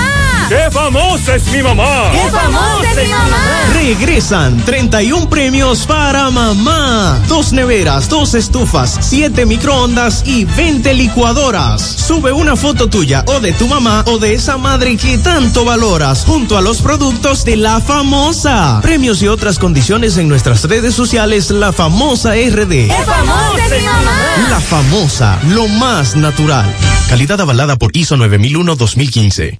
[0.51, 2.11] ¡Qué famosa es mi mamá!
[2.11, 3.37] ¡Qué famosa es mi mamá!
[3.73, 7.17] Regresan 31 premios para mamá.
[7.29, 11.81] Dos neveras, dos estufas, siete microondas y 20 licuadoras.
[11.81, 16.25] Sube una foto tuya o de tu mamá o de esa madre que tanto valoras
[16.25, 18.81] junto a los productos de la famosa.
[18.81, 22.87] Premios y otras condiciones en nuestras redes sociales La Famosa RD.
[22.87, 24.49] ¡Qué famosa es mi mamá!
[24.49, 26.65] La Famosa, lo más natural.
[27.07, 29.59] Calidad avalada por ISO 9001-2015.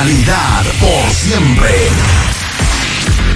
[0.01, 1.69] Por siempre.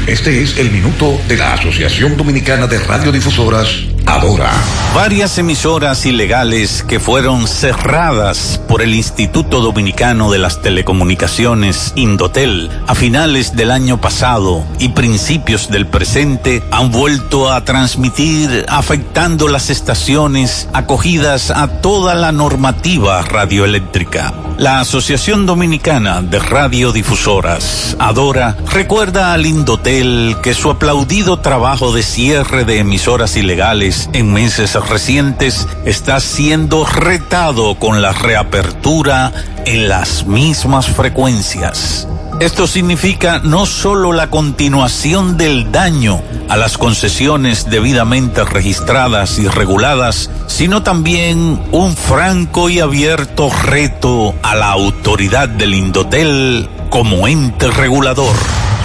[0.08, 4.52] Este es el minuto de la Asociación Dominicana de Radiodifusoras, Adora.
[4.94, 12.96] Varias emisoras ilegales que fueron cerradas por el Instituto Dominicano de las Telecomunicaciones, Indotel, a
[12.96, 20.70] finales del año pasado y principios del presente, han vuelto a transmitir afectando las estaciones
[20.72, 24.34] acogidas a toda la normativa radioeléctrica.
[24.58, 32.64] La Asociación Dominicana de Radiodifusoras, Adora, recuerda al Indotel que su aplaudido trabajo de cierre
[32.64, 39.32] de emisoras ilegales en meses recientes está siendo retado con la reapertura
[39.66, 42.08] en las mismas frecuencias.
[42.40, 50.30] Esto significa no solo la continuación del daño a las concesiones debidamente registradas y reguladas,
[50.48, 58.36] sino también un franco y abierto reto a la autoridad del Indotel como ente regulador.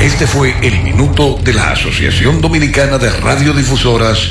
[0.00, 4.30] Este fue el minuto de la Asociación Dominicana de Radiodifusoras,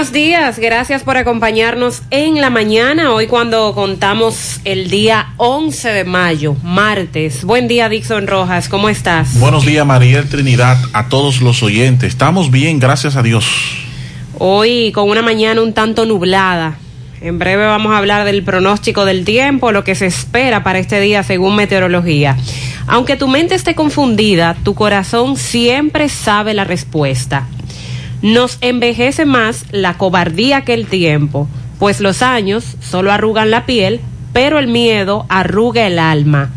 [0.00, 6.04] Buenos días, gracias por acompañarnos en la mañana, hoy cuando contamos el día 11 de
[6.04, 7.44] mayo, martes.
[7.44, 9.38] Buen día Dixon Rojas, ¿cómo estás?
[9.38, 12.08] Buenos días Mariel Trinidad, a todos los oyentes.
[12.08, 13.44] Estamos bien, gracias a Dios.
[14.38, 16.78] Hoy con una mañana un tanto nublada.
[17.20, 20.98] En breve vamos a hablar del pronóstico del tiempo, lo que se espera para este
[20.98, 22.38] día según meteorología.
[22.86, 27.46] Aunque tu mente esté confundida, tu corazón siempre sabe la respuesta.
[28.22, 34.00] Nos envejece más la cobardía que el tiempo, pues los años solo arrugan la piel,
[34.32, 36.50] pero el miedo arruga el alma.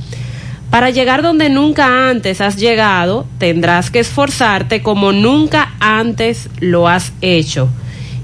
[0.70, 7.14] Para llegar donde nunca antes has llegado, tendrás que esforzarte como nunca antes lo has
[7.22, 7.70] hecho.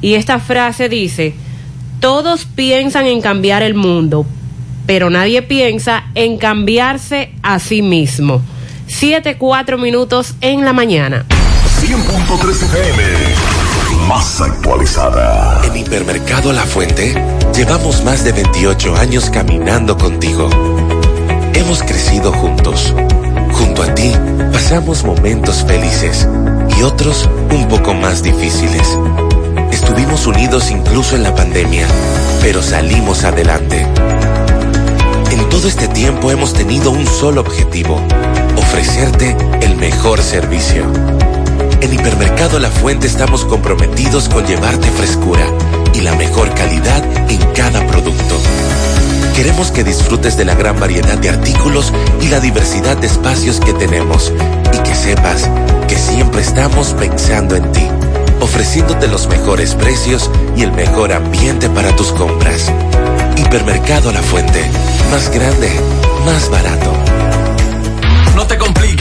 [0.02, 1.36] Y esta frase dice,
[2.00, 4.26] todos piensan en cambiar el mundo,
[4.86, 8.42] pero nadie piensa en cambiarse a sí mismo.
[8.88, 11.26] Siete, cuatro minutos en la mañana.
[11.90, 13.04] 100.3 FM,
[14.08, 15.60] más actualizada.
[15.66, 17.16] En Hipermercado La Fuente
[17.56, 20.52] llevamos más de 28 años caminando contigo.
[21.56, 22.94] Hemos crecido juntos.
[23.54, 24.12] Junto a ti
[24.54, 26.28] pasamos momentos felices
[26.78, 28.96] y otros un poco más difíciles.
[29.72, 31.88] Estuvimos unidos incluso en la pandemia,
[32.40, 33.84] pero salimos adelante.
[35.32, 38.00] En todo este tiempo hemos tenido un solo objetivo,
[38.58, 40.86] ofrecerte el mejor servicio.
[41.82, 45.46] En Hipermercado La Fuente estamos comprometidos con llevarte frescura
[45.94, 48.36] y la mejor calidad en cada producto.
[49.36, 53.74] Queremos que disfrutes de la gran variedad de artículos y la diversidad de espacios que
[53.74, 54.34] tenemos
[54.74, 55.50] y que sepas
[55.88, 57.88] que siempre estamos pensando en ti,
[58.42, 62.70] ofreciéndote los mejores precios y el mejor ambiente para tus compras.
[63.38, 64.70] Hipermercado La Fuente,
[65.12, 65.72] más grande,
[66.26, 67.09] más barato.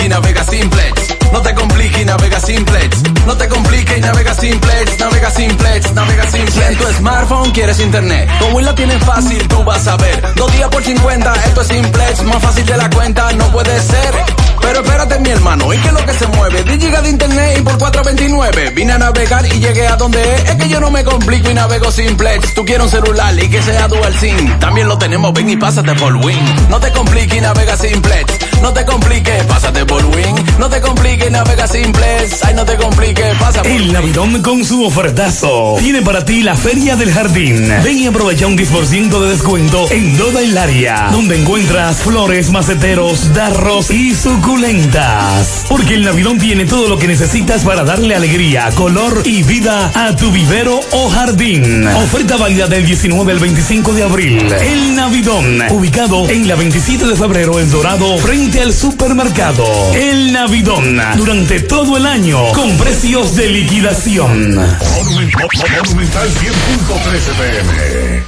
[0.09, 1.15] Navega simplex.
[1.33, 3.03] No te compliques y navega simplex.
[3.27, 4.99] No te compliques y navega simplex.
[4.99, 6.55] Navega simplex, navega simplex.
[6.55, 10.35] Si en tu smartphone quieres internet, como la tienes fácil, tú vas a ver.
[10.35, 12.23] Dos días por 50, esto es simplex.
[12.25, 14.15] Más fácil de la cuenta, no puede ser.
[14.63, 16.63] Pero espérate, mi hermano, ¿y qué es lo que se mueve?
[16.65, 18.75] 10 gigas de internet y por 4.29.
[18.75, 20.51] Vine a navegar y llegué a donde es.
[20.51, 22.55] Es que yo no me complico y navego simplex.
[22.55, 24.59] Tú quieres un celular y que sea dual SIM.
[24.59, 26.69] También lo tenemos, ven y pásate por Win.
[26.71, 28.48] No te compliques y navega simplex.
[28.63, 30.35] No te compliques, pásate por Win.
[30.59, 32.45] No te compliques, navega simplex.
[32.45, 36.97] Ay, no te compliques, por El Navidón con su ofertazo tiene para ti la Feria
[36.97, 37.73] del Jardín.
[37.85, 43.33] Ven y aprovecha un 10% de descuento en toda el área, donde encuentras flores, maceteros,
[43.33, 45.65] darros y suculentas.
[45.69, 50.17] Porque el Navidón tiene todo lo que necesitas para darle alegría, color y vida a
[50.17, 51.87] tu vivero o jardín.
[51.87, 54.53] Oferta válida del 19 al 25 de abril.
[54.53, 59.65] El Navidón, ubicado en la 27 de febrero en Dorado, frente al supermercado.
[59.95, 64.55] El Navidón, durante todo el año, con precios de liquidación.
[64.55, 68.23] Monumental 100.13 pm.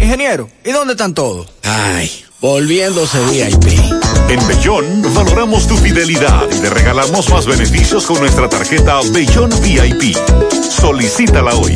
[0.00, 1.48] Ingeniero, ¿y dónde están todos?
[1.64, 4.07] Ay, volviéndose VIP.
[4.28, 10.14] En Bellón valoramos tu fidelidad y te regalamos más beneficios con nuestra tarjeta Bellón VIP.
[10.68, 11.74] Solicítala hoy.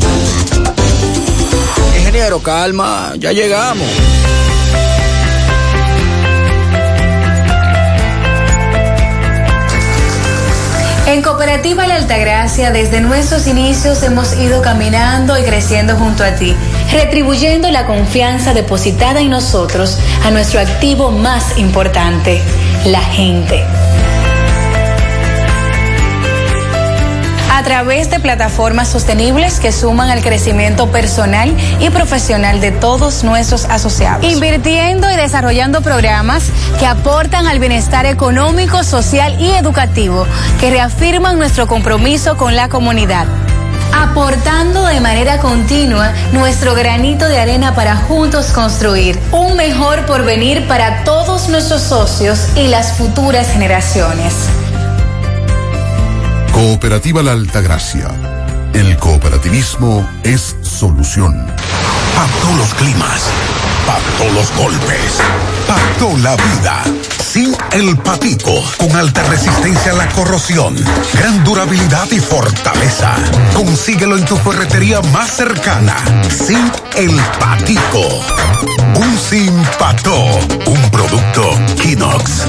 [1.97, 3.89] Ingeniero, calma, ya llegamos.
[11.07, 16.57] En Cooperativa La Altagracia, desde nuestros inicios hemos ido caminando y creciendo junto a ti,
[16.93, 22.41] retribuyendo la confianza depositada en nosotros a nuestro activo más importante,
[22.85, 23.65] la gente.
[27.55, 33.67] a través de plataformas sostenibles que suman al crecimiento personal y profesional de todos nuestros
[33.67, 34.25] asociados.
[34.25, 40.27] Invirtiendo y desarrollando programas que aportan al bienestar económico, social y educativo,
[40.59, 43.29] que reafirman nuestro compromiso con la comunidad
[43.93, 51.05] aportando de manera continua nuestro granito de arena para juntos construir un mejor porvenir para
[51.05, 54.35] todos nuestros socios y las futuras generaciones.
[56.53, 58.09] Cooperativa La Altagracia.
[58.75, 61.47] El cooperativismo es solución.
[61.47, 63.23] A todos los climas,
[63.87, 65.19] pactó los golpes,
[65.67, 66.83] pactó la vida.
[67.33, 70.77] Zinc el Patico, con alta resistencia a la corrosión,
[71.15, 73.15] gran durabilidad y fortaleza.
[73.55, 75.97] Consíguelo en tu ferretería más cercana.
[76.29, 78.07] Zinc el Patico.
[78.97, 80.25] Un Simpató,
[80.67, 82.49] un producto Kinox.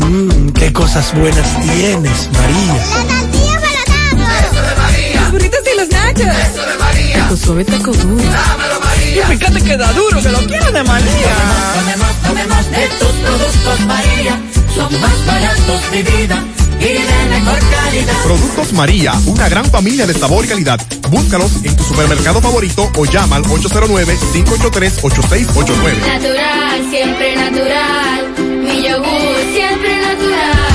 [0.00, 2.74] Mmm, qué cosas buenas tienes, María.
[2.74, 5.20] La tortilla para Eso de María.
[5.22, 6.26] Los burritos y los nachos.
[6.26, 7.28] Eso de María.
[7.28, 8.22] Tu suave taco duro.
[8.24, 8.81] Dámelo,
[9.12, 9.34] María.
[9.34, 11.36] Y fíjate que da duro, que lo quiero de María.
[11.74, 14.40] Tomemos, tomemos, de tus productos, María.
[14.74, 16.42] Son más baratos de vida
[16.80, 18.14] y de mejor calidad.
[18.24, 20.80] Productos María, una gran familia de sabor y calidad.
[21.10, 26.06] Búscalos en tu supermercado favorito o llama al 809-583-8689.
[26.06, 28.32] Natural, siempre natural.
[28.64, 30.71] Mi yogur, siempre natural.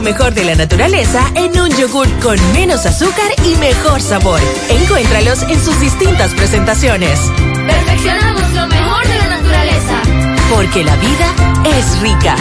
[0.00, 4.40] Lo mejor de la naturaleza en un yogur con menos azúcar y mejor sabor.
[4.70, 7.20] Encuéntralos en sus distintas presentaciones.
[7.66, 10.02] Perfeccionamos lo mejor de la naturaleza.
[10.54, 12.34] Porque la vida es rica.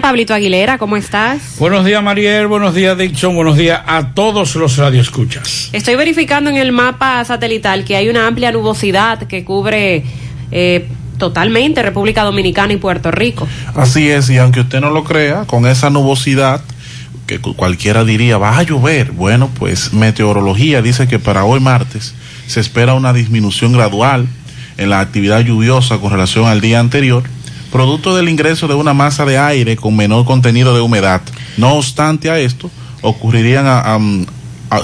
[0.00, 1.56] Pablito Aguilera, ¿cómo estás?
[1.58, 2.46] Buenos días, Mariel.
[2.46, 3.34] Buenos días, Dixon.
[3.34, 5.68] Buenos días a todos los radioescuchas.
[5.74, 10.04] Estoy verificando en el mapa satelital que hay una amplia nubosidad que cubre
[10.52, 13.46] eh, totalmente República Dominicana y Puerto Rico.
[13.74, 16.60] Así es, y aunque usted no lo crea, con esa nubosidad
[17.26, 22.14] que cualquiera diría va a llover, bueno, pues meteorología dice que para hoy martes
[22.46, 24.28] se espera una disminución gradual
[24.78, 27.24] en la actividad lluviosa con relación al día anterior,
[27.72, 31.20] producto del ingreso de una masa de aire con menor contenido de humedad.
[31.56, 32.70] No obstante a esto,
[33.02, 33.98] ocurrirían a,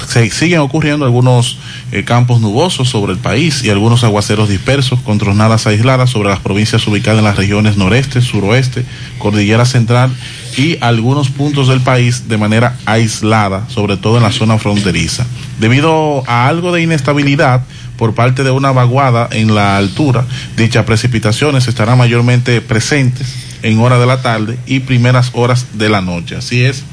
[0.06, 1.58] se siguen ocurriendo algunos
[1.90, 6.40] eh, campos nubosos sobre el país y algunos aguaceros dispersos con tronadas aisladas sobre las
[6.40, 8.84] provincias ubicadas en las regiones noreste, suroeste,
[9.18, 10.10] cordillera central
[10.56, 15.26] y algunos puntos del país de manera aislada, sobre todo en la zona fronteriza.
[15.58, 17.62] Debido a algo de inestabilidad
[17.96, 20.24] por parte de una vaguada en la altura,
[20.56, 26.00] dichas precipitaciones estarán mayormente presentes en hora de la tarde y primeras horas de la
[26.00, 26.36] noche.
[26.36, 26.84] Así es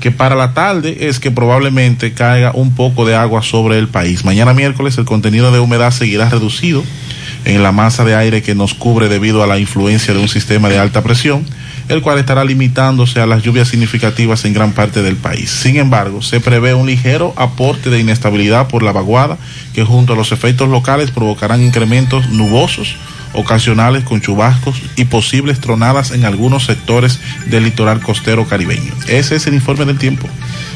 [0.00, 4.24] que para la tarde es que probablemente caiga un poco de agua sobre el país.
[4.24, 6.84] Mañana miércoles el contenido de humedad seguirá reducido
[7.44, 10.68] en la masa de aire que nos cubre debido a la influencia de un sistema
[10.68, 11.44] de alta presión,
[11.88, 15.50] el cual estará limitándose a las lluvias significativas en gran parte del país.
[15.50, 19.38] Sin embargo, se prevé un ligero aporte de inestabilidad por la vaguada
[19.72, 22.96] que junto a los efectos locales provocarán incrementos nubosos
[23.32, 28.92] ocasionales con chubascos y posibles tronadas en algunos sectores del litoral costero caribeño.
[29.08, 30.28] Ese es el informe del tiempo.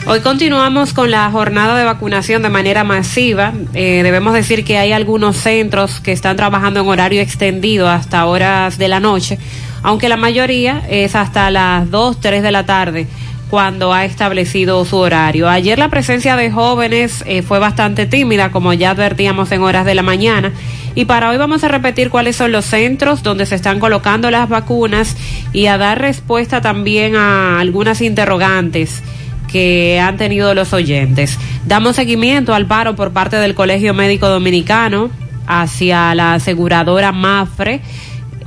[0.04, 3.52] Hoy continuamos con la jornada de vacunación de manera masiva.
[3.72, 8.78] Eh, debemos decir que hay algunos centros que están trabajando en horario extendido hasta horas
[8.78, 9.38] de la noche,
[9.82, 13.06] aunque la mayoría es hasta las 2, 3 de la tarde
[13.52, 15.46] cuando ha establecido su horario.
[15.46, 19.94] Ayer la presencia de jóvenes eh, fue bastante tímida, como ya advertíamos en horas de
[19.94, 20.52] la mañana.
[20.94, 24.48] Y para hoy vamos a repetir cuáles son los centros donde se están colocando las
[24.48, 25.16] vacunas
[25.52, 29.02] y a dar respuesta también a algunas interrogantes
[29.50, 31.38] que han tenido los oyentes.
[31.66, 35.10] Damos seguimiento al paro por parte del Colegio Médico Dominicano
[35.46, 37.80] hacia la aseguradora Mafre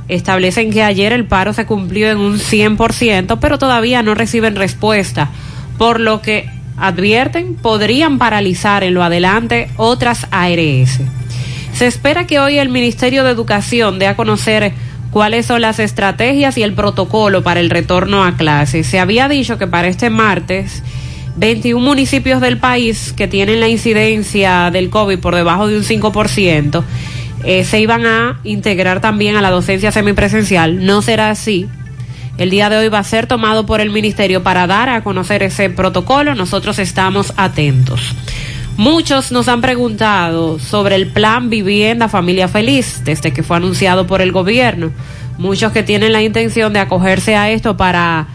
[0.08, 5.30] establecen que ayer el paro se cumplió en un 100%, pero todavía no reciben respuesta,
[5.78, 11.00] por lo que advierten podrían paralizar en lo adelante otras ARS.
[11.76, 14.72] Se espera que hoy el Ministerio de Educación dé a conocer
[15.10, 18.86] cuáles son las estrategias y el protocolo para el retorno a clases.
[18.86, 20.82] Se había dicho que para este martes
[21.36, 26.82] 21 municipios del país que tienen la incidencia del COVID por debajo de un 5%,
[27.44, 30.82] eh, se iban a integrar también a la docencia semipresencial.
[30.86, 31.68] No será así.
[32.38, 35.42] El día de hoy va a ser tomado por el ministerio para dar a conocer
[35.42, 36.34] ese protocolo.
[36.34, 38.14] Nosotros estamos atentos.
[38.76, 44.20] Muchos nos han preguntado sobre el plan Vivienda Familia Feliz desde que fue anunciado por
[44.20, 44.90] el gobierno.
[45.38, 48.26] Muchos que tienen la intención de acogerse a esto para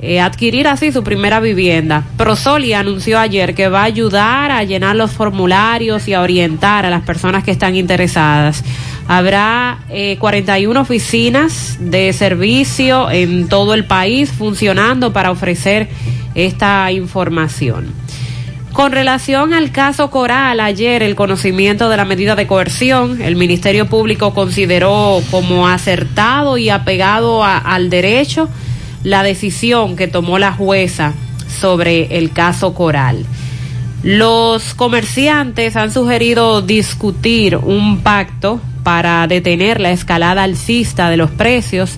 [0.00, 2.02] eh, adquirir así su primera vivienda.
[2.16, 6.90] Prosoli anunció ayer que va a ayudar a llenar los formularios y a orientar a
[6.90, 8.64] las personas que están interesadas.
[9.06, 15.88] Habrá eh, 41 oficinas de servicio en todo el país funcionando para ofrecer
[16.34, 17.94] esta información.
[18.76, 23.86] Con relación al caso Coral, ayer el conocimiento de la medida de coerción, el Ministerio
[23.86, 28.50] Público consideró como acertado y apegado al derecho
[29.02, 31.14] la decisión que tomó la jueza
[31.48, 33.24] sobre el caso Coral.
[34.02, 41.96] Los comerciantes han sugerido discutir un pacto para detener la escalada alcista de los precios.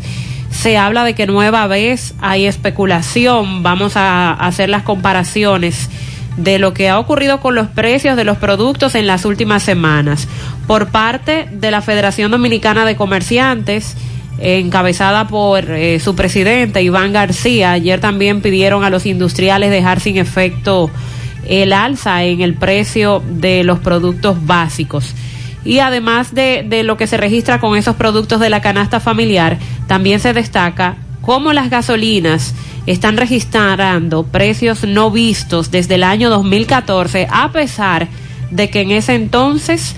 [0.53, 3.65] se habla de que nueva vez hay especulación.
[3.65, 5.91] Vamos a hacer las comparaciones
[6.39, 10.29] de lo que ha ocurrido con los precios de los productos en las últimas semanas.
[10.67, 13.97] Por parte de la Federación Dominicana de Comerciantes,
[14.39, 20.17] encabezada por eh, su presidente Iván García, ayer también pidieron a los industriales dejar sin
[20.17, 20.91] efecto
[21.49, 25.15] el alza en el precio de los productos básicos.
[25.65, 29.59] Y además de, de lo que se registra con esos productos de la canasta familiar,
[29.89, 32.55] también se destaca cómo las gasolinas
[32.91, 38.09] están registrando precios no vistos desde el año 2014, a pesar
[38.51, 39.95] de que en ese entonces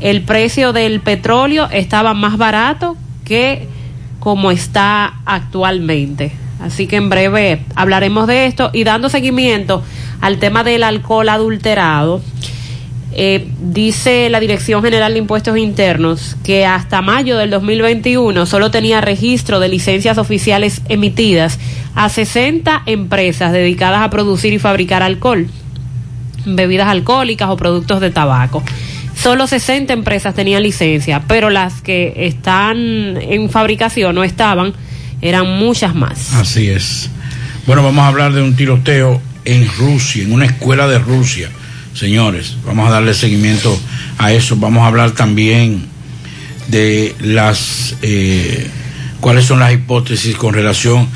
[0.00, 3.66] el precio del petróleo estaba más barato que
[4.20, 6.32] como está actualmente.
[6.60, 9.82] Así que en breve hablaremos de esto y dando seguimiento
[10.20, 12.20] al tema del alcohol adulterado.
[13.12, 19.00] Eh, dice la Dirección General de Impuestos Internos que hasta mayo del 2021 solo tenía
[19.00, 21.58] registro de licencias oficiales emitidas
[21.96, 25.48] a 60 empresas dedicadas a producir y fabricar alcohol,
[26.46, 28.62] bebidas alcohólicas o productos de tabaco.
[29.20, 34.72] Solo 60 empresas tenían licencia, pero las que están en fabricación no estaban,
[35.20, 36.32] eran muchas más.
[36.34, 37.10] Así es.
[37.66, 41.50] Bueno, vamos a hablar de un tiroteo en Rusia, en una escuela de Rusia.
[41.94, 43.78] Señores, vamos a darle seguimiento
[44.18, 44.56] a eso.
[44.56, 45.86] Vamos a hablar también
[46.68, 48.70] de las eh,
[49.20, 51.08] cuáles son las hipótesis con relación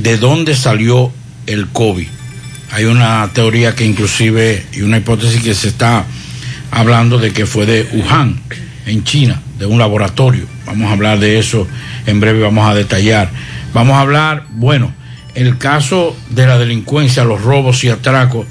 [0.00, 1.12] de dónde salió
[1.46, 2.06] el COVID.
[2.70, 6.04] Hay una teoría que inclusive y una hipótesis que se está
[6.70, 8.40] hablando de que fue de Wuhan,
[8.86, 10.46] en China, de un laboratorio.
[10.66, 11.66] Vamos a hablar de eso
[12.06, 13.30] en breve, vamos a detallar.
[13.72, 14.92] Vamos a hablar, bueno,
[15.34, 18.46] el caso de la delincuencia, los robos y atracos,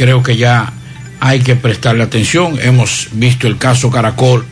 [0.00, 0.72] creo que ya
[1.20, 2.58] hay que prestarle atención.
[2.62, 4.46] Hemos visto el caso Caracol,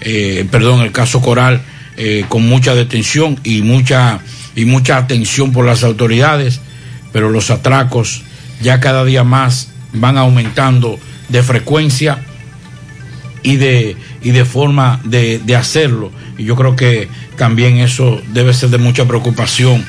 [0.00, 1.62] eh, perdón, el caso Coral,
[1.96, 4.18] eh, con mucha detención y mucha,
[4.56, 6.60] y mucha atención por las autoridades,
[7.12, 8.22] pero los atracos
[8.60, 12.18] ya cada día más van aumentando de frecuencia
[13.44, 16.10] y de, y de forma de, de hacerlo.
[16.36, 19.84] Y yo creo que también eso debe ser de mucha preocupación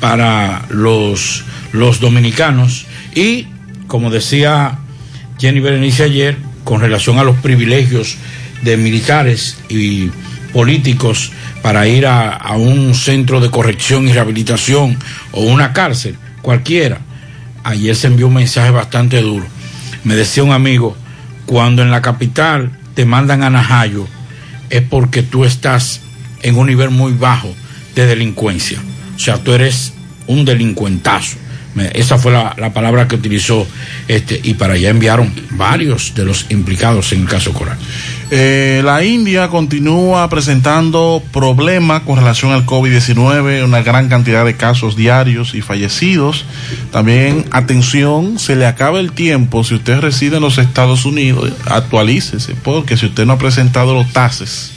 [0.00, 2.84] para los, los dominicanos.
[3.14, 3.46] Y,
[3.90, 4.78] como decía
[5.40, 8.18] Jenny Berenice ayer, con relación a los privilegios
[8.62, 10.12] de militares y
[10.52, 14.96] políticos para ir a, un centro de corrección y rehabilitación
[15.32, 17.00] o una cárcel, cualquiera.
[17.64, 19.44] Ayer se envió un mensaje bastante duro.
[20.04, 20.96] Me decía un amigo,
[21.44, 24.06] cuando en la capital te mandan a Najayo
[24.70, 26.00] es porque tú estás
[26.42, 27.52] en un nivel muy bajo
[27.96, 28.78] de delincuencia.
[29.16, 29.94] O sea, tú eres
[30.28, 31.38] un delincuentazo.
[31.94, 33.66] Esa fue la, la palabra que utilizó
[34.08, 37.78] este, y para allá enviaron varios de los implicados en el caso Coral.
[38.32, 44.94] Eh, la India continúa presentando problemas con relación al COVID-19, una gran cantidad de casos
[44.94, 46.44] diarios y fallecidos.
[46.92, 49.64] También, atención, se le acaba el tiempo.
[49.64, 54.12] Si usted reside en los Estados Unidos, actualícese, porque si usted no ha presentado los
[54.12, 54.72] taxes,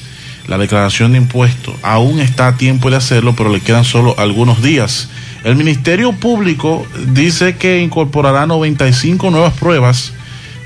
[0.47, 4.63] la declaración de impuestos, aún está a tiempo de hacerlo, pero le quedan solo algunos
[4.63, 5.09] días.
[5.43, 10.13] El Ministerio Público dice que incorporará 95 nuevas pruebas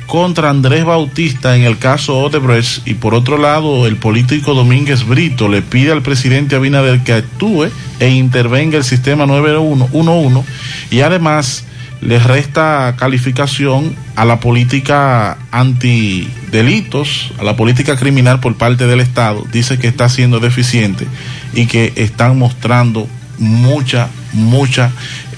[0.05, 5.49] contra Andrés Bautista en el caso Odebrecht y por otro lado el político Domínguez Brito
[5.49, 10.49] le pide al presidente Abinader que actúe e intervenga el sistema 911
[10.91, 11.65] y además
[12.01, 19.43] le resta calificación a la política antidelitos, a la política criminal por parte del Estado.
[19.51, 21.07] Dice que está siendo deficiente
[21.53, 23.07] y que están mostrando
[23.39, 24.91] mucha, mucha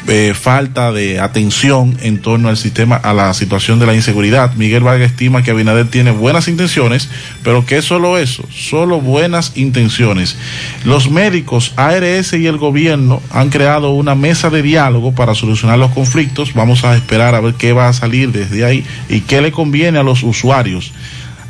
[0.08, 4.56] eh, falta de atención en torno al sistema, a la situación de la inseguridad.
[4.56, 7.10] Miguel Vargas estima que Abinader tiene buenas intenciones,
[7.44, 10.36] pero que es solo eso, solo buenas intenciones.
[10.84, 15.92] Los médicos, ARS y el gobierno han creado una mesa de diálogo para solucionar los
[15.92, 16.56] conflictos.
[16.56, 20.00] Vamos a esperar a ver qué va a salir desde ahí y qué le conviene
[20.00, 20.92] a los usuarios.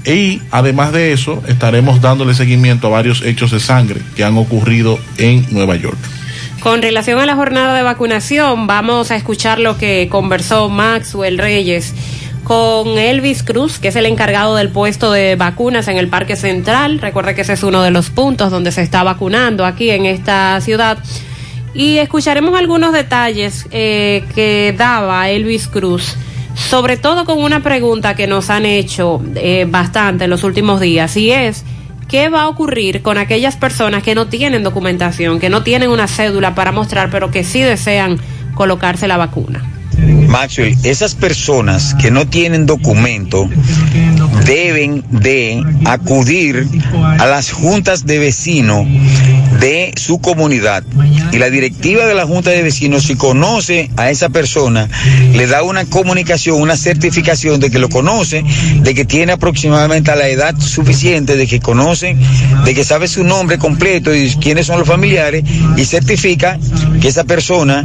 [0.06, 5.00] Y además de eso, estaremos dándole seguimiento a varios hechos de sangre que han ocurrido
[5.18, 5.98] en Nueva York.
[6.62, 11.94] Con relación a la jornada de vacunación, vamos a escuchar lo que conversó Maxwell Reyes
[12.44, 17.00] con Elvis Cruz, que es el encargado del puesto de vacunas en el Parque Central.
[17.00, 20.60] Recuerda que ese es uno de los puntos donde se está vacunando aquí en esta
[20.60, 20.98] ciudad.
[21.74, 26.18] Y escucharemos algunos detalles eh, que daba Elvis Cruz,
[26.56, 31.16] sobre todo con una pregunta que nos han hecho eh, bastante en los últimos días,
[31.16, 31.64] y es,
[32.10, 36.08] ¿qué va a ocurrir con aquellas personas que no tienen documentación, que no tienen una
[36.08, 38.20] cédula para mostrar, pero que sí desean
[38.56, 39.64] colocarse la vacuna?
[40.28, 43.50] Maxwell, esas personas que no tienen documento
[44.46, 46.68] deben de acudir
[47.20, 48.86] a las juntas de vecinos
[49.60, 50.84] de su comunidad.
[51.32, 54.90] Y la directiva de la Junta de Vecinos, si conoce a esa persona,
[55.34, 58.44] le da una comunicación, una certificación de que lo conoce,
[58.82, 62.16] de que tiene aproximadamente la edad suficiente, de que conoce,
[62.66, 65.44] de que sabe su nombre completo y quiénes son los familiares,
[65.78, 66.58] y certifica
[67.02, 67.84] que esa persona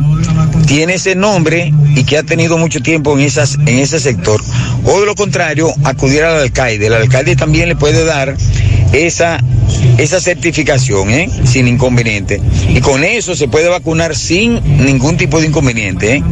[0.67, 4.41] tiene ese nombre y que ha tenido mucho tiempo en, esas, en ese sector.
[4.85, 6.87] O de lo contrario, acudir al alcalde.
[6.87, 8.37] El alcalde también le puede dar
[8.95, 9.39] esa,
[9.99, 11.29] esa certificación, ¿eh?
[11.45, 12.41] sin inconveniente.
[12.69, 16.17] Y con eso se puede vacunar sin ningún tipo de inconveniente.
[16.17, 16.25] ¿eh?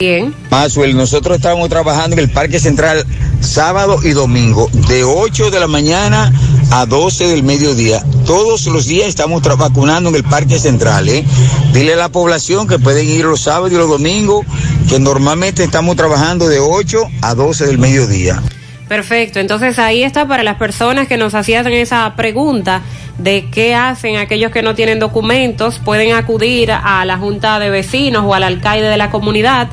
[0.00, 0.34] Bien.
[0.50, 3.04] Maxwell, nosotros estábamos trabajando en el Parque Central
[3.40, 6.32] sábado y domingo, de 8 de la mañana
[6.70, 8.04] a 12 del mediodía.
[8.24, 11.08] Todos los días estamos vacunando en el Parque Central.
[11.08, 11.24] ¿eh?
[11.72, 14.46] Dile a la población que pueden ir los sábados y los domingos,
[14.88, 18.42] que normalmente estamos trabajando de 8 a 12 del mediodía.
[18.88, 22.80] Perfecto, entonces ahí está para las personas que nos hacían esa pregunta
[23.18, 28.24] de qué hacen aquellos que no tienen documentos, pueden acudir a la junta de vecinos
[28.26, 29.68] o al alcalde de la comunidad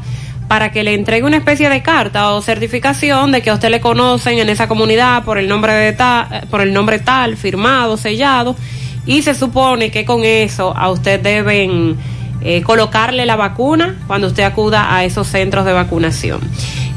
[0.49, 3.79] para que le entregue una especie de carta o certificación de que a usted le
[3.79, 8.55] conocen en esa comunidad por el nombre de tal, por el nombre tal, firmado, sellado,
[9.05, 11.95] y se supone que con eso a usted deben
[12.41, 16.39] eh, colocarle la vacuna cuando usted acuda a esos centros de vacunación.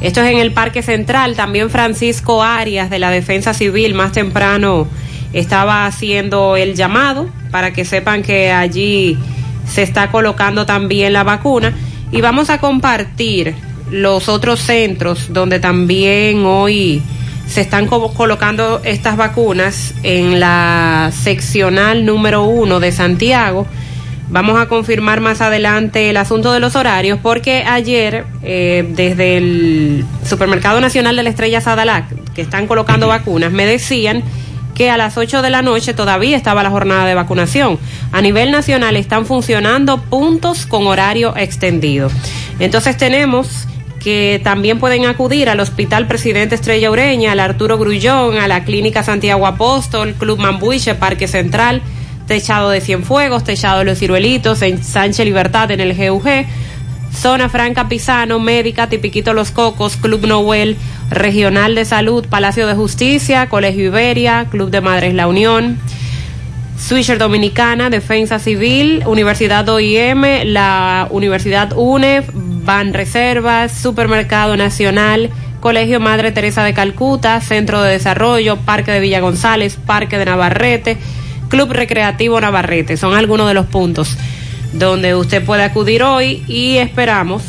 [0.01, 1.35] Esto es en el Parque Central.
[1.37, 4.87] También Francisco Arias de la Defensa Civil más temprano
[5.33, 9.19] estaba haciendo el llamado para que sepan que allí
[9.67, 11.73] se está colocando también la vacuna.
[12.13, 13.55] Y vamos a compartir
[13.91, 17.03] los otros centros donde también hoy
[17.47, 23.67] se están co- colocando estas vacunas en la seccional número uno de Santiago.
[24.31, 30.05] Vamos a confirmar más adelante el asunto de los horarios porque ayer eh, desde el
[30.25, 34.23] Supermercado Nacional de la Estrella Sadalac, que están colocando vacunas, me decían
[34.75, 37.79] que a las 8 de la noche todavía estaba la jornada de vacunación.
[38.13, 42.11] A nivel nacional están funcionando puntos con horario extendido.
[42.61, 43.67] Entonces tenemos
[43.99, 49.03] que también pueden acudir al Hospital Presidente Estrella Ureña, al Arturo Grullón, a la Clínica
[49.03, 51.83] Santiago Apóstol, Club Mambuiche, Parque Central,
[52.29, 56.47] Techado de Cienfuegos, Techado de los Ciruelitos, en Sánchez Libertad en el GUG,
[57.13, 60.77] Zona Franca Pisano, Médica, Tipiquito Los Cocos, Club Noel,
[61.11, 65.79] Regional de Salud, Palacio de Justicia, Colegio Iberia, Club de Madres La Unión,
[66.79, 76.31] Swisher Dominicana, Defensa Civil, Universidad OIM, la Universidad UNEF, Ban Reservas, Supermercado Nacional, Colegio Madre
[76.31, 80.99] Teresa de Calcuta, Centro de Desarrollo, Parque de Villa González, Parque de Navarrete,
[81.49, 82.97] Club Recreativo Navarrete.
[82.97, 84.17] Son algunos de los puntos
[84.73, 87.43] donde usted puede acudir hoy y esperamos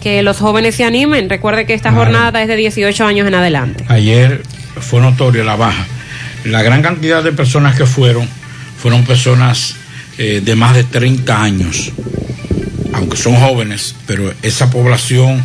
[0.00, 1.28] que los jóvenes se animen.
[1.28, 3.84] Recuerde que esta jornada es de 18 años en adelante.
[3.88, 4.42] Ayer
[4.80, 5.86] fue notorio la baja.
[6.44, 8.28] La gran cantidad de personas que fueron
[8.78, 9.76] fueron personas
[10.18, 11.90] eh, de más de 30 años,
[12.92, 15.42] aunque son jóvenes, pero esa población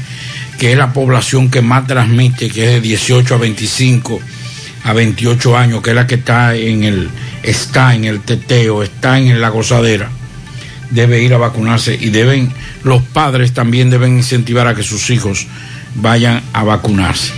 [0.59, 4.19] que es la población que más transmite, que es de 18 a 25
[4.83, 7.09] a 28 años, que es la que está en el
[7.43, 10.09] está en el teteo, está en la gozadera,
[10.91, 12.51] debe ir a vacunarse y deben
[12.83, 15.47] los padres también deben incentivar a que sus hijos
[15.95, 17.31] vayan a vacunarse.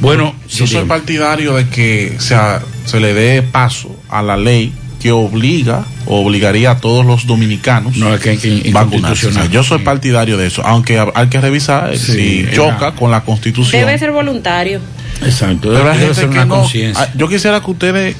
[0.00, 5.10] Bueno, Yo soy partidario de que sea, se le dé paso a la ley que
[5.12, 9.26] obliga o obligaría a todos los dominicanos no, es que, que vacunarse.
[9.26, 12.48] O sea, yo soy partidario de eso, aunque ha- hay que revisar eh, Sí, si
[12.54, 13.80] choca con la constitución.
[13.84, 14.80] Debe ser voluntario.
[15.22, 17.04] Exacto, debe ser una no- conciencia.
[17.04, 18.16] ah, Yo quisiera que ustedes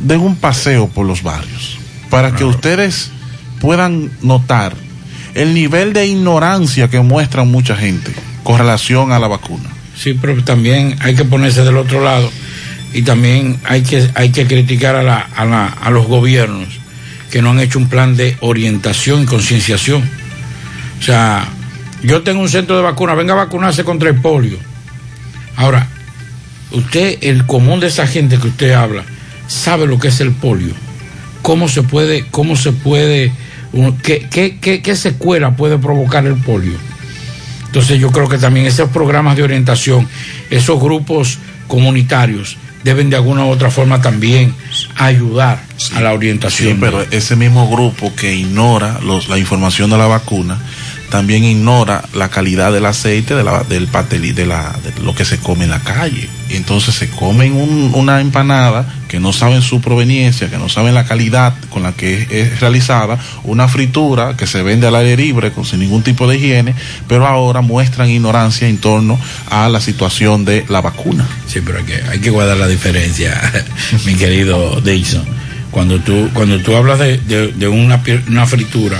[0.00, 1.78] den un paseo por los barrios
[2.10, 3.10] para que ustedes
[3.60, 4.74] puedan notar
[5.34, 8.12] el nivel de ignorancia que muestra mucha gente
[8.44, 9.68] con relación a la vacuna.
[9.96, 12.30] Sí, pero también hay que ponerse del otro lado
[12.94, 16.68] y también hay que, hay que criticar a, la, a, la- a los gobiernos
[17.30, 20.08] que no han hecho un plan de orientación y concienciación.
[20.98, 21.46] O sea,
[22.02, 24.56] yo tengo un centro de vacuna, venga a vacunarse contra el polio.
[25.56, 25.86] Ahora,
[26.70, 29.02] usted, el común de esa gente que usted habla,
[29.48, 30.74] sabe lo que es el polio.
[31.42, 33.32] ¿Cómo se puede, cómo se puede,
[34.02, 36.78] qué, qué, qué, qué secuela puede provocar el polio?
[37.66, 40.08] Entonces yo creo que también esos programas de orientación,
[40.50, 44.54] esos grupos comunitarios deben de alguna u otra forma también
[44.96, 45.60] ayudar
[45.94, 46.74] a la orientación.
[46.74, 50.58] Sí, pero ese mismo grupo que ignora los, la información de la vacuna
[51.10, 55.24] también ignora la calidad del aceite de la, del pastel de, la, de lo que
[55.24, 56.28] se come en la calle.
[56.50, 60.94] Y entonces se comen un- una empanada que no saben su proveniencia, que no saben
[60.94, 65.52] la calidad con la que es, realizada, una fritura que se vende al aire libre
[65.52, 66.74] con sin ningún tipo de higiene,
[67.06, 69.18] pero ahora muestran ignorancia en torno
[69.50, 71.26] a la situación de la vacuna.
[71.46, 73.38] Sí, pero hay que, hay que guardar la diferencia,
[74.06, 75.24] mi querido Dixon.
[75.70, 78.98] Cuando tú, cuando tú hablas de, una, una fritura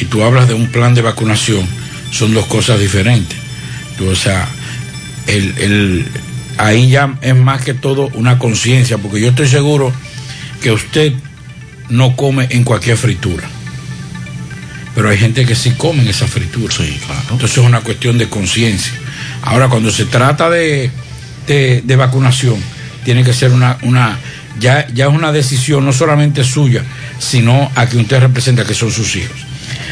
[0.00, 1.66] y tú hablas de un plan de vacunación,
[2.12, 3.36] son dos cosas diferentes.
[3.98, 4.48] Tú, o sea,
[5.26, 6.06] el-
[6.66, 9.92] ahí ya es más que todo una conciencia, porque yo estoy seguro
[10.62, 11.12] que usted
[11.88, 13.48] no come en cualquier fritura.
[14.94, 16.74] Pero hay gente que sí come en esa fritura.
[17.30, 18.92] Entonces es una cuestión de conciencia.
[19.42, 20.90] Ahora, cuando se trata de,
[21.46, 22.56] de- de vacunación,
[23.04, 24.18] tiene que ser una, una
[24.58, 26.82] ya, ya es una decisión no solamente suya,
[27.18, 29.36] sino a quien usted representa, que son sus hijos.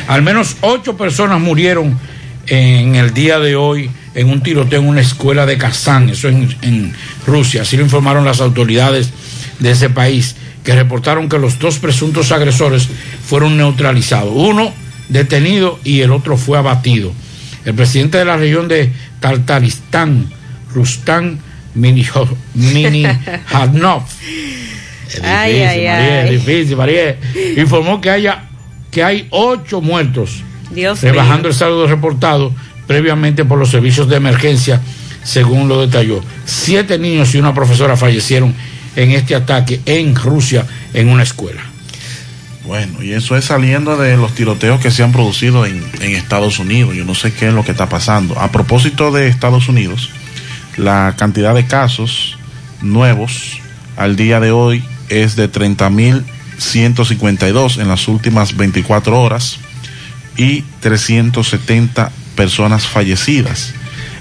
[0.08, 1.98] Al menos ocho personas murieron
[2.46, 6.48] en el día de hoy en un tiroteo en una escuela de Kazán, eso en,
[6.62, 6.92] en
[7.26, 7.62] Rusia.
[7.62, 9.10] Así lo informaron las autoridades
[9.60, 12.88] de ese país, que reportaron que los dos presuntos agresores
[13.24, 14.32] fueron neutralizados.
[14.34, 14.72] Uno
[15.08, 17.12] detenido y el otro fue abatido.
[17.64, 20.26] El presidente de la región de Tartaristán,
[25.08, 26.24] es Ay, difícil, ay, María, ay.
[26.24, 27.18] es difícil, María.
[27.56, 28.44] Informó que haya
[28.90, 31.48] que hay ocho muertos, Dios rebajando mío.
[31.50, 32.52] el saldo reportado
[32.88, 34.80] previamente por los servicios de emergencia,
[35.22, 36.20] según lo detalló.
[36.44, 38.52] Siete niños y una profesora fallecieron
[38.96, 41.62] en este ataque en Rusia en una escuela.
[42.64, 46.96] Bueno, y eso es saliendo de los tiroteos que se han producido en, Estados Unidos.
[46.96, 48.36] Yo no sé qué es lo que está pasando.
[48.38, 50.10] A propósito de Estados Unidos,
[50.76, 52.36] la cantidad de casos
[52.82, 53.60] nuevos
[53.96, 59.58] al día de hoy es de 30.152 en las últimas 24 horas
[60.36, 63.74] y 370 personas fallecidas.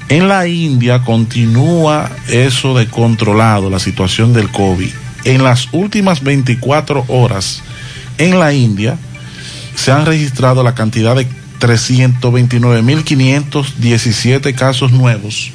[0.09, 4.89] En la India continúa eso de controlado, la situación del COVID.
[5.25, 7.61] En las últimas 24 horas,
[8.17, 8.97] en la India,
[9.75, 11.27] se han registrado la cantidad de
[11.59, 15.51] 329.517 casos nuevos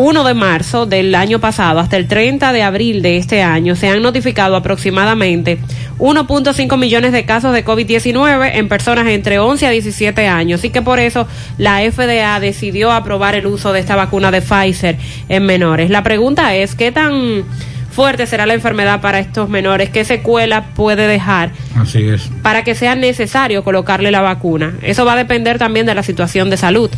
[0.00, 3.90] 1 de marzo del año pasado hasta el 30 de abril de este año se
[3.90, 5.58] han notificado aproximadamente
[5.98, 10.80] 1.5 millones de casos de COVID-19 en personas entre 11 a 17 años y que
[10.80, 14.96] por eso la FDA decidió aprobar el uso de esta vacuna de Pfizer
[15.28, 15.90] en menores.
[15.90, 17.44] La pregunta es, ¿qué tan
[17.90, 19.90] fuerte será la enfermedad para estos menores?
[19.90, 21.50] ¿Qué secuela puede dejar?
[21.76, 22.30] Así es.
[22.42, 24.78] para que sea necesario colocarle la vacuna.
[24.80, 26.88] Eso va a depender también de la situación de salud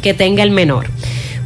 [0.00, 0.86] que tenga el menor.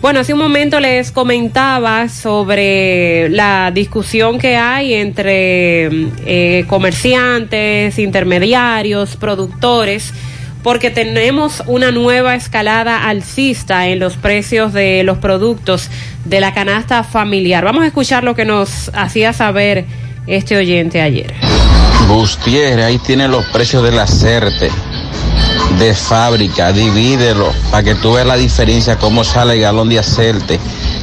[0.01, 5.91] Bueno, hace un momento les comentaba sobre la discusión que hay entre
[6.25, 10.15] eh, comerciantes, intermediarios, productores,
[10.63, 15.91] porque tenemos una nueva escalada alcista en los precios de los productos
[16.25, 17.63] de la canasta familiar.
[17.63, 19.85] Vamos a escuchar lo que nos hacía saber
[20.27, 21.35] este oyente ayer.
[22.09, 24.71] Gutiérrez, ahí tiene los precios del acerte
[25.79, 30.59] de fábrica, divídelo para que tú veas la diferencia, cómo sale el galón de acerte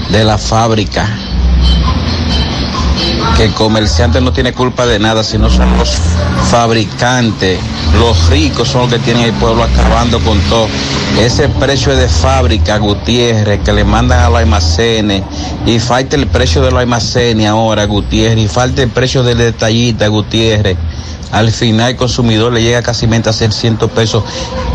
[0.10, 1.08] de la fábrica.
[3.36, 5.96] Que el comerciante no tiene culpa de nada, sino son los
[6.50, 7.60] fabricantes.
[8.00, 10.68] Los ricos son los que tienen el pueblo acabando con todo.
[11.20, 15.24] Ese precio de fábrica, Gutiérrez, que le mandan a los almacenes.
[15.66, 18.46] Y falta el precio de los almacenes ahora, Gutiérrez.
[18.46, 20.78] Y falta el precio del detallista, Gutiérrez.
[21.32, 24.24] Al final el consumidor le llega casi a ser 100 pesos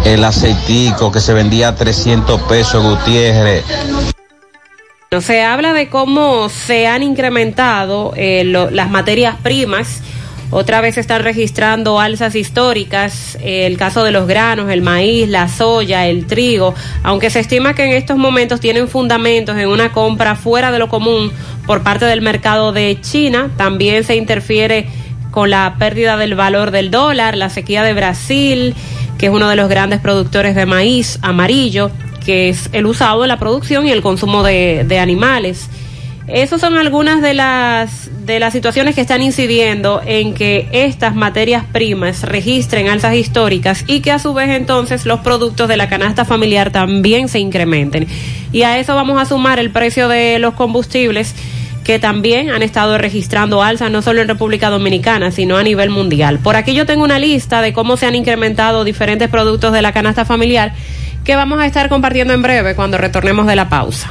[0.05, 3.65] el aceitico que se vendía a 300 pesos, Gutiérrez.
[5.21, 10.01] Se habla de cómo se han incrementado eh, las materias primas.
[10.51, 15.29] Otra vez se están registrando alzas históricas, eh, el caso de los granos, el maíz,
[15.29, 19.93] la soya, el trigo, aunque se estima que en estos momentos tienen fundamentos en una
[19.93, 21.33] compra fuera de lo común
[21.67, 24.88] por parte del mercado de China, también se interfiere
[25.33, 28.77] con la pérdida del valor del dólar, la sequía de Brasil,
[29.18, 31.90] que es uno de los grandes productores de maíz amarillo,
[32.25, 35.68] que es el usado en la producción y el consumo de, de animales.
[36.29, 41.64] Esas son algunas de las, de las situaciones que están incidiendo en que estas materias
[41.73, 46.25] primas registren alzas históricas y que a su vez entonces los productos de la canasta
[46.25, 48.07] familiar también se incrementen.
[48.53, 51.35] Y a eso vamos a sumar el precio de los combustibles
[51.85, 56.38] que también han estado registrando alzas no solo en República Dominicana, sino a nivel mundial.
[56.38, 59.92] Por aquí yo tengo una lista de cómo se han incrementado diferentes productos de la
[59.92, 60.75] canasta familiar
[61.25, 64.11] que vamos a estar compartiendo en breve cuando retornemos de la pausa.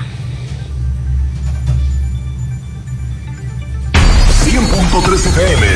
[4.46, 5.68] 100.3 FM,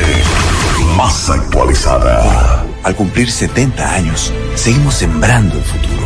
[0.96, 2.64] más actualizada.
[2.82, 6.05] Al cumplir 70 años, seguimos sembrando el futuro.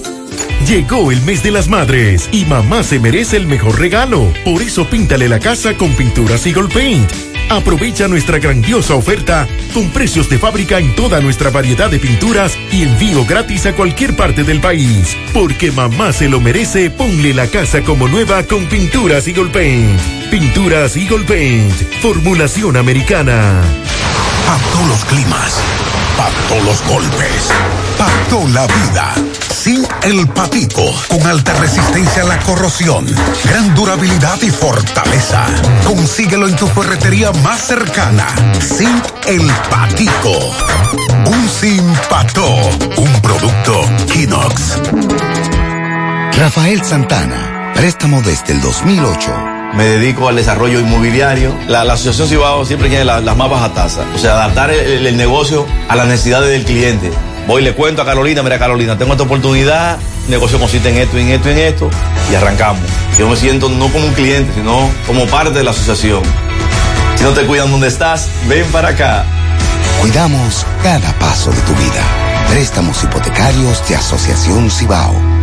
[0.67, 4.31] Llegó el mes de las madres y mamá se merece el mejor regalo.
[4.45, 7.32] Por eso píntale la casa con pinturas Eagle Paint.
[7.49, 12.83] Aprovecha nuestra grandiosa oferta con precios de fábrica en toda nuestra variedad de pinturas y
[12.83, 15.15] envío gratis a cualquier parte del país.
[15.33, 19.99] Porque mamá se lo merece, ponle la casa como nueva con pinturas Eagle Paint.
[20.31, 23.61] Pinturas Eagle Paint, formulación americana.
[24.71, 25.61] Todos los climas,
[26.47, 27.49] todos los golpes,
[28.29, 29.13] toda la vida.
[29.63, 33.05] Sin el patico, con alta resistencia a la corrosión,
[33.45, 35.45] gran durabilidad y fortaleza.
[35.85, 38.27] Consíguelo en tu ferretería más cercana.
[38.59, 40.31] Sin el patico.
[41.27, 42.45] Un sin pato,
[42.97, 44.79] un producto Kinox.
[46.37, 49.31] Rafael Santana, préstamo desde el 2008.
[49.75, 51.55] Me dedico al desarrollo inmobiliario.
[51.67, 54.05] La, la Asociación Cibao siempre tiene la- las más bajas tasas.
[54.13, 57.11] O sea, adaptar el negocio a las necesidades del cliente.
[57.47, 59.97] Voy y le cuento a Carolina, mira Carolina, tengo esta oportunidad,
[60.29, 61.89] negocio consiste en esto, en esto, en esto,
[62.31, 62.83] y arrancamos.
[63.17, 66.23] Yo me siento no como un cliente, sino como parte de la asociación.
[67.15, 69.25] Si no te cuidan donde estás, ven para acá.
[69.99, 72.03] Cuidamos cada paso de tu vida.
[72.49, 75.42] Préstamos hipotecarios de Asociación Cibao.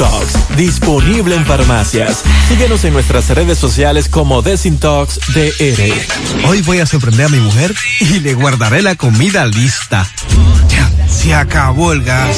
[0.57, 2.23] disponible en farmacias.
[2.47, 6.47] Síguenos en nuestras redes sociales como Desintox DR.
[6.47, 10.07] Hoy voy a sorprender a mi mujer y le guardaré la comida lista.
[10.69, 12.37] Ya, se acabó el gas.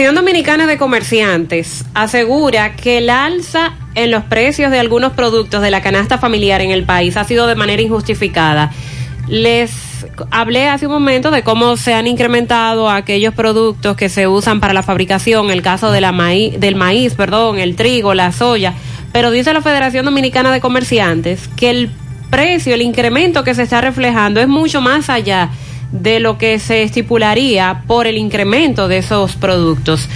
[0.01, 5.69] Asociación Dominicana de Comerciantes asegura que el alza en los precios de algunos productos de
[5.69, 8.71] la canasta familiar en el país ha sido de manera injustificada.
[9.31, 9.71] Les
[10.29, 14.73] hablé hace un momento de cómo se han incrementado aquellos productos que se usan para
[14.73, 18.73] la fabricación, el caso de la maíz, del maíz, perdón, el trigo, la soya,
[19.13, 21.89] pero dice la Federación Dominicana de Comerciantes que el
[22.29, 25.49] precio, el incremento que se está reflejando es mucho más allá
[25.91, 30.07] de lo que se estipularía por el incremento de esos productos.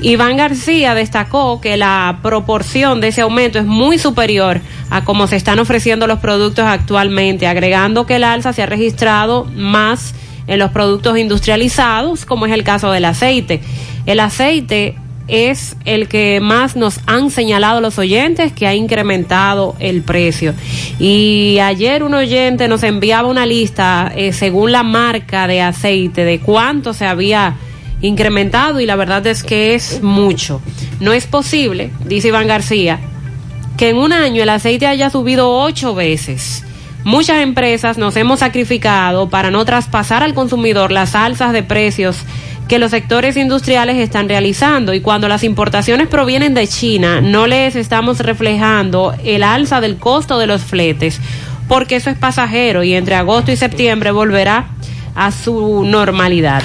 [0.00, 4.60] Iván García destacó que la proporción de ese aumento es muy superior
[4.90, 9.44] a cómo se están ofreciendo los productos actualmente, agregando que el alza se ha registrado
[9.54, 10.14] más
[10.46, 13.60] en los productos industrializados, como es el caso del aceite.
[14.04, 20.02] El aceite es el que más nos han señalado los oyentes que ha incrementado el
[20.02, 20.54] precio.
[20.98, 26.40] Y ayer un oyente nos enviaba una lista eh, según la marca de aceite de
[26.40, 27.56] cuánto se había
[28.00, 30.60] incrementado y la verdad es que es mucho.
[31.00, 33.00] No es posible, dice Iván García,
[33.76, 36.64] que en un año el aceite haya subido ocho veces.
[37.04, 42.16] Muchas empresas nos hemos sacrificado para no traspasar al consumidor las alzas de precios
[42.68, 47.76] que los sectores industriales están realizando y cuando las importaciones provienen de China no les
[47.76, 51.20] estamos reflejando el alza del costo de los fletes
[51.68, 54.68] porque eso es pasajero y entre agosto y septiembre volverá
[55.14, 56.62] a su normalidad.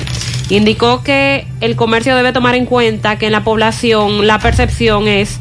[0.49, 5.39] Indicó que el comercio debe tomar en cuenta que en la población la percepción es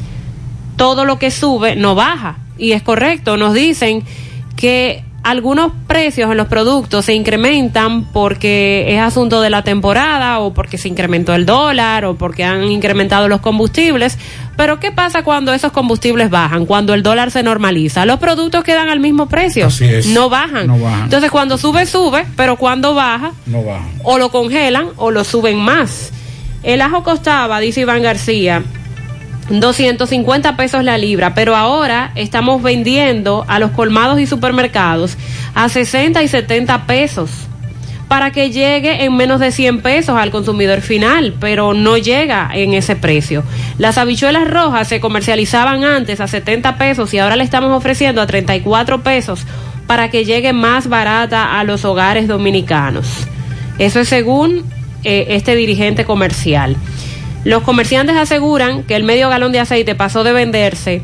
[0.77, 4.03] todo lo que sube no baja y es correcto, nos dicen
[4.55, 10.53] que algunos precios en los productos se incrementan porque es asunto de la temporada o
[10.53, 14.17] porque se incrementó el dólar o porque han incrementado los combustibles.
[14.57, 16.65] Pero ¿qué pasa cuando esos combustibles bajan?
[16.65, 18.05] Cuando el dólar se normaliza.
[18.05, 19.67] Los productos quedan al mismo precio.
[19.67, 20.07] Así es.
[20.07, 20.67] No bajan.
[20.67, 21.03] No bajan.
[21.03, 23.89] Entonces cuando sube, sube, pero cuando baja, No bajan.
[24.03, 26.11] o lo congelan o lo suben más.
[26.63, 28.63] El ajo costaba, dice Iván García,
[29.49, 35.17] 250 pesos la libra, pero ahora estamos vendiendo a los colmados y supermercados
[35.55, 37.31] a 60 y 70 pesos
[38.07, 42.73] para que llegue en menos de 100 pesos al consumidor final, pero no llega en
[42.73, 43.43] ese precio.
[43.77, 48.27] Las habichuelas rojas se comercializaban antes a 70 pesos y ahora le estamos ofreciendo a
[48.27, 49.45] 34 pesos
[49.85, 53.07] para que llegue más barata a los hogares dominicanos.
[53.77, 54.63] Eso es según
[55.03, 56.75] eh, este dirigente comercial.
[57.43, 61.01] Los comerciantes aseguran que el medio galón de aceite pasó de venderse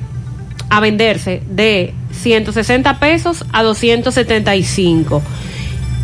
[0.70, 5.22] a venderse de 160 pesos a 275.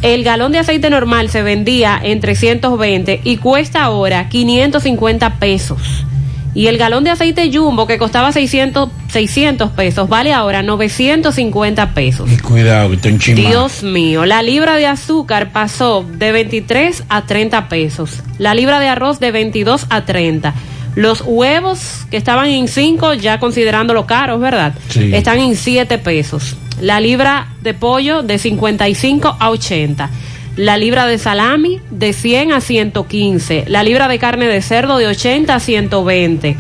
[0.01, 6.05] El galón de aceite normal se vendía en 320 y cuesta ahora 550 pesos.
[6.53, 12.29] Y el galón de aceite jumbo que costaba 600, 600 pesos, vale ahora 950 pesos.
[12.29, 13.35] Y cuidado, que está.
[13.35, 18.21] Dios mío, la libra de azúcar pasó de 23 a 30 pesos.
[18.37, 20.53] La libra de arroz de 22 a 30.
[20.95, 24.73] Los huevos que estaban en 5, ya considerándolo caros, ¿verdad?
[24.89, 25.13] Sí.
[25.13, 26.57] Están en 7 pesos.
[26.81, 30.09] La libra de pollo de 55 a 80.
[30.57, 33.65] La libra de salami de 100 a 115.
[33.67, 36.57] La libra de carne de cerdo de 80 a 120.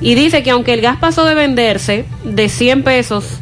[0.00, 3.40] Y dice que aunque el gas pasó de venderse de 100 pesos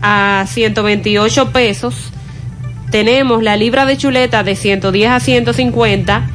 [0.00, 2.10] a 128 pesos,
[2.90, 6.30] tenemos la libra de chuleta de 110 a 150,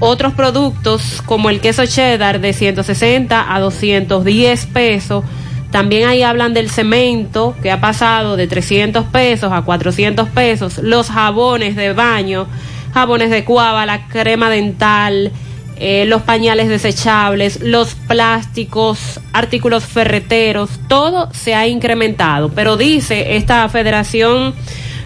[0.00, 5.24] otros productos como el queso cheddar de 160 a 210 pesos.
[5.70, 11.10] También ahí hablan del cemento que ha pasado de 300 pesos a 400 pesos, los
[11.10, 12.46] jabones de baño,
[12.94, 15.30] jabones de cuava, la crema dental,
[15.76, 22.48] eh, los pañales desechables, los plásticos, artículos ferreteros, todo se ha incrementado.
[22.48, 24.54] Pero dice esta Federación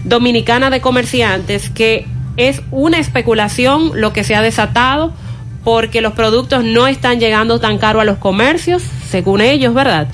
[0.04, 2.06] Dominicana de Comerciantes que
[2.36, 5.12] es una especulación lo que se ha desatado
[5.64, 10.08] porque los productos no están llegando tan caro a los comercios, según ellos, ¿verdad?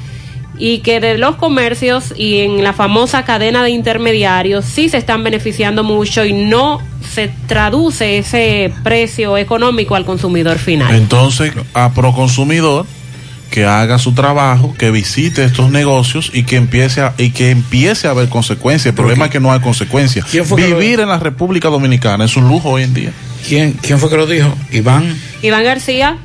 [0.58, 5.22] Y que de los comercios y en la famosa cadena de intermediarios sí se están
[5.22, 6.80] beneficiando mucho y no
[7.14, 10.94] se traduce ese precio económico al consumidor final.
[10.94, 12.86] Entonces, a Proconsumidor
[13.50, 18.06] que haga su trabajo, que visite estos negocios y que empiece a, y que empiece
[18.06, 18.86] a haber consecuencias.
[18.92, 20.26] El problema es que no hay consecuencias.
[20.30, 23.12] ¿Quién fue que lo- Vivir en la República Dominicana es un lujo hoy en día.
[23.48, 24.54] ¿Quién, quién fue que lo dijo?
[24.70, 25.16] Iván.
[25.40, 26.18] Iván García,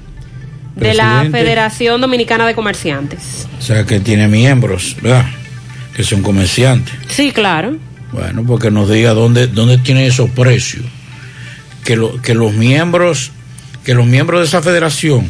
[0.75, 1.27] de la.
[1.31, 3.47] Federación Dominicana de Comerciantes.
[3.57, 5.25] O sea, que tiene miembros, ¿verdad?
[5.95, 6.93] Que son comerciantes.
[7.09, 7.77] Sí, claro.
[8.11, 10.85] Bueno, porque nos diga dónde, dónde tienen esos precios.
[11.83, 13.31] Que, lo, que los miembros,
[13.83, 15.27] que los miembros de esa federación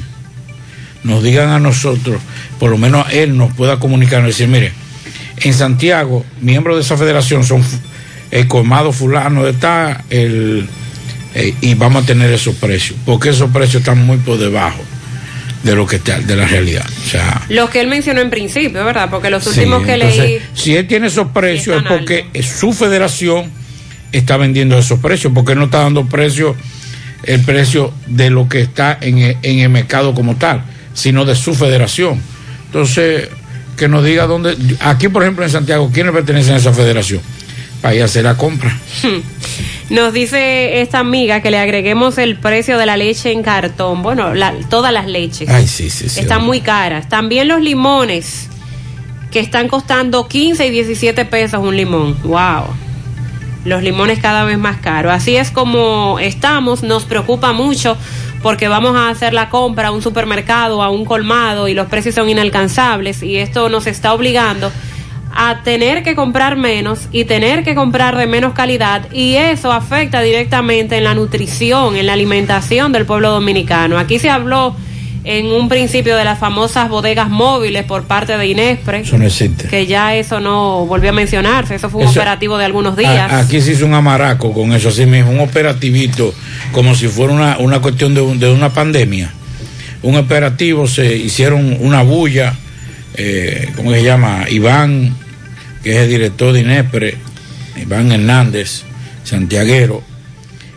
[1.04, 2.22] nos digan a nosotros,
[2.60, 4.72] por lo menos él nos pueda comunicar y decir, mire,
[5.38, 7.64] en Santiago, miembros de esa federación son
[8.32, 10.68] el colmado fulano de tal, el,
[11.34, 14.82] eh, y vamos a tener esos precios, porque esos precios están muy por debajo
[15.64, 16.86] de lo que está, de la realidad.
[17.06, 19.10] O sea, Los que él mencionó en principio, ¿verdad?
[19.10, 20.40] Porque los Sí, últimos que entonces, leí.
[20.54, 23.50] Si él tiene esos precios es porque su federación
[24.12, 26.56] está vendiendo esos precios, porque él no está dando precio,
[27.24, 31.36] el precio de lo que está en el, en el mercado como tal, sino de
[31.36, 32.22] su federación.
[32.66, 33.30] Entonces,
[33.78, 37.22] que nos diga dónde, aquí por ejemplo en Santiago, ¿quiénes pertenecen a esa federación?
[37.84, 38.76] Para ir a hacer la compra.
[39.92, 44.02] Nos dice esta amiga que le agreguemos el precio de la leche en cartón.
[44.02, 45.50] Bueno, la- todas las leches.
[45.50, 46.22] Ay, sí, sí, sí.
[46.22, 47.10] están muy caras.
[47.10, 48.48] También los limones,
[49.32, 52.18] que están costando 15 y 17 pesos un limón.
[52.24, 52.64] ¡Wow!
[53.66, 55.12] Los limones cada vez más caros.
[55.12, 56.84] Así es como estamos.
[56.84, 57.98] Nos preocupa mucho
[58.42, 62.16] porque vamos a hacer la compra a un supermercado, a un colmado y los precios
[62.16, 64.72] son inalcanzables y esto nos está obligando
[65.36, 70.22] a tener que comprar menos y tener que comprar de menos calidad y eso afecta
[70.22, 73.98] directamente en la nutrición, en la alimentación del pueblo dominicano.
[73.98, 74.76] Aquí se habló
[75.26, 79.68] en un principio de las famosas bodegas móviles por parte de Inespre, Eso no existe.
[79.70, 83.32] que ya eso no volvió a mencionarse, eso fue un Eso- operativo de algunos días.
[83.32, 86.34] A- Aquí se hizo un amaraco con eso, así mismo, un operativito,
[86.74, 89.32] como si fuera una, una cuestión de, un- de una pandemia.
[90.02, 92.54] Un operativo, se hicieron una bulla,
[93.16, 94.46] eh, ¿cómo se llama?
[94.50, 95.16] Iván,
[95.84, 97.18] que es el director de INEPRE,
[97.82, 98.84] Iván Hernández,
[99.24, 100.02] santiaguero,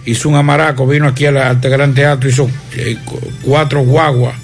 [0.05, 4.35] hizo un amaraco, vino aquí al, al Gran Teatro, hizo eh, cu- cuatro guaguas,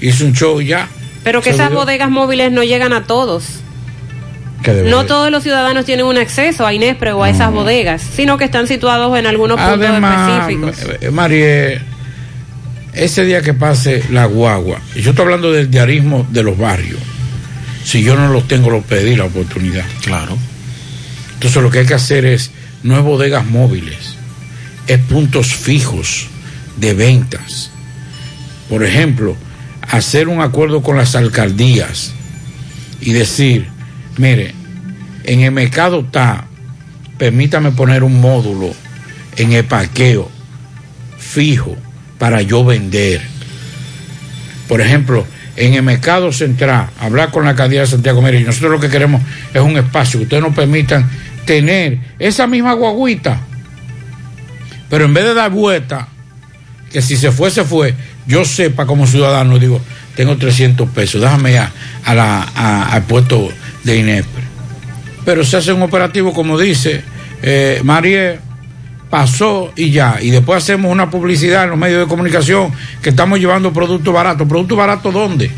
[0.00, 0.88] hizo un show ya.
[1.22, 3.44] Pero que esas bodegas móviles no llegan a todos.
[4.86, 8.44] No todos los ciudadanos tienen un acceso a Inespre o a esas bodegas, sino que
[8.44, 10.96] están situados en algunos puntos Además, específicos.
[11.02, 11.80] eh, Marie,
[12.94, 16.98] ese día que pase la guagua, yo estoy hablando del diarismo de los barrios,
[17.84, 19.84] si yo no los tengo, los pedí la oportunidad.
[20.02, 20.36] Claro.
[21.34, 22.50] Entonces lo que hay que hacer es,
[22.82, 24.16] no es bodegas móviles,
[24.86, 26.28] es puntos fijos
[26.76, 27.70] de ventas.
[28.68, 29.36] Por ejemplo,
[29.82, 32.12] hacer un acuerdo con las alcaldías
[33.00, 33.68] y decir,
[34.16, 34.54] mire,
[35.24, 36.46] en el mercado está,
[37.18, 38.74] permítame poner un módulo
[39.36, 40.30] en el parqueo
[41.18, 41.76] fijo
[42.18, 43.20] para yo vender.
[44.68, 45.26] Por ejemplo,
[45.56, 49.60] en el mercado central, hablar con la de Santiago, mire, nosotros lo que queremos es
[49.60, 51.08] un espacio que ustedes nos permitan
[51.46, 53.40] tener esa misma guaguita,
[54.90, 56.08] pero en vez de dar vuelta,
[56.92, 57.94] que si se fue, se fue,
[58.26, 59.80] yo sepa como ciudadano, digo,
[60.14, 63.48] tengo 300 pesos, déjame ir a, la, a- al puesto
[63.82, 64.44] de INEPRE.
[65.24, 67.02] Pero se hace un operativo, como dice
[67.42, 68.40] eh, María,
[69.14, 70.18] pasó y ya.
[70.20, 74.48] Y después hacemos una publicidad en los medios de comunicación que estamos llevando productos baratos.
[74.48, 75.52] ¿Productos baratos dónde?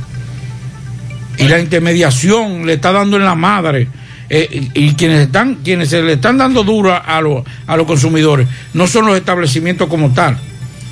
[1.38, 3.88] y la intermediación le está dando en la madre.
[4.28, 8.86] eh, y quienes están quienes se le están dando duro a, a los- consumidores no
[8.86, 10.36] son los establecimientos como tal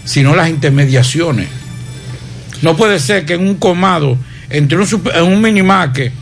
[0.05, 1.49] sino las intermediaciones
[2.63, 4.17] no puede ser que en un comado
[4.51, 6.13] entre un, super- en un minimarket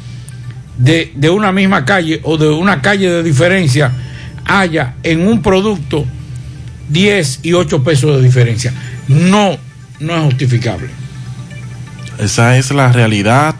[0.79, 3.93] de, de una misma calle o de una calle de diferencia
[4.47, 6.07] haya en un producto
[6.93, 8.73] 10 y 8 pesos de diferencia.
[9.09, 9.57] No,
[10.01, 10.89] no es justificable.
[12.19, 13.55] Esa es la realidad.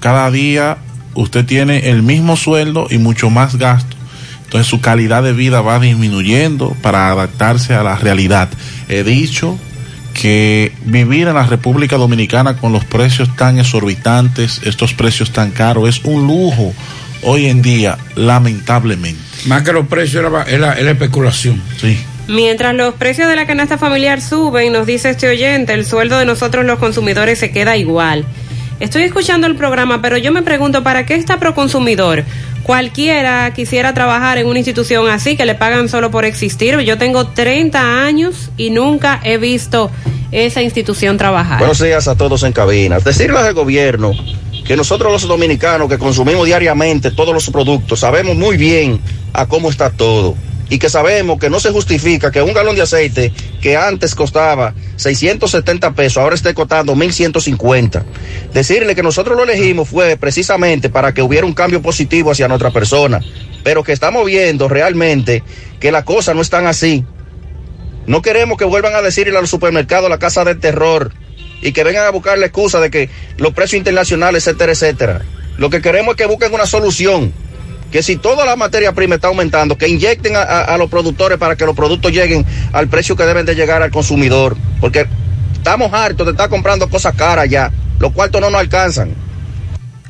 [0.00, 0.78] Cada día
[1.14, 3.96] usted tiene el mismo sueldo y mucho más gasto.
[4.44, 8.50] Entonces su calidad de vida va disminuyendo para adaptarse a la realidad.
[8.88, 9.58] He dicho
[10.12, 15.88] que vivir en la República Dominicana con los precios tan exorbitantes, estos precios tan caros,
[15.88, 16.74] es un lujo
[17.22, 19.20] hoy en día, lamentablemente.
[19.46, 21.62] Más que los precios era, era- era especulación.
[21.80, 21.96] Sí.
[22.28, 26.24] Mientras los precios de la canasta familiar suben, nos dice este oyente, el sueldo de
[26.24, 28.24] nosotros los consumidores se queda igual.
[28.78, 32.24] Estoy escuchando el programa, pero yo me pregunto, ¿para qué está Proconsumidor?
[32.62, 36.78] Cualquiera quisiera trabajar en una institución así, que le pagan solo por existir.
[36.80, 39.90] Yo tengo 30 años y nunca he visto
[40.30, 41.58] esa institución trabajar.
[41.58, 43.00] Buenos días a todos en cabina.
[43.00, 44.12] Decirle al gobierno
[44.64, 49.00] que nosotros los dominicanos que consumimos diariamente todos los productos sabemos muy bien
[49.32, 50.36] a cómo está todo
[50.68, 54.74] y que sabemos que no se justifica que un galón de aceite que antes costaba
[54.96, 58.04] 670 pesos ahora esté costando 1150.
[58.52, 62.70] Decirle que nosotros lo elegimos fue precisamente para que hubiera un cambio positivo hacia nuestra
[62.70, 63.20] persona,
[63.62, 65.42] pero que estamos viendo realmente
[65.80, 67.04] que las cosas no están así.
[68.06, 71.12] No queremos que vuelvan a decirle a los supermercados la casa del terror
[71.60, 75.22] y que vengan a buscar la excusa de que los precios internacionales, etcétera, etcétera.
[75.56, 77.32] Lo que queremos es que busquen una solución.
[77.92, 81.54] Que si toda la materia prima está aumentando, que inyecten a, a- los productores para
[81.56, 84.56] que los productos lleguen al precio que deben de llegar al consumidor.
[84.80, 85.06] Porque
[85.52, 87.70] estamos hartos de estar comprando cosas caras ya.
[88.00, 89.10] Los cuartos no nos alcanzan.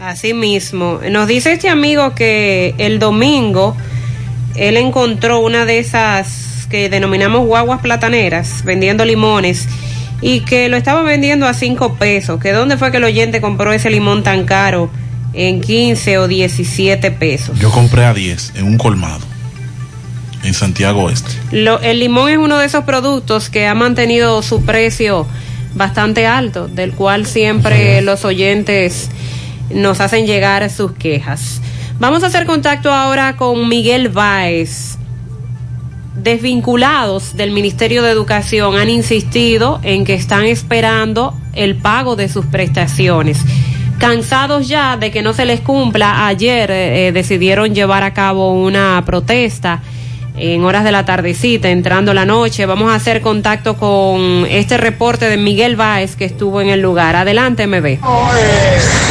[0.01, 1.01] Así mismo.
[1.11, 3.77] Nos dice este amigo que el domingo
[4.57, 9.67] él encontró una de esas que denominamos guaguas plataneras vendiendo limones
[10.21, 12.41] y que lo estaba vendiendo a cinco pesos.
[12.41, 14.89] Que dónde fue que el oyente compró ese limón tan caro
[15.35, 17.59] en 15 o 17 pesos.
[17.59, 19.21] Yo compré a 10 en un colmado
[20.43, 21.31] en Santiago Oeste.
[21.53, 25.27] Lo- el limón es uno de esos productos que ha mantenido su precio
[25.75, 29.09] bastante alto, del cual siempre los oyentes
[29.73, 31.61] nos hacen llegar sus quejas.
[31.99, 34.99] Vamos a hacer contacto ahora con Miguel Báez.
[36.15, 42.45] Desvinculados del Ministerio de Educación han insistido en que están esperando el pago de sus
[42.47, 43.39] prestaciones.
[44.03, 48.53] Cansados ya de que no se les cumpla, ayer eh, eh, decidieron llevar a cabo
[48.53, 49.81] una protesta
[50.37, 52.67] en horas de la tardecita, entrando la noche.
[52.67, 57.15] Vamos a hacer contacto con este reporte de Miguel Báez que estuvo en el lugar.
[57.15, 58.01] Adelante, MB.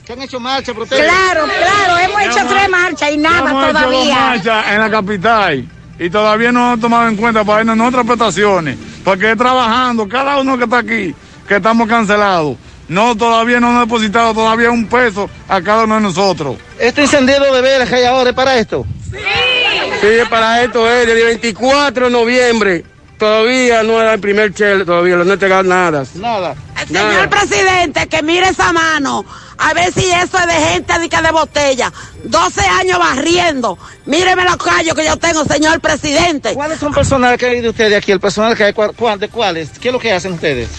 [0.04, 1.06] ¿Qué han hecho marcha, protestas?
[1.08, 1.98] Claro, claro.
[1.98, 4.14] Hemos hecho tres marchas y nada Hemos hecho dos todavía.
[4.14, 8.06] marchas en la capital y todavía no han tomado en cuenta para irnos en otras
[8.06, 8.76] prestaciones.
[9.04, 11.14] Porque trabajando, cada uno que está aquí,
[11.46, 12.56] que estamos cancelados,
[12.88, 16.56] no todavía no han depositado todavía un peso a cada uno de nosotros.
[16.78, 18.84] Este incendiado de velas que hay ahora es para esto.
[19.12, 22.84] Sí, para esto es del 24 de noviembre.
[23.20, 26.04] Todavía no era el primer chel, todavía no he entregado nada.
[26.14, 26.54] Nada.
[26.86, 29.24] Señor presidente, que mire esa mano.
[29.58, 31.92] A ver si eso es de gente de, que de botella.
[32.24, 33.78] 12 años barriendo.
[34.06, 36.54] Míreme los callos que yo tengo, señor presidente.
[36.54, 38.10] ¿Cuáles son personal que hay de ustedes aquí?
[38.10, 39.68] El personal que hay, ¿cuál- cuál- ¿de cuáles?
[39.78, 40.70] ¿Qué es lo que hacen ustedes?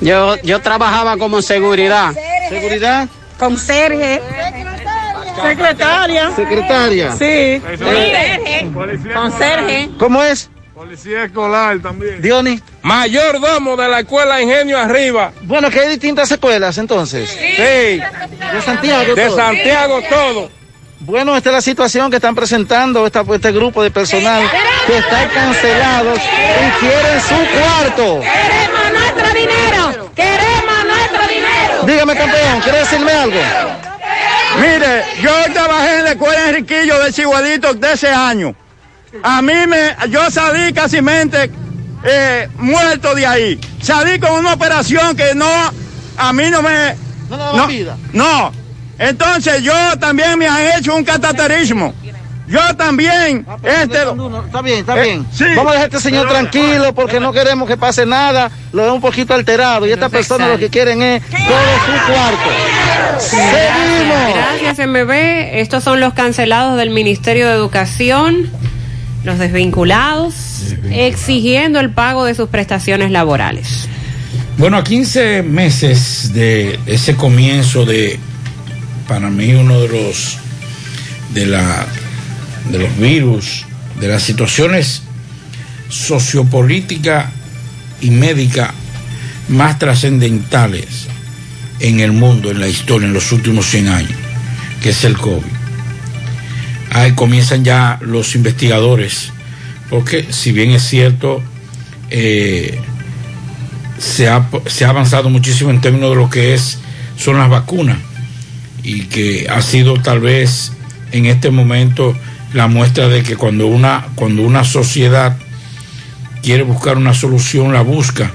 [0.00, 2.12] Yo, yo trabajaba como seguridad.
[2.48, 3.06] ¿Seguridad?
[3.38, 4.20] Con Sergio.
[5.42, 6.32] Secretaria.
[6.34, 7.12] Secretaria.
[7.16, 7.62] Sí.
[7.78, 8.70] Conserje.
[9.14, 9.90] Conserje.
[9.98, 10.50] ¿Cómo es?
[10.84, 12.20] Policía escolar también.
[12.20, 12.60] Diony.
[12.82, 15.32] Mayordomo de la escuela Ingenio Arriba.
[15.40, 17.30] Bueno, que hay distintas escuelas entonces.
[17.30, 17.56] Sí.
[17.56, 19.14] De Santiago.
[19.14, 19.36] De todo.
[19.36, 20.50] Santiago todo.
[21.00, 24.42] Bueno, esta es la situación que están presentando esta, este grupo de personal
[24.86, 28.20] que están cancelados y quieren su cuarto.
[28.20, 30.10] Queremos nuestro dinero.
[30.14, 31.86] Queremos nuestro dinero.
[31.86, 33.40] Dígame, campeón, ¿quiere decirme algo?
[34.60, 38.54] Mire, yo trabajé en la escuela Enriquillo de Chihuadito de ese año.
[39.22, 41.50] A mí me, yo salí casi mente
[42.04, 43.60] eh, muerto de ahí.
[43.80, 45.46] Salí con una operación que no,
[46.16, 46.94] a mí no me...
[47.30, 47.96] No, daba vida.
[48.12, 48.52] no.
[48.98, 51.92] Entonces yo también me han hecho un cataterismo.
[52.46, 53.98] Yo también, este...
[54.46, 55.26] Está bien, está Eh, bien.
[55.32, 55.44] sí.
[55.56, 58.50] Vamos a dejar a este señor tranquilo porque no queremos que pase nada.
[58.72, 62.50] Lo veo un poquito alterado y esta persona lo que quieren es todo su cuarto.
[63.18, 64.34] Seguimos.
[64.34, 65.10] Gracias, MB.
[65.58, 68.50] Estos son los cancelados del Ministerio de Educación,
[69.24, 70.34] los desvinculados,
[70.90, 73.88] exigiendo el pago de sus prestaciones laborales.
[74.58, 78.18] Bueno, a 15 meses de ese comienzo de,
[79.08, 80.38] para mí, uno de los,
[81.32, 81.86] de la,
[82.70, 83.64] de los virus,
[84.00, 85.02] de las situaciones
[85.88, 87.30] sociopolítica
[88.00, 88.74] y médica
[89.48, 91.06] más trascendentales
[91.80, 94.18] en el mundo, en la historia, en los últimos 100 años,
[94.82, 95.53] que es el COVID.
[96.94, 99.32] Ahí comienzan ya los investigadores,
[99.90, 101.42] porque si bien es cierto,
[102.08, 102.80] eh,
[103.98, 106.78] se, ha, se ha avanzado muchísimo en términos de lo que es,
[107.16, 107.98] son las vacunas,
[108.84, 110.70] y que ha sido tal vez
[111.10, 112.16] en este momento
[112.52, 115.36] la muestra de que cuando una, cuando una sociedad
[116.44, 118.30] quiere buscar una solución, la busca,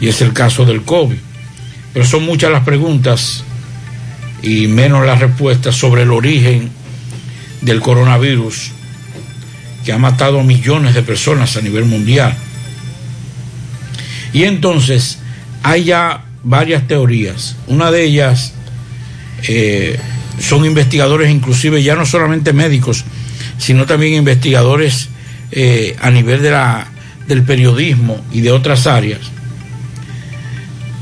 [0.00, 1.18] y es el caso del COVID.
[1.92, 3.44] Pero son muchas las preguntas
[4.42, 6.70] y menos las respuestas sobre el origen
[7.60, 8.72] del coronavirus
[9.84, 12.36] que ha matado a millones de personas a nivel mundial.
[14.32, 15.18] Y entonces
[15.62, 17.56] hay ya varias teorías.
[17.66, 18.52] Una de ellas
[19.48, 19.98] eh,
[20.40, 23.04] son investigadores, inclusive ya no solamente médicos,
[23.58, 25.08] sino también investigadores
[25.50, 26.86] eh, a nivel de la,
[27.26, 29.20] del periodismo y de otras áreas,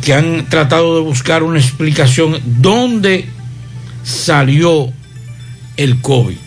[0.05, 3.27] que han tratado de buscar una explicación dónde
[4.05, 4.93] salió
[5.77, 6.46] el COVID.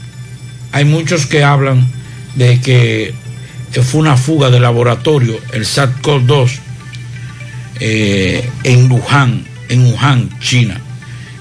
[0.71, 1.87] Hay muchos que hablan
[2.35, 3.13] de que
[3.83, 6.59] fue una fuga de laboratorio, el SARS-CoV-2,
[7.79, 10.79] eh, en Wuhan, en Wuhan, China.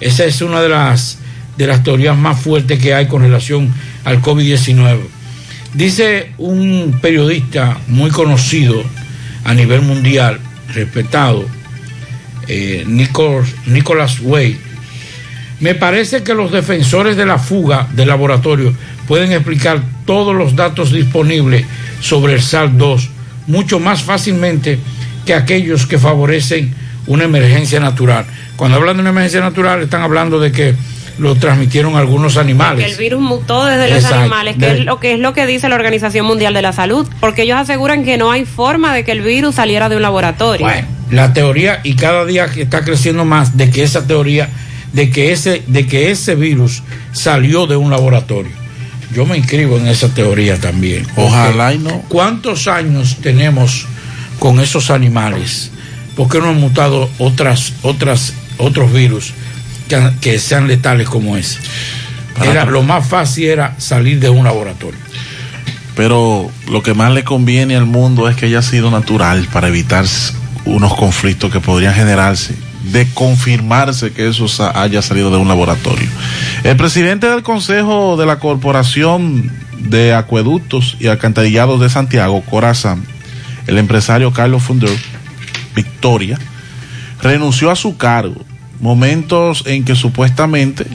[0.01, 1.19] Esa es una de las,
[1.57, 3.73] de las teorías más fuertes que hay con relación
[4.05, 5.01] al COVID-19.
[5.75, 8.83] Dice un periodista muy conocido
[9.45, 10.39] a nivel mundial,
[10.73, 11.47] respetado,
[12.47, 14.21] eh, Nicholas, Nicholas
[15.61, 18.73] me parece que los defensores de la fuga del laboratorio
[19.09, 21.65] pueden explicar todos los datos disponibles
[22.01, 23.09] sobre el SARS-2
[23.47, 24.79] mucho más fácilmente
[25.27, 26.73] que aquellos que favorecen
[27.07, 28.27] una emergencia natural.
[28.57, 30.75] Cuando hablan de una emergencia natural están hablando de que
[31.19, 32.93] lo transmitieron algunos animales.
[32.93, 35.69] El virus mutó desde los animales, que De- es lo que es lo que dice
[35.69, 39.13] la Organización Mundial de la Salud, porque ellos aseguran que no hay forma de que
[39.13, 40.65] el virus saliera de un laboratorio.
[40.67, 44.49] Bueno, la teoría y cada día está creciendo más de que esa teoría
[44.93, 46.83] de que ese de que ese virus
[47.13, 48.53] salió de un laboratorio.
[49.15, 51.07] Yo me inscribo en esa teoría también.
[51.17, 52.03] Ojalá y no.
[52.09, 53.87] ¿Cuántos años tenemos
[54.39, 55.71] con esos animales?
[56.15, 59.33] ¿Por qué no han mutado otras otras otros virus
[59.89, 61.59] que, que sean letales como ese?
[62.43, 65.01] Era lo más fácil era salir de un laboratorio.
[65.97, 70.05] Pero lo que más le conviene al mundo es que haya sido natural para evitar
[70.65, 72.55] unos conflictos que podrían generarse
[72.85, 76.09] de confirmarse que eso haya salido de un laboratorio.
[76.65, 83.05] El presidente del Consejo de la Corporación de Acueductos y Alcantarillados de Santiago, Corazán,
[83.67, 84.97] el empresario Carlos Funder,
[85.75, 86.39] Victoria,
[87.23, 88.45] renunció a su cargo,
[88.81, 90.87] momentos en que supuestamente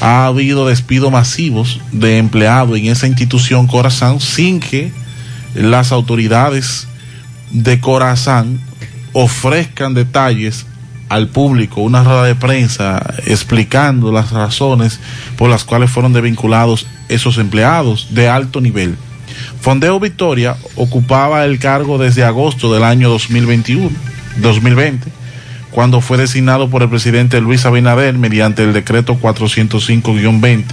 [0.00, 4.92] ha habido despidos masivos de empleados en esa institución Corazán sin que
[5.54, 6.86] las autoridades
[7.50, 8.60] de Corazán
[9.12, 10.66] ofrezcan detalles
[11.08, 15.00] al público, una rueda de prensa explicando las razones
[15.36, 18.96] por las cuales fueron desvinculados esos empleados de alto nivel.
[19.60, 23.90] Fondeo Victoria ocupaba el cargo desde agosto del año 2021,
[24.40, 25.10] 2020,
[25.70, 30.64] cuando fue designado por el presidente Luis Abinader mediante el decreto 405-20.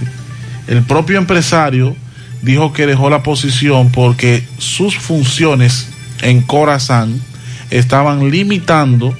[0.68, 1.96] El propio empresario
[2.42, 5.88] dijo que dejó la posición porque sus funciones
[6.22, 7.20] en Corazán
[7.70, 9.16] estaban limitando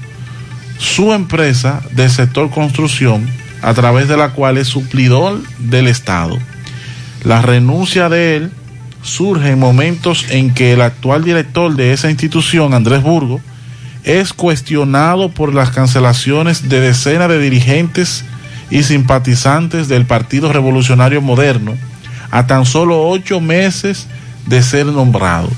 [0.79, 3.27] su empresa del sector construcción
[3.63, 6.39] a través de la cual es suplidor del Estado.
[7.25, 8.53] La renuncia de él
[9.03, 13.41] surge en momentos en que el actual director de esa institución, Andrés Burgo,
[14.05, 18.25] es cuestionado por las cancelaciones de decenas de dirigentes
[18.71, 21.75] y simpatizantes del Partido Revolucionario Moderno
[22.31, 24.07] a tan solo ocho meses
[24.47, 25.49] de ser nombrado.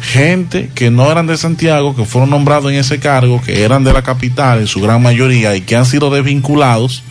[0.00, 3.92] Gente que no eran de Santiago, que fueron nombrados en ese cargo, que eran de
[3.92, 7.02] la capital en su gran mayoría y que han sido desvinculados.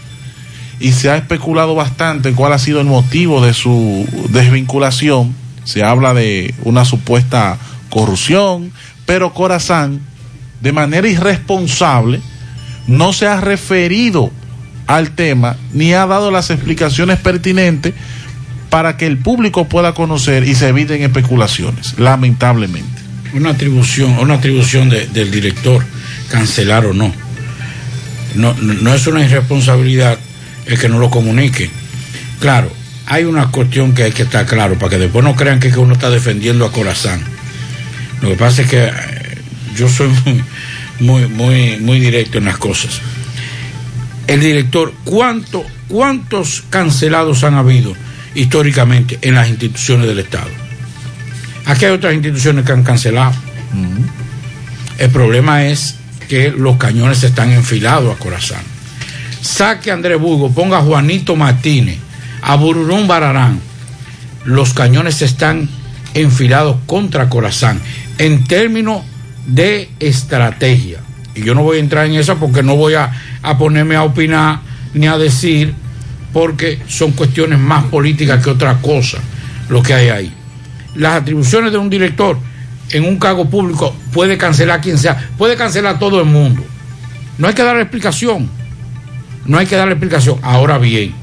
[0.80, 5.36] Y se ha especulado bastante cuál ha sido el motivo de su desvinculación.
[5.66, 7.58] Se habla de una supuesta
[7.90, 8.72] corrupción,
[9.06, 10.00] pero Corazán,
[10.62, 12.22] de manera irresponsable,
[12.88, 14.32] no se ha referido
[14.88, 17.94] al tema ni ha dado las explicaciones pertinentes
[18.70, 23.02] para que el público pueda conocer y se eviten especulaciones, lamentablemente.
[23.34, 25.84] Una atribución, una atribución de- del director,
[26.30, 27.12] cancelar o no.
[28.36, 28.54] no.
[28.54, 30.18] No es una irresponsabilidad
[30.66, 31.70] el que no lo comunique.
[32.40, 32.72] Claro,
[33.08, 35.94] hay una cuestión que hay que estar claro para que después no crean que, uno
[35.94, 37.22] está defendiendo a Corazán.
[38.22, 38.92] Lo que pasa es que eh,
[39.76, 40.44] yo soy muy,
[41.00, 43.00] muy, muy, muy directo en las cosas.
[44.28, 47.96] El director, ¿cuánto, ¿cuántos cancelados han habido
[48.36, 50.50] históricamente en las instituciones del Estado?
[51.66, 53.34] Aquí hay otras instituciones que han cancelado.
[54.98, 55.96] El problema es
[56.28, 58.62] que los cañones están enfilados a Corazán.
[59.42, 61.98] Saque a Andrés Burgo, ponga a Juanito Martínez,
[62.42, 63.60] a Bururún Bararán.
[64.46, 65.70] Los cañones están
[66.14, 67.80] enfilados contra Corazán
[68.18, 69.04] en términos
[69.46, 71.00] de estrategia.
[71.36, 73.12] Y yo no voy a entrar en eso porque no voy a,
[73.42, 74.60] a ponerme a opinar
[74.94, 75.74] ni a decir,
[76.34, 79.20] porque son cuestiones más políticas que otra cosa
[79.70, 80.34] lo que hay ahí.
[80.96, 82.38] Las atribuciones de un director
[82.92, 86.64] en un cargo público puede cancelar quien sea, puede cancelar a todo el mundo.
[87.38, 88.50] No hay que darle explicación.
[89.46, 90.40] No hay que darle explicación.
[90.42, 91.14] Ahora bien,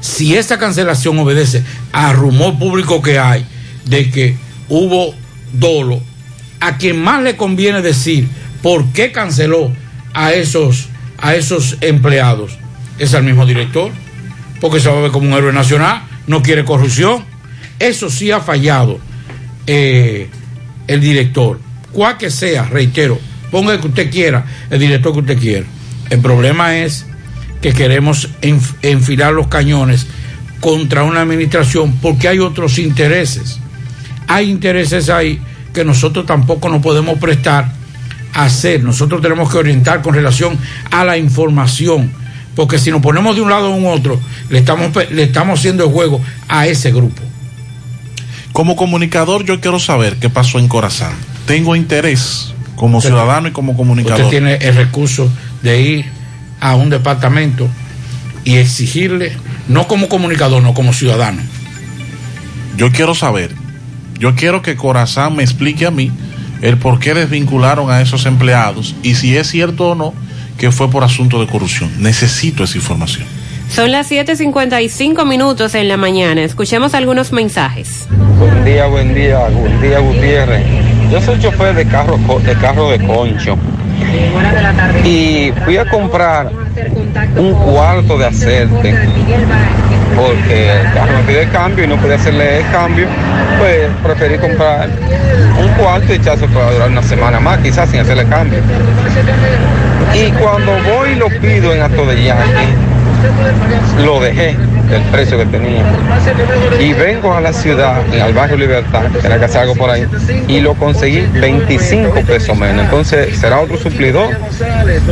[0.00, 1.62] si esa cancelación obedece
[1.92, 3.46] al rumor público que hay
[3.84, 4.36] de que
[4.68, 5.14] hubo
[5.52, 6.00] dolo,
[6.60, 8.28] a quien más le conviene decir
[8.62, 9.70] por qué canceló
[10.14, 12.58] a esos, a esos empleados
[12.98, 13.90] es al mismo director,
[14.60, 17.24] porque se va a ver como un héroe nacional, no quiere corrupción.
[17.78, 18.98] Eso sí ha fallado
[19.66, 20.28] eh,
[20.86, 21.60] el director,
[21.92, 23.18] cual que sea, reitero,
[23.50, 25.66] ponga el que usted quiera, el director que usted quiera.
[26.10, 27.06] El problema es
[27.60, 30.06] que queremos enf- enfilar los cañones
[30.60, 33.58] contra una administración porque hay otros intereses.
[34.28, 35.40] Hay intereses ahí
[35.74, 37.72] que nosotros tampoco nos podemos prestar
[38.34, 38.82] a hacer.
[38.82, 40.56] Nosotros tenemos que orientar con relación
[40.90, 42.12] a la información.
[42.54, 45.84] Porque si nos ponemos de un lado a un otro, le estamos, le estamos haciendo
[45.84, 47.22] el juego a ese grupo.
[48.52, 51.12] Como comunicador yo quiero saber qué pasó en Corazán.
[51.46, 54.20] Tengo interés como Usted- ciudadano y como comunicador.
[54.20, 55.30] Usted tiene el recurso
[55.62, 56.04] de ir
[56.60, 57.68] a un departamento
[58.44, 59.32] y exigirle,
[59.68, 61.40] no como comunicador, no como ciudadano.
[62.76, 63.54] Yo quiero saber,
[64.18, 66.10] yo quiero que Corazán me explique a mí
[66.60, 70.14] el por qué desvincularon a esos empleados y si es cierto o no
[70.58, 71.90] que fue por asunto de corrupción.
[71.98, 73.26] Necesito esa información.
[73.68, 76.42] Son las 7:55 minutos en la mañana.
[76.42, 78.06] Escuchemos algunos mensajes.
[78.38, 80.64] Buen día, buen día, buen día Gutiérrez.
[81.10, 83.56] Yo soy chofer de carro de carro de concho
[85.04, 86.50] y fui a comprar
[87.36, 88.94] un cuarto de aceite
[90.16, 93.06] porque el carro me pide cambio y no podía hacerle el cambio,
[93.58, 94.88] pues preferí comprar
[95.60, 98.60] un cuarto y echarse para durar una semana más, quizás sin hacerle cambio.
[100.14, 102.66] Y cuando voy y lo pido en acto de yaque,
[104.04, 104.56] lo dejé
[104.88, 105.84] del precio que tenía.
[106.80, 110.06] Y vengo a la ciudad, al barrio Libertad, que era que hacer algo por ahí,
[110.48, 112.84] y lo conseguí 25 pesos menos.
[112.84, 114.36] Entonces, ¿será otro suplidor?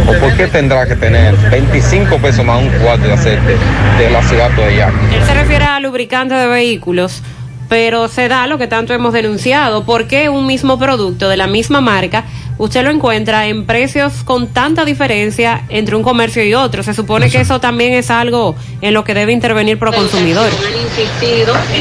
[0.06, 3.56] ¿O por qué tendrá que tener 25 pesos más un cuarto de aceite
[3.98, 4.90] de la ciudad allá?
[5.14, 7.22] Él se refiere a lubricante de vehículos,
[7.70, 9.84] pero se da lo que tanto hemos denunciado.
[9.84, 12.24] ¿Por qué un mismo producto de la misma marca
[12.58, 16.82] usted lo encuentra en precios con tanta diferencia entre un comercio y otro?
[16.82, 20.50] Se supone que eso también es algo en lo que debe intervenir Proconsumidor.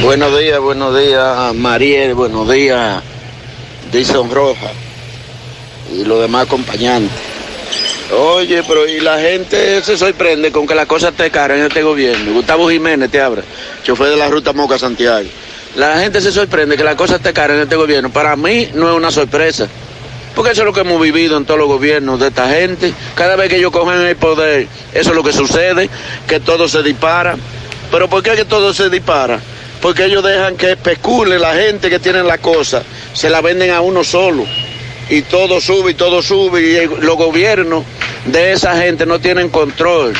[0.02, 3.02] Buenos días, buenos días, Mariel, buenos días,
[3.90, 4.70] Dison Roja
[5.92, 7.10] y los demás acompañantes.
[8.16, 11.82] Oye, pero y la gente se sorprende con que la cosa esté cara en este
[11.82, 12.32] gobierno.
[12.32, 13.42] Gustavo Jiménez te habla,
[13.82, 15.28] chofer de la ruta Moca Santiago.
[15.76, 18.10] La gente se sorprende que la cosa esté cara en este gobierno.
[18.10, 19.68] Para mí no es una sorpresa.
[20.34, 22.92] Porque eso es lo que hemos vivido en todos los gobiernos de esta gente.
[23.14, 25.88] Cada vez que ellos cogen el poder, eso es lo que sucede,
[26.26, 27.36] que todo se dispara.
[27.90, 29.40] Pero ¿por qué que todo se dispara?
[29.80, 33.80] Porque ellos dejan que especule la gente que tiene la cosa, se la venden a
[33.80, 34.44] uno solo.
[35.08, 37.84] Y todo sube y todo sube y los gobiernos
[38.26, 40.14] de esa gente no tienen control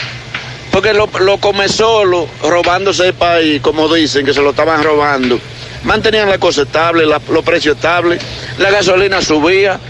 [0.71, 5.39] Porque lo, lo come solo, robándose el país, como dicen, que se lo estaban robando.
[5.85, 8.21] Mantenían la cosa estable, los precios estables,
[8.59, 9.81] la gasolina subía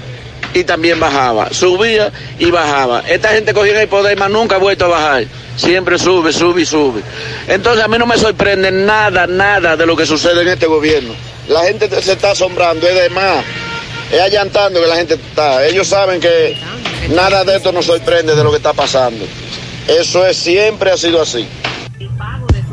[0.55, 1.53] y también bajaba.
[1.53, 3.03] Subía y bajaba.
[3.09, 5.24] Esta gente cogía el poder, más nunca ha vuelto a bajar.
[5.57, 7.03] Siempre sube, sube y sube.
[7.49, 11.12] Entonces a mí no me sorprende nada, nada de lo que sucede en este gobierno.
[11.49, 13.45] La gente se está asombrando, es de más.
[14.12, 15.66] Es allantando que la gente está.
[15.66, 16.57] Ellos saben que
[17.11, 19.24] nada de esto nos sorprende de lo que está pasando.
[19.91, 21.49] Eso es, siempre ha sido así.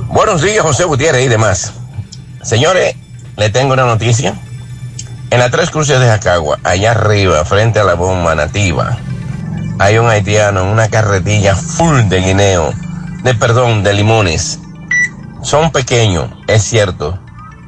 [0.10, 1.74] Buenos días, José Gutiérrez y demás.
[2.44, 2.96] Señores,
[3.36, 4.36] le tengo una noticia.
[5.32, 9.00] En las tres cruces de Jacagua, allá arriba, frente a la bomba nativa,
[9.80, 12.72] hay un haitiano en una carretilla full de guineo,
[13.24, 14.60] de perdón, de limones.
[15.42, 17.20] Son pequeños, es cierto,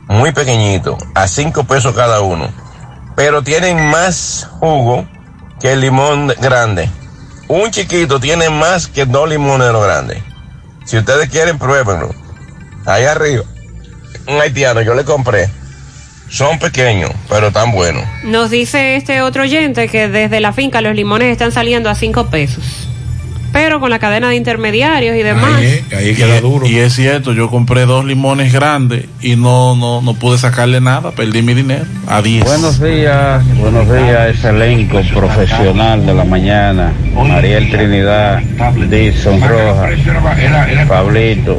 [0.08, 2.52] muy pequeñitos, a cinco pesos cada uno,
[3.16, 5.08] pero tienen más jugo
[5.60, 6.88] que el limón grande.
[7.50, 10.18] Un chiquito tiene más que dos limones de grandes.
[10.86, 12.14] Si ustedes quieren, pruébenlo.
[12.86, 13.43] Allá arriba,
[14.28, 15.50] un haitiano, yo le compré.
[16.30, 18.04] Son pequeños, pero tan buenos.
[18.24, 22.28] Nos dice este otro oyente que desde la finca los limones están saliendo a cinco
[22.30, 22.89] pesos.
[23.52, 25.62] Pero con la cadena de intermediarios y demás.
[25.62, 26.68] y, duro.
[26.68, 31.12] Y es cierto, yo compré dos limones grandes y no, no, no pude sacarle nada,
[31.12, 32.45] perdí mi dinero a 10.
[32.45, 36.93] Buenos días, buenos días, ese elenco profesional de la mañana.
[37.16, 38.41] Mariel Trinidad,
[38.89, 39.91] Dixon Rojas,
[40.88, 41.58] Pablito.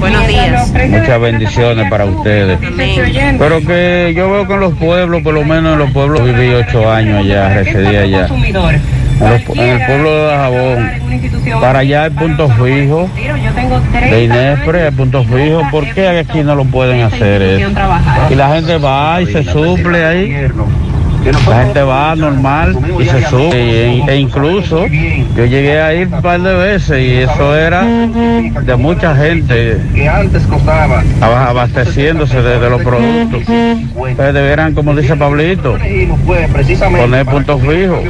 [0.00, 0.72] Buenos días.
[0.88, 2.58] Muchas bendiciones para ustedes.
[3.38, 6.52] Pero que yo veo que en los pueblos, por lo menos en los pueblos, viví
[6.54, 8.28] ocho años allá, residí allá.
[9.22, 10.90] En, el pueblo de Jabón,
[11.60, 13.08] para allá hay punto fijo
[14.10, 15.62] de Inespre, hay punto fijo.
[15.70, 17.70] ¿Por qué aquí no lo pueden hacer eso?
[18.30, 20.48] Y la gente va y se suple ahí.
[21.24, 23.50] La gente va normal y se sube.
[23.54, 24.86] E, e incluso
[25.36, 29.78] yo llegué a ir un par de veces y eso era de mucha gente
[31.20, 33.42] aba- abasteciéndose de, de los productos.
[33.96, 35.76] Ustedes debieran, como dice Pablito,
[37.02, 38.00] poner puntos fijos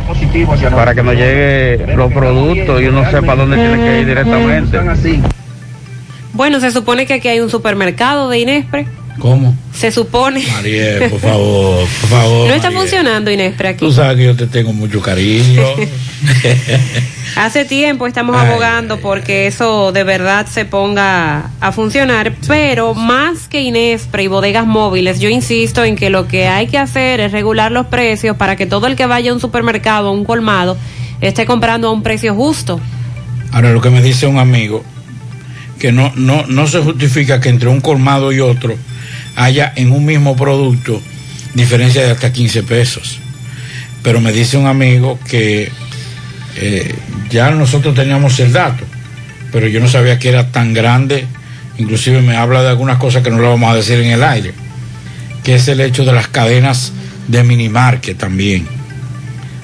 [0.74, 4.78] para que nos llegue los productos y uno sepa dónde tiene que ir directamente.
[6.34, 8.86] Bueno, se supone que aquí hay un supermercado de Inespre.
[9.18, 9.54] ¿Cómo?
[9.74, 10.44] Se supone.
[10.46, 12.48] Mariel, por favor, por favor.
[12.48, 12.80] No está Mariel.
[12.80, 13.84] funcionando Inespre aquí.
[13.84, 15.62] Tú sabes que yo te tengo mucho cariño.
[17.36, 23.48] Hace tiempo estamos Ay, abogando porque eso de verdad se ponga a funcionar, pero más
[23.48, 27.32] que Inespre y bodegas móviles, yo insisto en que lo que hay que hacer es
[27.32, 30.76] regular los precios para que todo el que vaya a un supermercado, a un colmado,
[31.20, 32.80] esté comprando a un precio justo.
[33.50, 34.84] Ahora lo que me dice un amigo,
[35.78, 38.76] que no, no, no se justifica que entre un colmado y otro
[39.36, 41.00] haya en un mismo producto
[41.54, 43.18] diferencia de hasta 15 pesos.
[44.02, 45.70] Pero me dice un amigo que
[46.56, 46.94] eh,
[47.30, 48.84] ya nosotros teníamos el dato,
[49.52, 51.26] pero yo no sabía que era tan grande,
[51.78, 54.52] inclusive me habla de algunas cosas que no lo vamos a decir en el aire,
[55.44, 56.92] que es el hecho de las cadenas
[57.28, 58.66] de minimarket también.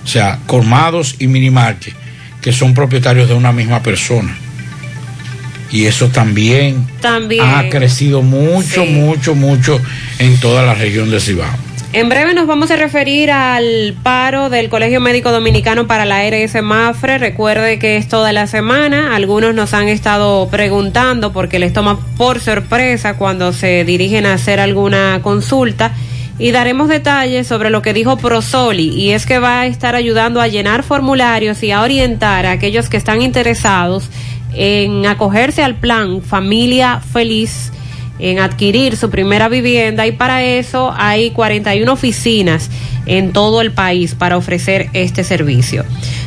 [0.05, 1.95] O sea, colmados y minimarket,
[2.41, 4.37] que son propietarios de una misma persona.
[5.71, 7.45] Y eso también, También.
[7.45, 8.91] ha crecido mucho, Sí.
[8.91, 9.81] mucho, mucho
[10.19, 11.51] en toda la región de Cibao.
[11.95, 16.63] En breve nos vamos a referir al paro del Colegio Médico Dominicano para la ARS
[16.63, 17.17] Mafre.
[17.17, 19.17] Recuerde que es toda la semana.
[19.17, 24.61] Algunos nos han estado preguntando porque les toma por sorpresa cuando se dirigen a hacer
[24.61, 25.93] alguna consulta.
[26.39, 30.41] Y daremos detalles sobre lo que dijo Prosoli y es que va a estar ayudando
[30.43, 34.09] a llenar formularios y a orientar a aquellos que están interesados
[34.55, 37.73] en acogerse al plan Familia Feliz
[38.19, 42.71] en adquirir su primera vivienda y para eso hay 41 oficinas
[43.07, 45.85] en todo el país para ofrecer este servicio.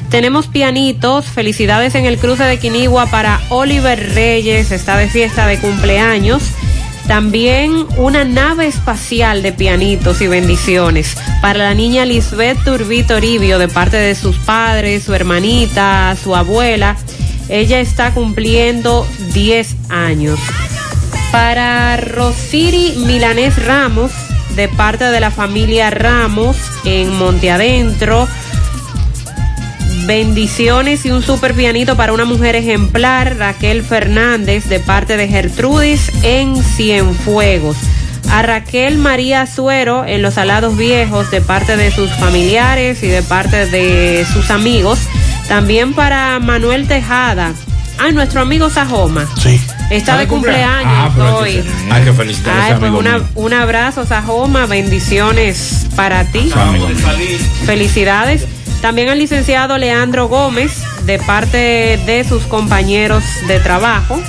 [0.09, 5.59] Tenemos pianitos, felicidades en el cruce de Quinigua para Oliver Reyes, está de fiesta de
[5.59, 6.43] cumpleaños.
[7.07, 13.67] También una nave espacial de pianitos y bendiciones para la niña Lisbeth Turbito Toribio de
[13.67, 16.95] parte de sus padres, su hermanita, su abuela.
[17.51, 20.39] Ella está cumpliendo 10 años.
[21.33, 24.13] Para Rosiri Milanés Ramos,
[24.55, 28.25] de parte de la familia Ramos en Monte Adentro.
[30.05, 36.09] Bendiciones y un super pianito para una mujer ejemplar, Raquel Fernández, de parte de Gertrudis
[36.23, 37.75] en Cienfuegos.
[38.31, 43.21] A Raquel María Suero en Los Alados Viejos, de parte de sus familiares y de
[43.21, 44.99] parte de sus amigos.
[45.55, 47.51] También para Manuel Tejada.
[47.99, 49.27] Ah, nuestro amigo Sajoma.
[49.37, 49.59] Sí.
[49.89, 50.85] Está de cumpleaños
[51.19, 51.61] Ah, hoy.
[51.91, 53.27] Hay que felicitar a Ay, ese pues amigo una- mío.
[53.35, 56.49] un abrazo, Sajoma, bendiciones para ti.
[57.65, 58.47] Felicidades.
[58.81, 60.71] También al licenciado Leandro Gómez,
[61.05, 64.21] de parte de sus compañeros de trabajo.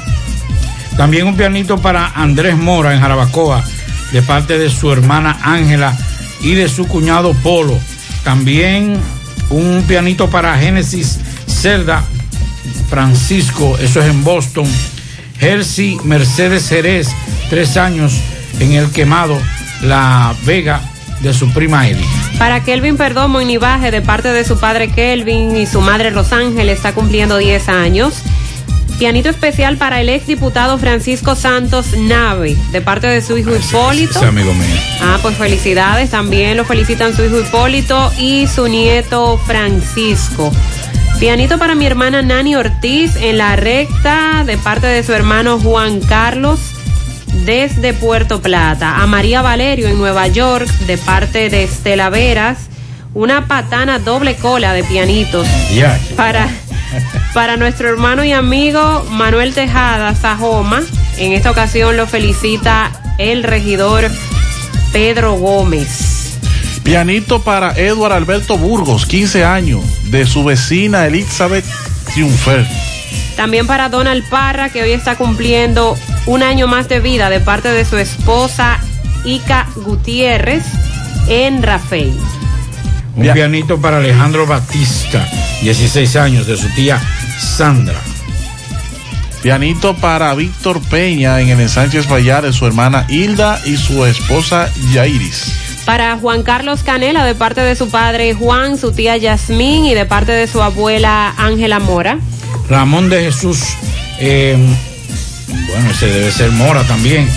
[0.96, 3.62] También un pianito para Andrés Mora en Jarabacoa,
[4.10, 5.96] de parte de su hermana Ángela
[6.40, 7.78] y de su cuñado Polo.
[8.24, 8.98] También
[9.52, 12.02] un pianito para Génesis Cerda
[12.88, 14.66] Francisco, eso es en Boston.
[15.38, 17.08] Jersey Mercedes Jerez,
[17.50, 18.12] tres años
[18.60, 19.36] en el quemado
[19.82, 20.80] La Vega
[21.20, 22.04] de su prima Eddie.
[22.38, 26.68] Para Kelvin Perdomo y Nivaje, de parte de su padre Kelvin y su madre Rosángel,
[26.68, 28.22] está cumpliendo 10 años.
[29.02, 34.16] Pianito especial para el ex diputado Francisco Santos Nave, de parte de su hijo Hipólito.
[34.16, 34.76] Ese amigo mío.
[35.00, 36.10] Ah, pues felicidades.
[36.10, 40.52] También lo felicitan su hijo Hipólito y su nieto Francisco.
[41.18, 45.98] Pianito para mi hermana Nani Ortiz en la recta de parte de su hermano Juan
[45.98, 46.60] Carlos
[47.44, 49.02] desde Puerto Plata.
[49.02, 52.68] A María Valerio en Nueva York de parte de Estela Veras.
[53.14, 55.48] Una patana doble cola de pianitos.
[55.74, 55.98] Ya.
[56.16, 56.48] Para,
[57.34, 60.82] para nuestro hermano y amigo Manuel Tejada Sajoma.
[61.18, 64.10] En esta ocasión lo felicita el regidor
[64.92, 66.38] Pedro Gómez.
[66.82, 71.64] Pianito para Edward Alberto Burgos, 15 años, de su vecina Elizabeth
[72.12, 72.66] Triunfer.
[73.36, 77.68] También para Donald Parra, que hoy está cumpliendo un año más de vida de parte
[77.68, 78.78] de su esposa
[79.24, 80.64] Ica Gutiérrez
[81.28, 82.12] en Rafael.
[83.14, 83.34] Un Ya.
[83.34, 85.26] pianito para Alejandro Batista,
[85.62, 87.00] 16 años, de su tía
[87.38, 87.98] Sandra.
[89.42, 94.70] Pianito para Víctor Peña en el Sánchez Vallar de su hermana Hilda y su esposa
[94.92, 95.52] Yairis.
[95.84, 100.06] Para Juan Carlos Canela, de parte de su padre Juan, su tía Yasmín y de
[100.06, 102.18] parte de su abuela Ángela Mora.
[102.70, 103.60] Ramón de Jesús,
[104.20, 104.56] eh,
[105.68, 107.28] bueno, ese debe ser Mora también.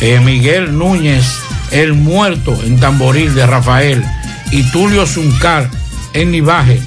[0.00, 1.26] Eh, Miguel Núñez,
[1.72, 4.02] el muerto en Tamboril de Rafael.
[4.50, 5.70] Y Tulio Zuncar
[6.12, 6.80] en Nivaje.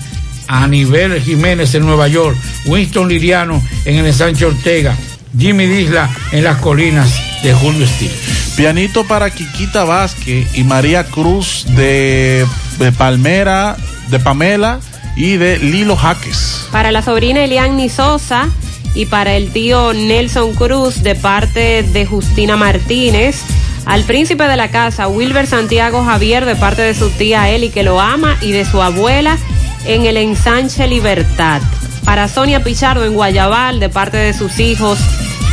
[0.47, 2.37] Aníbal Jiménez en Nueva York.
[2.65, 4.95] Winston Liriano en el Sánchez Ortega.
[5.37, 7.09] Jimmy Disla en las colinas
[7.41, 8.11] de Julio Steel.
[8.55, 12.45] Pianito para Quiquita Vázquez y María Cruz de,
[12.77, 13.75] de Palmera,
[14.09, 14.79] de Pamela
[15.15, 16.67] y de Lilo Jaques.
[16.71, 18.49] Para la sobrina Eliani Sosa
[18.95, 23.41] y para el tío Nelson Cruz de parte de Justina Martínez.
[23.85, 27.83] Al príncipe de la casa, Wilber Santiago Javier, de parte de su tía Eli, que
[27.83, 29.37] lo ama, y de su abuela
[29.85, 31.61] en el ensanche Libertad.
[32.05, 34.99] Para Sonia Pichardo en Guayabal, de parte de sus hijos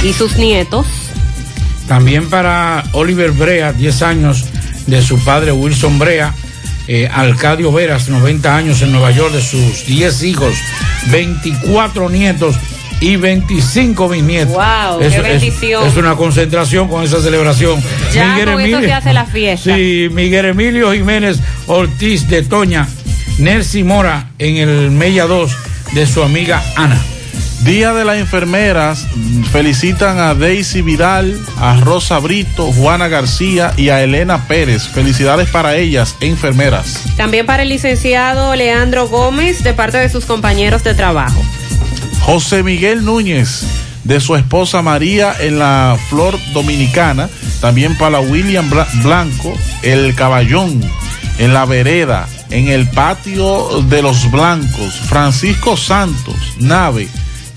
[0.04, 0.86] y sus nietos.
[1.88, 4.44] También para Oliver Brea, 10 años
[4.86, 6.32] de su padre Wilson Brea.
[6.86, 10.54] Eh, Alcadio Veras, 90 años en Nueva York, de sus 10 hijos,
[11.10, 12.56] 24 nietos
[13.00, 14.54] y 25 bisnietos.
[14.54, 15.00] ¡Wow!
[15.00, 15.86] ¡Qué es- bendición!
[15.86, 17.82] Es, una concentración con esa celebración.
[18.12, 19.74] Ya con eso se hace la fiesta.
[19.74, 22.86] Sí, Miguel Emilio Jiménez Ortiz de Toña,
[23.38, 25.56] Nelcy Mora en el Mella 2
[25.92, 27.00] de su amiga Ana.
[27.64, 29.06] Día de las enfermeras,
[29.52, 34.88] felicitan a Daisy Vidal, a Rosa Brito, Juana García y a Elena Pérez.
[34.88, 37.02] Felicidades para ellas, enfermeras.
[37.18, 41.42] También para el licenciado Leandro Gómez, de parte de sus compañeros de trabajo.
[42.32, 43.64] José Miguel Núñez,
[44.04, 47.28] de su esposa María en la Flor Dominicana.
[47.60, 49.52] También para William Bla- Blanco,
[49.82, 50.80] el Caballón,
[51.38, 54.94] en la Vereda, en el patio de los Blancos.
[55.08, 57.08] Francisco Santos, Nave,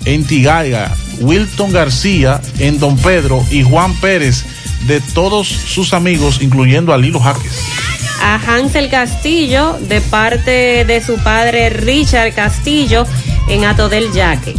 [0.06, 0.92] en Tigaiga.
[1.20, 3.46] Wilton García, en Don Pedro.
[3.52, 4.44] Y Juan Pérez,
[4.88, 7.60] de todos sus amigos, incluyendo a Lilo Jaques.
[8.22, 13.06] A Hansel Castillo, de parte de su padre Richard Castillo,
[13.48, 14.54] en Ato del Yaque.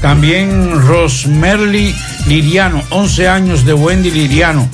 [0.00, 1.94] También Rosmerly
[2.26, 4.68] Liriano, 11 años de Wendy Liriano.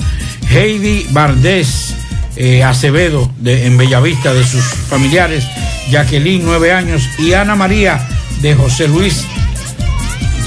[0.49, 1.93] Heidi Bardés
[2.35, 5.45] eh, Acevedo de, en Bellavista de sus familiares.
[5.89, 7.03] Jacqueline, 9 años.
[7.19, 7.99] Y Ana María
[8.41, 9.25] de José Luis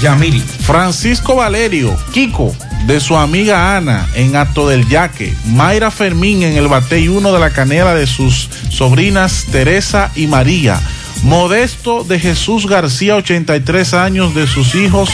[0.01, 0.41] Yamiri.
[0.41, 2.53] Francisco Valerio, Kiko,
[2.85, 5.33] de su amiga Ana en Acto del Yaque.
[5.45, 10.79] Mayra Fermín en el Batey 1 de la Canela de sus sobrinas Teresa y María.
[11.23, 15.09] Modesto de Jesús García, 83 años de sus hijos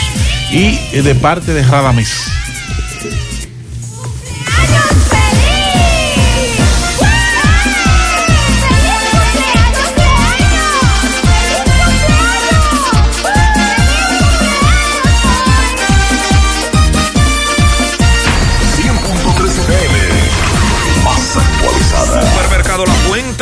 [0.50, 2.39] y eh, de parte de Radames.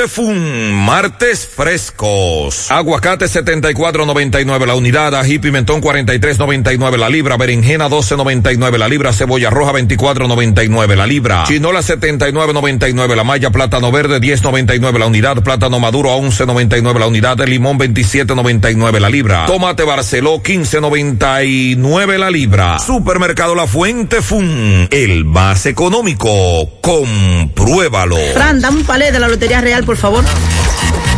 [0.08, 2.70] Fun, Martes frescos.
[2.70, 9.72] Aguacate 74.99 la unidad, ají pimentón 43.99 la libra, berenjena 12.99 la libra, cebolla roja
[9.72, 16.16] 24.99 la libra, chinola 79.99 la malla, plátano verde 10.99 la unidad, plátano maduro a
[16.16, 22.78] 11.99 la unidad, limón 27.99 la libra, tomate Barceló 15.99 la libra.
[22.78, 26.80] Supermercado La Fuente Fun, el más económico.
[26.80, 28.16] Compruébalo.
[28.32, 31.17] Fran, dame un palé de la Lotería Real, por favor.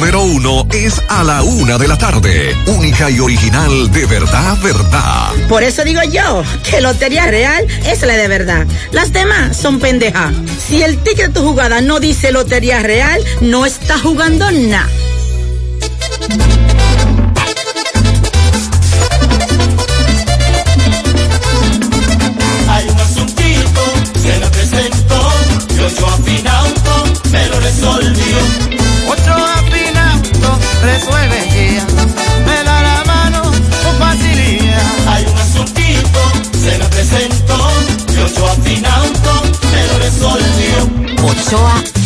[0.09, 2.55] uno es a la una de la tarde.
[2.65, 5.31] Única y original de verdad, verdad.
[5.47, 8.65] Por eso digo yo que Lotería Real es la de verdad.
[8.91, 10.33] Las demás son pendejas.
[10.67, 14.89] Si el ticket de tu jugada no dice Lotería Real, no está jugando nada.
[22.69, 25.31] Hay un asuntito, se me presentó,
[25.75, 28.37] y ocho afinauto, me lo resolvió.
[29.07, 29.50] Ocho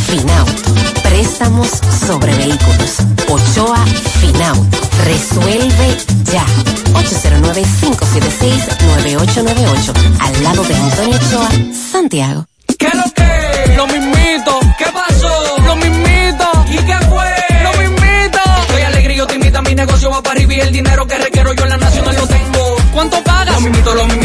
[0.07, 0.73] Finauto.
[1.03, 1.69] Préstamos
[2.07, 2.97] sobre vehículos.
[3.29, 3.83] Ochoa
[4.21, 4.77] Finauto.
[5.05, 5.97] Resuelve
[6.31, 6.45] ya.
[6.93, 9.93] 809-576-9898.
[10.19, 11.49] Al lado de Antonio Ochoa,
[11.91, 12.45] Santiago.
[12.77, 13.73] ¿Qué lo que?
[13.75, 14.59] Lo mismito.
[14.77, 15.57] ¿Qué pasó?
[15.65, 16.45] Lo mismito.
[16.69, 17.33] ¿Y qué fue?
[17.63, 18.39] Lo mismito.
[18.69, 21.53] Soy alegría, te invita a mi negocio va para arriba y el dinero que requiero
[21.53, 22.75] yo en la nacional lo tengo.
[22.93, 23.55] ¿Cuánto pagas?
[23.55, 24.24] Lo mismito, lo mismito,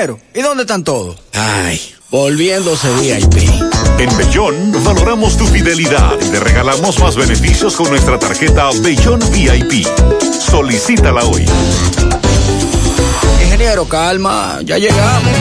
[0.00, 1.14] Ingeniero, ¿y dónde están todos?
[1.34, 1.78] Ay,
[2.10, 3.36] volviéndose VIP.
[3.98, 9.86] En Bellón valoramos tu fidelidad y te regalamos más beneficios con nuestra tarjeta Bellón VIP.
[10.40, 11.44] Solicítala hoy.
[13.44, 15.34] Ingeniero, calma, ya llegamos.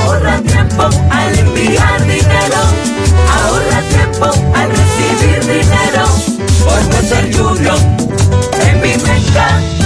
[0.00, 2.62] Ahorra tiempo al enviar dinero.
[3.30, 4.24] Ahorra tiempo
[4.54, 6.06] al recibir dinero.
[6.64, 7.78] Por ser Junior
[8.62, 9.85] en mi mercado.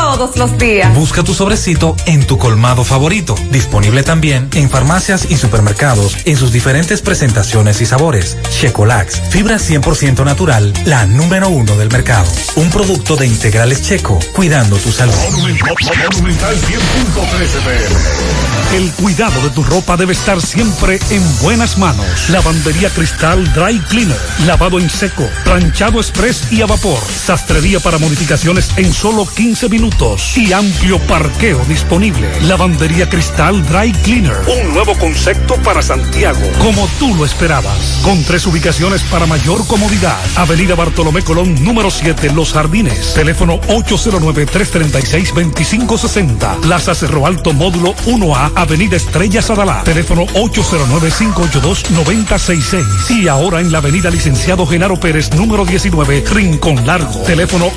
[0.01, 0.93] todos los días.
[0.95, 3.35] Busca tu sobrecito en tu colmado favorito.
[3.51, 8.35] Disponible también en farmacias y supermercados en sus diferentes presentaciones y sabores.
[8.49, 12.25] Checolax, fibra 100% natural, la número uno del mercado.
[12.55, 15.13] Un producto de integrales checo, cuidando tu salud.
[18.73, 22.05] El cuidado de tu ropa debe estar siempre en buenas manos.
[22.29, 24.17] Lavandería Cristal Dry Cleaner.
[24.47, 26.99] Lavado en seco, planchado express y a vapor.
[27.01, 29.90] Sastrería para modificaciones en solo 15 minutos.
[30.35, 32.27] Y amplio parqueo disponible.
[32.41, 34.35] Lavandería Cristal Dry Cleaner.
[34.47, 36.39] Un nuevo concepto para Santiago.
[36.59, 37.99] Como tú lo esperabas.
[38.03, 40.17] Con tres ubicaciones para mayor comodidad.
[40.35, 43.13] Avenida Bartolomé Colón, número 7, Los Jardines.
[43.13, 46.61] Teléfono 809-336-2560.
[46.61, 49.83] Plaza Cerro Alto, módulo 1A, Avenida Estrella Sadalá.
[49.83, 53.11] Teléfono 809-582-9066.
[53.11, 57.19] Y ahora en la Avenida Licenciado Genaro Pérez, número 19, Rincón Largo.
[57.21, 57.69] Teléfono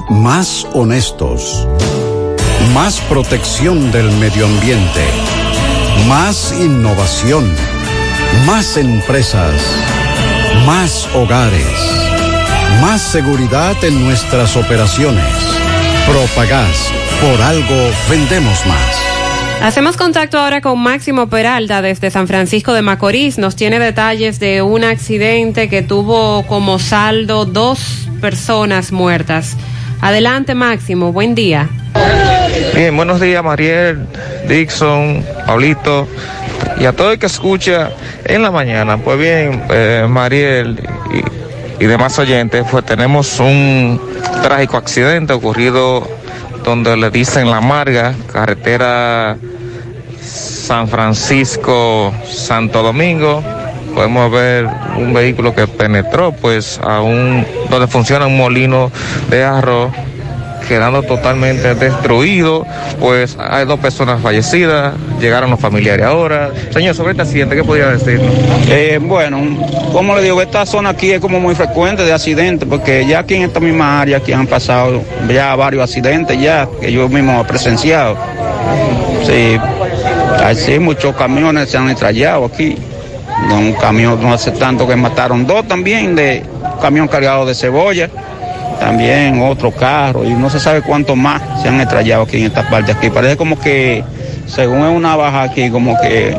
[0.09, 1.65] Más honestos.
[2.73, 5.05] Más protección del medio ambiente.
[6.07, 7.53] Más innovación.
[8.45, 9.53] Más empresas.
[10.65, 11.67] Más hogares.
[12.81, 15.25] Más seguridad en nuestras operaciones.
[16.07, 16.91] Propagás.
[17.21, 19.01] Por algo vendemos más.
[19.61, 23.37] Hacemos contacto ahora con Máximo Peralta desde San Francisco de Macorís.
[23.37, 29.57] Nos tiene detalles de un accidente que tuvo como saldo dos personas muertas.
[29.99, 31.67] Adelante Máximo, buen día.
[32.73, 34.05] Bien, buenos días Mariel,
[34.47, 36.07] Dixon, Pablito
[36.79, 37.91] y a todo el que escucha
[38.23, 38.97] en la mañana.
[38.97, 40.79] Pues bien, eh, Mariel
[41.11, 41.46] y,
[41.79, 44.01] y demás oyentes, pues tenemos un
[44.41, 46.07] trágico accidente ocurrido
[46.63, 49.37] donde le dicen La Marga, carretera
[50.21, 53.43] San Francisco, Santo Domingo.
[53.93, 54.67] Podemos ver
[54.97, 58.91] un vehículo que penetró pues a un, donde funciona un molino
[59.29, 59.91] de arroz
[60.67, 62.65] quedando totalmente destruido,
[62.99, 66.51] pues hay dos personas fallecidas, llegaron los familiares ahora.
[66.71, 68.33] Señor, sobre este accidente, ¿qué podría decirnos?
[68.69, 69.41] Eh, bueno,
[69.93, 73.35] como le digo, esta zona aquí es como muy frecuente de accidentes, porque ya aquí
[73.35, 77.45] en esta misma área aquí han pasado ya varios accidentes ya, que yo mismo he
[77.45, 78.17] presenciado.
[79.25, 79.57] Sí,
[80.43, 82.77] así muchos camiones se han estrellado aquí.
[83.51, 86.43] Un camión no hace tanto que mataron dos también, de
[86.81, 88.09] camión cargado de cebolla
[88.79, 92.69] también otro carro y no se sabe cuánto más se han estrellado aquí en esta
[92.69, 93.09] parte aquí.
[93.09, 94.03] Parece como que,
[94.47, 96.35] según es una baja aquí, como que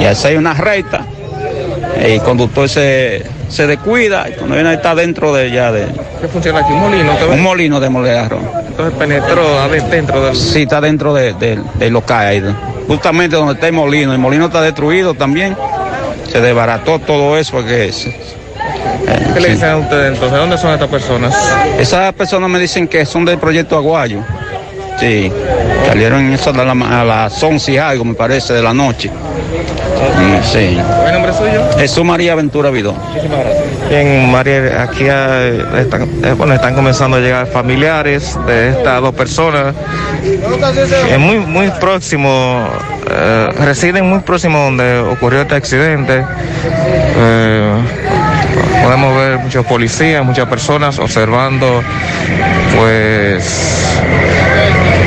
[0.00, 1.04] ya hay una recta,
[2.02, 5.86] el conductor se, se descuida y cuando viene está dentro de ya de...
[6.20, 6.72] ¿Qué funciona aquí?
[6.72, 7.12] ¿Un molino?
[7.32, 8.40] Un molino de molearro.
[8.68, 10.36] Entonces penetró dentro del...
[10.36, 12.42] Sí, está dentro de, de, de local ahí.
[12.86, 14.12] Justamente donde está el molino.
[14.12, 15.56] El molino está destruido también.
[16.30, 17.88] Se desbarató todo eso porque...
[17.88, 18.08] Es,
[19.34, 20.38] ¿Qué le dicen a ustedes entonces?
[20.38, 21.34] ¿Dónde son estas personas?
[21.78, 24.20] Esas personas me dicen que son del proyecto Aguayo.
[24.98, 25.30] Sí,
[25.86, 29.10] salieron eso a, la, a las 11 y algo, me parece, de la noche.
[30.42, 30.78] Sí.
[31.00, 31.62] ¿Cuál nombre suyo?
[31.78, 32.96] Jesús María Ventura Vidón.
[33.08, 33.88] Muchísimas gracias.
[33.88, 39.14] Bien, María, aquí eh, están, eh, bueno, están comenzando a llegar familiares de estas dos
[39.14, 39.74] personas.
[40.22, 42.68] Eh, muy, muy próximo,
[43.10, 46.24] eh, residen muy próximo donde ocurrió este accidente.
[47.16, 47.72] Eh,
[48.82, 51.82] podemos ver muchos policías, muchas personas observando,
[52.76, 53.98] pues,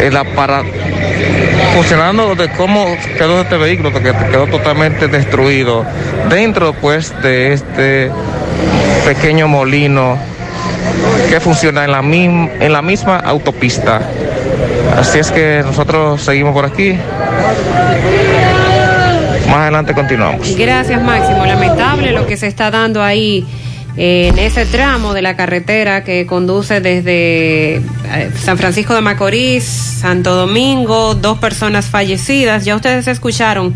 [0.02, 0.70] el aparato,
[1.76, 2.86] funcionando de cómo
[3.18, 5.86] quedó este vehículo, que quedó totalmente destruido
[6.30, 8.12] dentro, pues, de este
[9.06, 10.18] pequeño molino
[11.30, 14.02] que funciona en la, misma, en la misma autopista.
[14.98, 16.98] Así es que nosotros seguimos por aquí.
[19.48, 20.56] Más adelante continuamos.
[20.56, 21.46] Gracias Máximo.
[21.46, 23.46] Lamentable lo que se está dando ahí
[23.98, 27.82] en ese tramo de la carretera que conduce desde eh,
[28.40, 32.64] San Francisco de Macorís, Santo Domingo, dos personas fallecidas.
[32.64, 33.76] Ya ustedes escucharon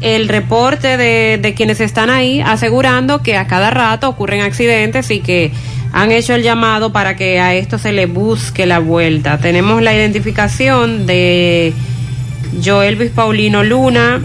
[0.00, 5.20] el reporte de, de quienes están ahí asegurando que a cada rato ocurren accidentes y
[5.20, 5.50] que
[5.92, 9.38] han hecho el llamado para que a esto se le busque la vuelta.
[9.38, 11.72] Tenemos la identificación de
[12.64, 14.20] Joelvis Paulino Luna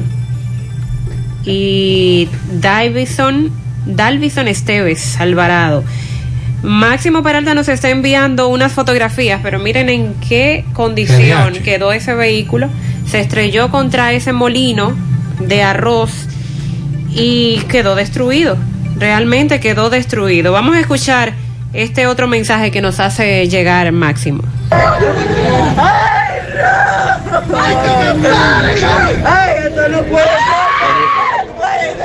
[1.45, 3.51] y Davison,
[3.85, 5.83] Dalvison Esteves Alvarado.
[6.63, 12.69] Máximo Peralta nos está enviando unas fotografías, pero miren en qué condición quedó ese vehículo.
[13.05, 14.95] Se estrelló contra ese molino
[15.39, 16.27] de arroz
[17.09, 18.57] y quedó destruido.
[18.97, 20.53] Realmente quedó destruido.
[20.53, 21.33] Vamos a escuchar
[21.73, 24.43] este otro mensaje que nos hace llegar Máximo.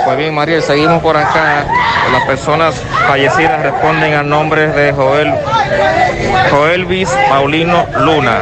[0.09, 1.66] Pues bien, Mariel, seguimos por acá.
[2.10, 5.35] Las personas fallecidas responden al nombre de Joel,
[6.51, 8.39] Joelvis Paulino Luna.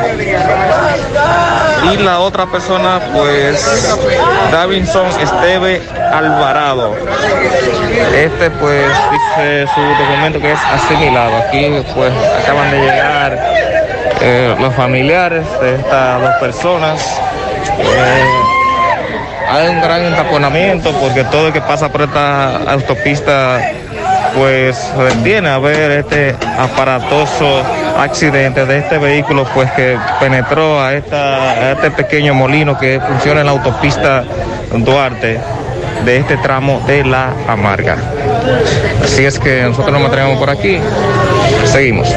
[1.91, 3.69] Y la otra persona, pues,
[4.53, 5.83] Davinson Esteve
[6.13, 6.95] Alvarado.
[8.15, 11.37] Este, pues, dice su documento que es asimilado.
[11.37, 12.13] Aquí, pues,
[12.45, 13.39] acaban de llegar
[14.21, 17.21] eh, los familiares de estas dos personas.
[17.81, 18.46] Eh,
[19.49, 23.61] hay un gran entaponamiento porque todo el que pasa por esta autopista
[24.37, 27.63] pues se detiene a ver este aparatoso
[27.99, 33.47] accidente de este vehículo pues que penetró a, a este pequeño molino que funciona en
[33.47, 34.25] la autopista
[34.73, 35.41] Duarte
[36.05, 37.97] de este tramo de la Amarga.
[39.03, 40.79] Así es que nosotros nos mantenemos por aquí.
[41.65, 42.09] Seguimos.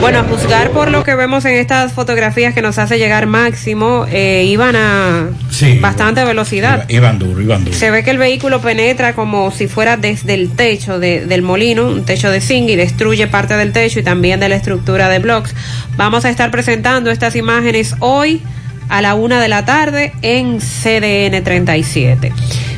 [0.00, 4.06] Bueno, a juzgar por lo que vemos en estas fotografías que nos hace llegar Máximo,
[4.10, 5.78] eh, iban a Sí.
[5.78, 6.88] bastante velocidad.
[6.88, 7.76] Iban duro, iban duro.
[7.76, 11.86] Se ve que el vehículo penetra como si fuera desde el techo de- del molino,
[11.86, 15.18] un techo de zinc, y destruye parte del techo y también de la estructura de
[15.18, 15.54] blocks.
[15.96, 18.40] Vamos a estar presentando estas imágenes hoy
[18.88, 22.32] a la una de la tarde en CDN 37.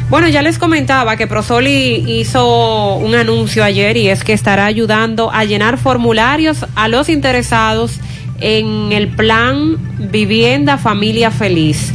[0.08, 5.30] Bueno, ya les comentaba que Prosoli hizo un anuncio ayer y es que estará ayudando
[5.32, 7.98] a llenar formularios a los interesados
[8.40, 9.78] en el plan
[10.10, 11.92] Vivienda Familia Feliz.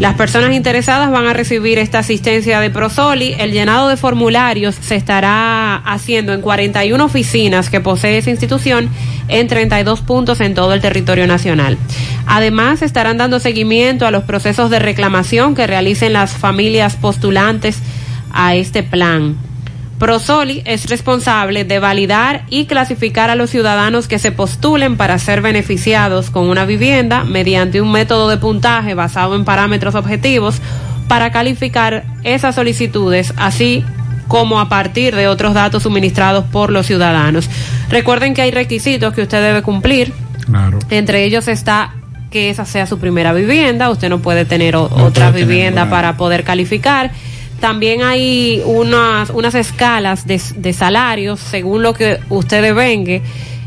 [0.00, 3.34] Las personas interesadas van a recibir esta asistencia de Prosoli.
[3.38, 8.88] El llenado de formularios se estará haciendo en 41 oficinas que posee esa institución
[9.28, 11.76] en 32 puntos en todo el territorio nacional.
[12.24, 17.78] Además, estarán dando seguimiento a los procesos de reclamación que realicen las familias postulantes
[18.32, 19.49] a este plan.
[20.00, 25.42] Prosoli es responsable de validar y clasificar a los ciudadanos que se postulen para ser
[25.42, 30.62] beneficiados con una vivienda mediante un método de puntaje basado en parámetros objetivos
[31.06, 33.84] para calificar esas solicitudes, así
[34.26, 37.50] como a partir de otros datos suministrados por los ciudadanos.
[37.90, 40.14] Recuerden que hay requisitos que usted debe cumplir.
[40.46, 40.78] Claro.
[40.88, 41.92] Entre ellos está
[42.30, 43.90] que esa sea su primera vivienda.
[43.90, 47.10] Usted no puede tener No otra puede tener vivienda para poder calificar.
[47.60, 53.22] También hay unas, unas escalas de, de salarios según lo que usted devengue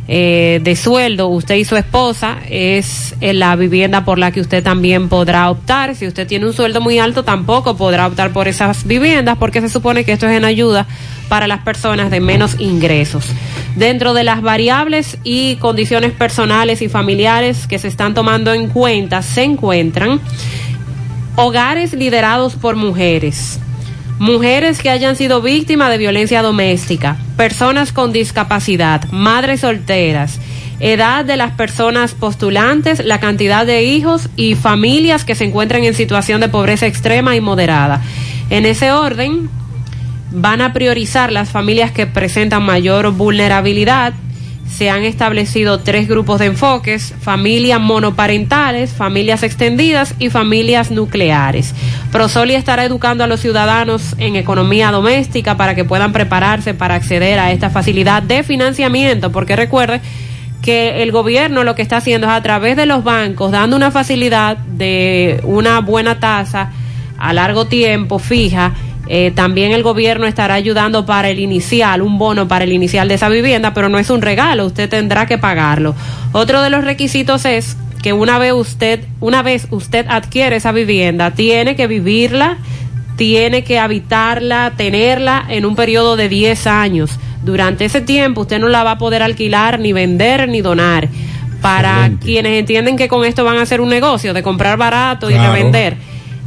[0.05, 4.61] eh, de sueldo, usted y su esposa, es eh, la vivienda por la que usted
[4.61, 5.95] también podrá optar.
[5.95, 9.69] Si usted tiene un sueldo muy alto, tampoco podrá optar por esas viviendas porque se
[9.69, 10.87] supone que esto es en ayuda
[11.29, 13.27] para las personas de menos ingresos.
[13.77, 19.21] Dentro de las variables y condiciones personales y familiares que se están tomando en cuenta
[19.21, 20.19] se encuentran
[21.37, 23.59] hogares liderados por mujeres,
[24.23, 30.39] mujeres que hayan sido víctimas de violencia doméstica, personas con discapacidad, madres solteras,
[30.79, 35.93] edad de las personas postulantes, la cantidad de hijos y familias que se encuentran en
[35.93, 38.01] situación de pobreza extrema y moderada.
[38.49, 39.49] En ese orden,
[40.31, 44.13] van a priorizar las familias que presentan mayor vulnerabilidad.
[44.67, 51.75] Se han establecido tres grupos de enfoques, familias monoparentales, familias extendidas y familias nucleares.
[52.11, 57.39] Prosoli estará educando a los ciudadanos en economía doméstica para que puedan prepararse para acceder
[57.39, 60.01] a esta facilidad de financiamiento, porque recuerde
[60.63, 63.91] que el gobierno lo que está haciendo es a través de los bancos, dando una
[63.91, 66.71] facilidad de una buena tasa
[67.19, 68.73] a largo tiempo fija.
[69.15, 73.13] Eh, también el gobierno estará ayudando para el inicial, un bono para el inicial de
[73.13, 75.93] esa vivienda, pero no es un regalo, usted tendrá que pagarlo.
[76.31, 81.29] Otro de los requisitos es que una vez usted, una vez usted adquiere esa vivienda,
[81.29, 82.57] tiene que vivirla,
[83.15, 87.19] tiene que habitarla, tenerla en un periodo de 10 años.
[87.43, 91.07] Durante ese tiempo usted no la va a poder alquilar, ni vender, ni donar.
[91.61, 95.35] Para quienes entienden que con esto van a hacer un negocio de comprar barato y
[95.35, 95.53] Claro.
[95.53, 95.97] revender,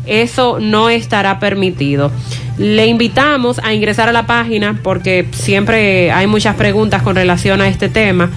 [0.06, 2.10] eso no estará permitido.
[2.58, 7.68] Le invitamos a ingresar a la página porque siempre hay muchas preguntas con relación a
[7.68, 8.30] este tema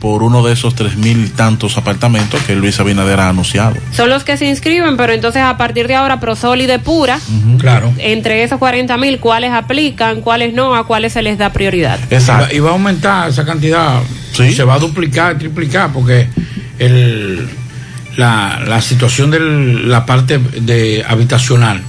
[0.00, 3.76] por uno de esos tres mil tantos apartamentos que Luis Abinader ha anunciado.
[3.92, 7.18] Son los que se inscriben, pero entonces a partir de ahora Prosol y Depura,
[7.58, 7.92] Claro.
[7.98, 11.98] entre esos 40 mil, cuáles aplican, cuáles no, a cuáles se les da prioridad.
[12.12, 14.00] Va- Y va a aumentar esa cantidad.
[14.32, 16.28] Se va a duplicar, triplicar, porque
[16.78, 17.48] el,
[18.16, 21.80] la, la situación de la parte de habitacional,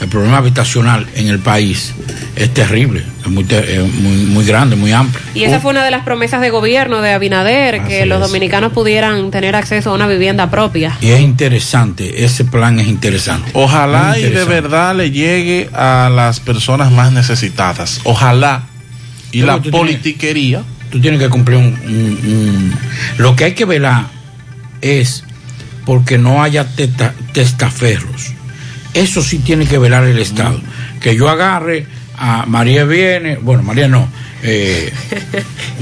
[0.00, 1.92] el problema habitacional en el país
[2.36, 5.20] es terrible, es muy, te- es muy, muy grande, muy amplio.
[5.34, 9.30] Y esa fue una de las promesas de gobierno de Abinader, que los dominicanos pudieran
[9.30, 10.96] tener acceso a una vivienda propia.
[11.00, 13.50] Y es interesante, ese plan es interesante.
[13.54, 18.00] Ojalá y de verdad le llegue a las personas más necesitadas.
[18.04, 18.64] Ojalá.
[19.32, 20.62] Y Pero la tú tienes- politiquería.
[20.90, 22.74] Tú tienes que cumplir un, un- un-
[23.18, 24.06] Lo que hay que velar
[24.80, 25.24] es
[25.86, 28.32] porque no haya testa- testaferros.
[28.94, 30.60] Eso sí tiene que velar el Estado.
[31.00, 31.86] Que yo agarre
[32.16, 34.08] a María viene, bueno, María no,
[34.42, 34.92] eh,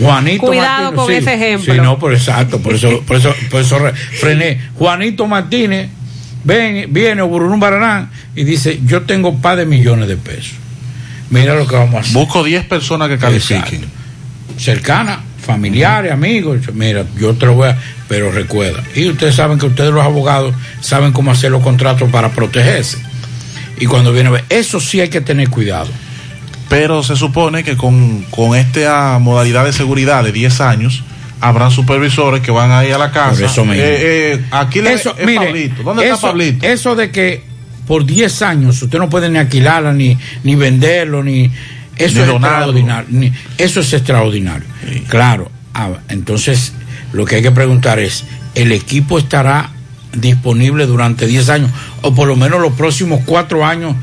[0.01, 1.75] Juanito Cuidado con ese ejemplo.
[1.75, 4.61] Sí, no, por exacto, por eso, por eso, por eso re- frené.
[4.77, 5.91] Juanito Martínez
[6.45, 10.55] ven, viene o Burunum Baranán y dice, yo tengo un par de millones de pesos.
[11.31, 12.13] Mira lo que vamos a hacer.
[12.15, 13.85] Busco 10 personas que califiquen.
[14.59, 16.61] Cercanas, familiares, amigos.
[16.75, 17.79] Mira, yo te lo voy a...
[18.13, 18.83] Pero recuerda.
[18.95, 22.99] Y ustedes saben que ustedes los abogados saben cómo hacer los contratos para protegerse.
[23.81, 25.89] Y cuando viene a ver, eso sí hay que tener cuidado.
[26.69, 31.03] Pero se supone que con, con esta modalidad de seguridad de 10 años,
[31.41, 33.37] habrán supervisores que van a ir a la casa.
[33.41, 33.83] Por eso mismo.
[33.83, 35.83] Eh, eh, aquí le, Eso, es mire, Pablito.
[35.83, 36.67] ¿Dónde eso, está Pablito?
[36.67, 37.43] Eso de que
[37.87, 41.51] por 10 años usted no puede ni alquilarla, ni, ni venderlo, ni.
[41.97, 42.57] Eso Ni es donarlo.
[42.79, 43.07] extraordinario.
[43.11, 44.67] ni- eso es extraordinario.
[45.09, 45.51] Claro.
[45.75, 46.73] ah, entonces,
[47.13, 48.25] lo que hay que preguntar es:
[48.55, 49.71] ¿el equipo estará
[50.13, 51.71] disponible durante 10 años?
[52.03, 53.95] O por lo menos los próximos 4 años,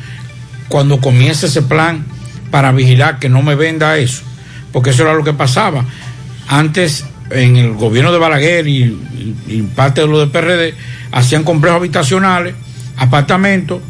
[0.67, 2.05] cuando comience ese plan,
[2.51, 4.21] para vigilar que no me venda eso.
[4.71, 5.85] Porque eso era lo que pasaba.
[6.47, 10.73] Antes, en el gobierno de Balaguer y, y- y parte de lo del PRD,
[11.11, 12.55] hacían complejos habitacionales,
[12.97, 13.81] apartamentos,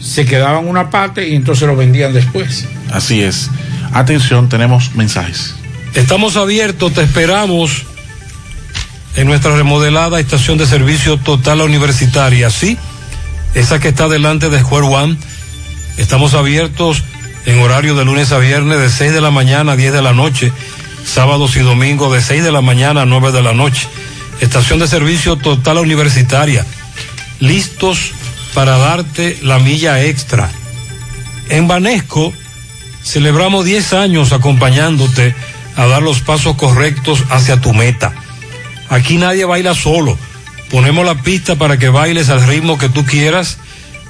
[0.00, 2.66] se quedaban una parte y entonces lo vendían después.
[2.90, 3.50] Así es.
[3.92, 5.54] Atención, tenemos mensajes.
[5.94, 7.84] Estamos abiertos, te esperamos
[9.16, 12.76] en nuestra remodelada estación de servicio total universitaria, sí,
[13.54, 15.16] esa que está delante de Square One.
[15.96, 17.02] Estamos abiertos
[17.46, 20.12] en horario de lunes a viernes de 6 de la mañana a 10 de la
[20.12, 20.52] noche,
[21.04, 23.88] sábados y domingos de 6 de la mañana a 9 de la noche.
[24.40, 26.66] Estación de servicio total universitaria,
[27.40, 28.12] listos
[28.52, 30.50] para darte la milla extra.
[31.48, 32.34] En Banesco
[33.02, 35.34] celebramos 10 años acompañándote
[35.74, 38.12] a dar los pasos correctos hacia tu meta.
[38.88, 40.18] Aquí nadie baila solo.
[40.70, 43.58] Ponemos la pista para que bailes al ritmo que tú quieras,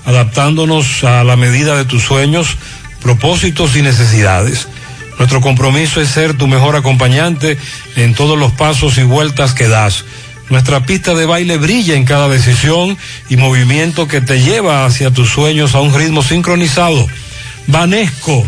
[0.05, 2.57] adaptándonos a la medida de tus sueños,
[3.03, 4.69] propósitos y necesidades.
[5.19, 7.59] Nuestro compromiso es ser tu mejor acompañante
[7.97, 10.05] en todos los pasos y vueltas que das.
[10.49, 12.97] Nuestra pista de baile brilla en cada decisión
[13.29, 17.07] y movimiento que te lleva hacia tus sueños a un ritmo sincronizado.
[17.67, 18.47] Vanesco,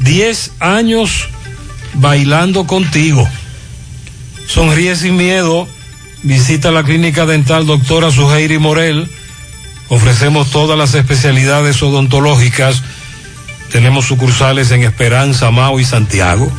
[0.00, 1.28] 10 años
[1.94, 3.28] bailando contigo.
[4.46, 5.68] Sonríe sin miedo.
[6.22, 9.06] Visita la clínica dental doctora Suheiri Morel.
[9.88, 12.82] Ofrecemos todas las especialidades odontológicas.
[13.70, 16.50] Tenemos sucursales en Esperanza, Mao y Santiago.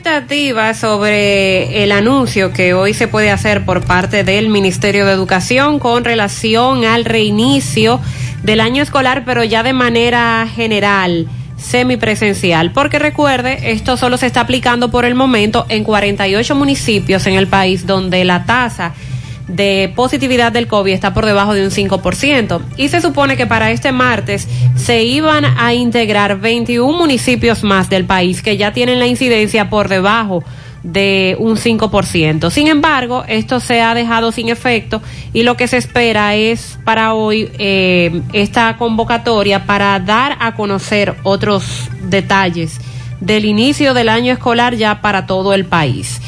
[0.00, 5.78] Expectativa sobre el anuncio que hoy se puede hacer por parte del Ministerio de Educación
[5.78, 8.00] con relación al reinicio
[8.42, 11.28] del año escolar, pero ya de manera general,
[11.58, 12.72] semipresencial?
[12.72, 17.46] Porque recuerde, esto solo se está aplicando por el momento en 48 municipios en el
[17.46, 18.94] país donde la tasa
[19.50, 22.60] de positividad del COVID está por debajo de un 5%.
[22.76, 28.04] Y se supone que para este martes se iban a integrar 21 municipios más del
[28.04, 30.44] país que ya tienen la incidencia por debajo
[30.82, 32.50] de un 5%.
[32.50, 35.02] Sin embargo, esto se ha dejado sin efecto
[35.32, 41.16] y lo que se espera es para hoy eh, esta convocatoria para dar a conocer
[41.22, 42.80] otros detalles
[43.20, 46.20] del inicio del año escolar ya para todo el país.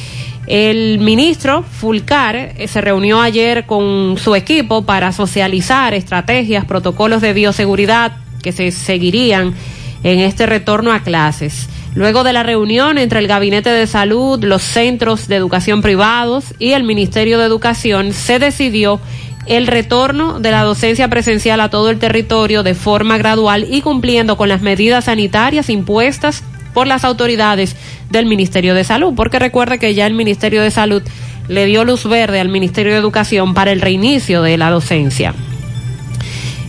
[0.46, 7.32] El ministro Fulcar eh, se reunió ayer con su equipo para socializar estrategias, protocolos de
[7.32, 9.54] bioseguridad que se seguirían
[10.02, 11.68] en este retorno a clases.
[11.94, 16.72] Luego de la reunión entre el Gabinete de Salud, los centros de educación privados y
[16.72, 18.98] el Ministerio de Educación, se decidió
[19.46, 24.36] el retorno de la docencia presencial a todo el territorio de forma gradual y cumpliendo
[24.36, 26.44] con las medidas sanitarias impuestas
[26.74, 27.76] por las autoridades
[28.10, 31.02] del Ministerio de Salud, porque recuerde que ya el Ministerio de Salud
[31.48, 35.34] le dio luz verde al Ministerio de Educación para el reinicio de la docencia.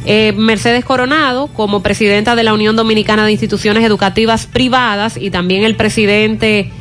[0.06, 5.64] Eh, Mercedes Coronado, como presidenta de la Unión Dominicana de Instituciones Educativas Privadas y también
[5.64, 6.72] el presidente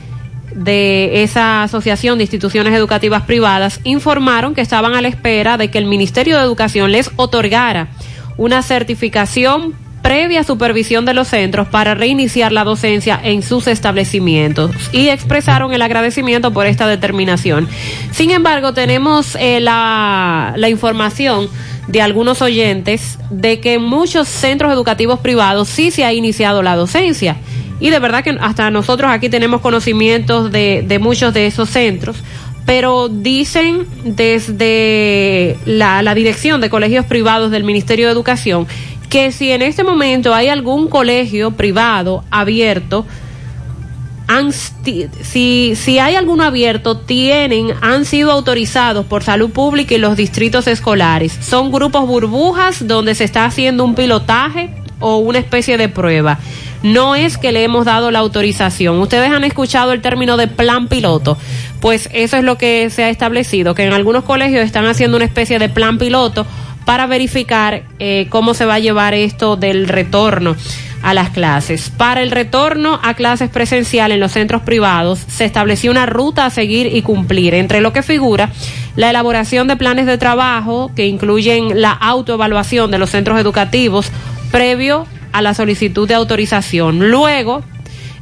[0.54, 5.78] de esa asociación de instituciones educativas privadas, informaron que estaban a la espera de que
[5.78, 7.88] el Ministerio de Educación les otorgara
[8.36, 15.08] una certificación previa supervisión de los centros para reiniciar la docencia en sus establecimientos y
[15.08, 17.68] expresaron el agradecimiento por esta determinación.
[18.10, 21.48] Sin embargo, tenemos eh, la, la información
[21.86, 26.76] de algunos oyentes de que en muchos centros educativos privados sí se ha iniciado la
[26.76, 27.36] docencia.
[27.80, 32.16] Y de verdad que hasta nosotros aquí tenemos conocimientos de, muchos de esos centros,
[32.64, 38.68] pero dicen desde la dirección de colegios privados del Ministerio de Educación
[39.12, 43.04] que si en este momento hay algún colegio privado abierto,
[45.22, 50.66] si, si hay alguno abierto, tienen, han sido autorizados por salud pública y los distritos
[50.66, 51.36] escolares.
[51.42, 56.38] Son grupos burbujas donde se está haciendo un pilotaje o una especie de prueba.
[56.82, 58.98] No es que le hemos dado la autorización.
[58.98, 61.36] Ustedes han escuchado el término de plan piloto.
[61.80, 65.26] Pues eso es lo que se ha establecido, que en algunos colegios están haciendo una
[65.26, 66.46] especie de plan piloto
[66.84, 70.56] para verificar eh, cómo se va a llevar esto del retorno
[71.02, 71.90] a las clases.
[71.90, 76.50] Para el retorno a clases presencial en los centros privados se estableció una ruta a
[76.50, 78.50] seguir y cumplir, entre lo que figura
[78.96, 84.10] la elaboración de planes de trabajo que incluyen la autoevaluación de los centros educativos
[84.50, 87.10] previo a la solicitud de autorización.
[87.10, 87.62] Luego,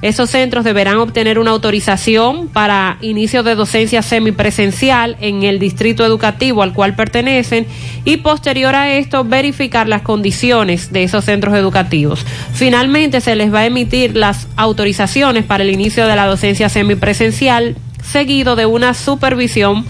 [0.03, 6.63] esos centros deberán obtener una autorización para inicio de docencia semipresencial en el distrito educativo
[6.63, 7.67] al cual pertenecen
[8.05, 12.25] y posterior a esto verificar las condiciones de esos centros educativos.
[12.55, 17.77] Finalmente se les va a emitir las autorizaciones para el inicio de la docencia semipresencial
[18.03, 19.85] seguido de una supervisión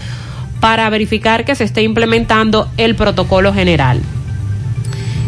[0.59, 4.01] para verificar que se esté implementando el protocolo general.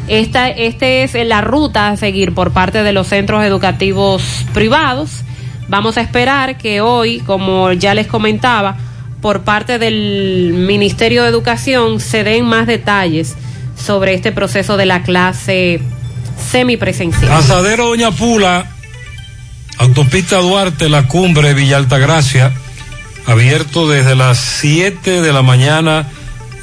[0.07, 4.21] Esta este es la ruta a seguir por parte de los centros educativos
[4.53, 5.21] privados.
[5.69, 8.75] Vamos a esperar que hoy, como ya les comentaba,
[9.21, 13.35] por parte del Ministerio de Educación se den más detalles
[13.77, 15.79] sobre este proceso de la clase
[16.51, 17.31] semipresencial.
[17.31, 18.65] Asadero Doña Pula,
[19.77, 22.51] Autopista Duarte, La Cumbre, Villa Altagracia,
[23.25, 26.09] abierto desde las 7 de la mañana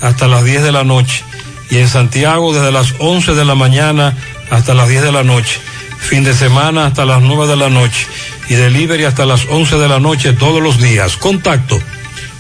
[0.02, 1.24] hasta las 10 de la noche
[1.70, 4.16] y en Santiago desde las 11 de la mañana
[4.50, 5.60] hasta las 10 de la noche.
[5.98, 8.08] Fin de semana hasta las 9 de la noche
[8.48, 11.16] y delivery hasta las 11 de la noche todos los días.
[11.16, 11.80] Contacto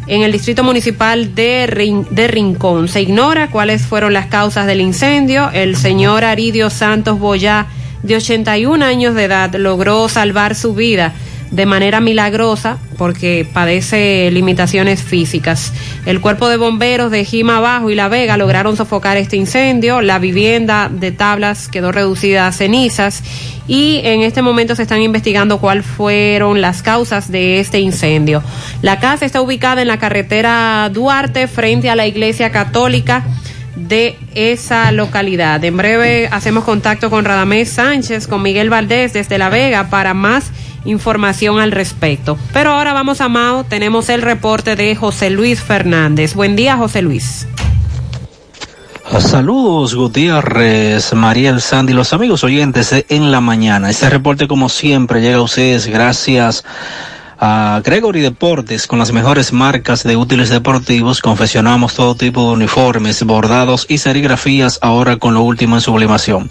[0.07, 2.88] en el distrito municipal de, Rin- de Rincón.
[2.88, 5.49] Se ignora cuáles fueron las causas del incendio.
[5.53, 7.67] El señor Aridio Santos Boyá,
[8.03, 11.13] de 81 años de edad, logró salvar su vida
[11.53, 15.71] de manera milagrosa porque padece limitaciones físicas.
[16.05, 20.01] El cuerpo de bomberos de Jima Bajo y La Vega lograron sofocar este incendio.
[20.01, 23.23] La vivienda de tablas quedó reducida a cenizas
[23.67, 28.43] y en este momento se están investigando cuáles fueron las causas de este incendio.
[28.81, 33.23] La casa está ubicada en la carretera Duarte frente a la iglesia católica
[33.75, 35.63] de esa localidad.
[35.63, 40.51] En breve hacemos contacto con Radamés Sánchez, con Miguel Valdés desde La Vega para más
[40.85, 42.38] información al respecto.
[42.51, 46.34] Pero ahora vamos a Mao, tenemos el reporte de José Luis Fernández.
[46.34, 47.47] Buen día, José Luis.
[49.19, 53.89] Saludos Gutiérrez, Mariel Sandy, los amigos oyentes en la mañana.
[53.89, 56.64] Este reporte como siempre llega a ustedes gracias
[57.39, 61.22] Gregory Deportes con las mejores marcas de útiles deportivos.
[61.22, 66.49] Confeccionamos todo tipo de uniformes, bordados y serigrafías ahora con lo último en sublimación.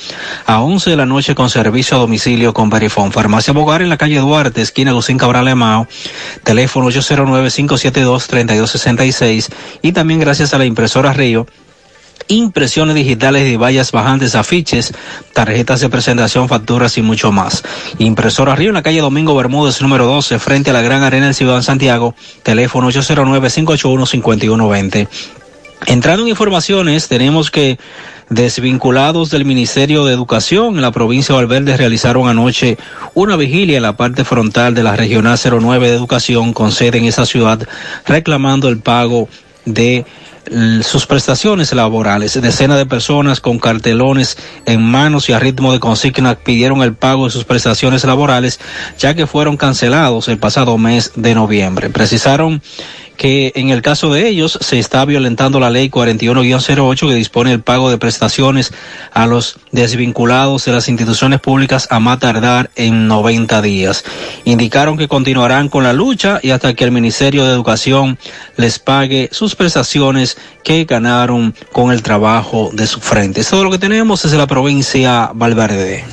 [0.47, 3.13] a 11 de la noche con servicio a domicilio con Verifón.
[3.13, 5.87] Farmacia Bogar en la calle Duarte, esquina Agustín Cabral Emao,
[6.45, 9.51] teléfono 809-572-3266
[9.83, 11.47] y también gracias a la impresora Río
[12.29, 14.93] impresiones digitales de vallas bajantes, afiches,
[15.33, 17.63] tarjetas de presentación, facturas y mucho más.
[17.99, 21.35] Impresora Río en la calle Domingo Bermúdez, número 12, frente a la Gran Arena del
[21.35, 25.09] Ciudad de Santiago, teléfono 809-581-5120.
[25.87, 27.79] Entrando en informaciones, tenemos que
[28.29, 32.79] desvinculados del Ministerio de Educación en la provincia de Valverde realizaron anoche
[33.15, 37.05] una vigilia en la parte frontal de la Regional 09 de Educación con sede en
[37.05, 37.61] esa ciudad
[38.07, 39.29] reclamando el pago
[39.67, 40.07] de
[40.83, 42.41] sus prestaciones laborales.
[42.41, 44.37] Decenas de personas con cartelones
[44.67, 48.61] en manos y a ritmo de consigna pidieron el pago de sus prestaciones laborales
[48.99, 51.91] ya que fueron cancelados el pasado mes de noviembre.
[51.91, 52.63] Precisaron
[53.17, 57.63] que en el caso de ellos se está violentando la ley 41-08 que dispone el
[57.63, 58.73] pago de prestaciones
[59.13, 64.05] a los desvinculados de las instituciones públicas a más tardar en 90 días.
[64.45, 68.19] Indicaron que continuarán con la lucha y hasta que el Ministerio de Educación
[68.57, 70.32] les pague sus prestaciones
[70.65, 73.41] que ganaron con el trabajo de su frente.
[73.41, 76.05] Eso es lo que tenemos desde la provincia Valverde.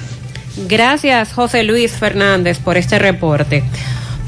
[0.67, 3.63] Gracias, José Luis Fernández, por este reporte.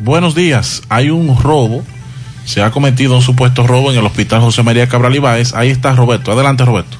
[0.00, 0.82] Buenos días.
[0.88, 1.84] Hay un robo.
[2.46, 5.52] Se ha cometido un supuesto robo en el hospital José María Cabral Ibáez.
[5.54, 6.32] Ahí está Roberto.
[6.32, 6.96] Adelante, Roberto.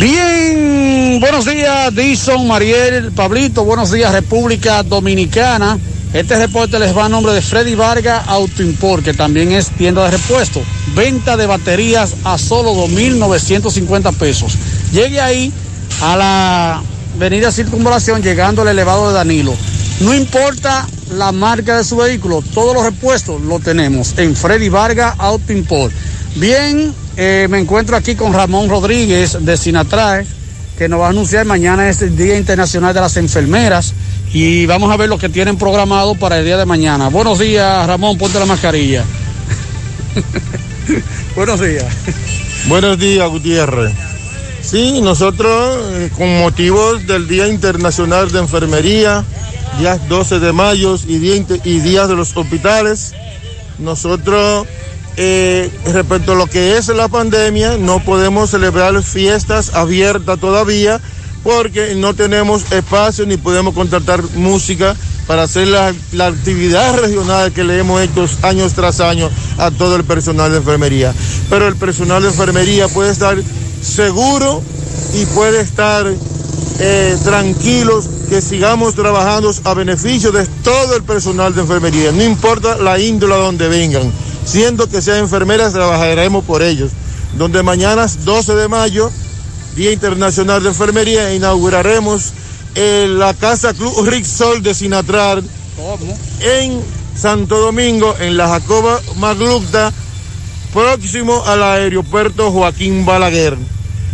[0.00, 5.78] Bien, buenos días, Dison, Mariel, Pablito, buenos días, República Dominicana.
[6.12, 10.04] Este reporte les va a nombre de Freddy Vargas Auto Import, que también es tienda
[10.04, 10.60] de repuesto.
[10.96, 14.58] Venta de baterías a solo 2.950 pesos.
[14.92, 15.52] Llegue ahí
[16.02, 16.82] a la
[17.14, 19.54] Avenida Circunvalación, llegando al elevado de Danilo.
[20.00, 25.14] No importa la marca de su vehículo, todos los repuestos lo tenemos en Freddy Vargas
[25.18, 25.92] Auto Import.
[26.36, 30.26] Bien, eh, me encuentro aquí con Ramón Rodríguez de Sinatrae,
[30.78, 33.92] que nos va a anunciar mañana es el Día Internacional de las Enfermeras
[34.32, 37.08] y vamos a ver lo que tienen programado para el día de mañana.
[37.08, 39.04] Buenos días, Ramón, ponte la mascarilla.
[41.36, 41.84] Buenos días.
[42.68, 43.92] Buenos días, Gutiérrez.
[44.62, 49.24] Sí, nosotros, eh, con motivos del Día Internacional de Enfermería,
[49.78, 53.14] días 12 de mayo y, y días de los hospitales,
[53.78, 54.66] nosotros,
[55.16, 61.00] eh, respecto a lo que es la pandemia, no podemos celebrar fiestas abiertas todavía
[61.42, 64.94] porque no tenemos espacio ni podemos contratar música
[65.26, 69.96] para hacer la, la actividad regional que le hemos hecho años tras año a todo
[69.96, 71.14] el personal de enfermería.
[71.48, 73.38] Pero el personal de enfermería puede estar
[73.80, 74.62] seguro
[75.14, 76.06] y puede estar
[76.78, 82.76] eh, tranquilos que sigamos trabajando a beneficio de todo el personal de enfermería, no importa
[82.78, 84.10] la índole a donde vengan,
[84.44, 86.92] siendo que sean enfermeras, trabajaremos por ellos.
[87.36, 89.10] Donde mañana, 12 de mayo,
[89.76, 92.32] Día Internacional de Enfermería, inauguraremos
[92.74, 95.42] eh, la Casa Club Rick Sol de Sinatrar
[96.40, 96.80] en
[97.16, 99.92] Santo Domingo, en la Jacoba Maglucta,
[100.72, 103.56] próximo al aeropuerto Joaquín Balaguer.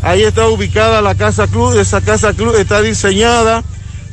[0.06, 1.76] Ahí está ubicada la Casa Club.
[1.80, 3.64] Esa Casa Club está diseñada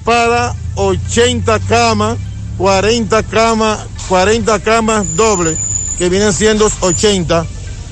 [0.04, 2.18] para 80 camas,
[2.58, 3.78] 40 camas,
[4.10, 5.56] 40 camas dobles,
[6.00, 7.46] que vienen siendo 80,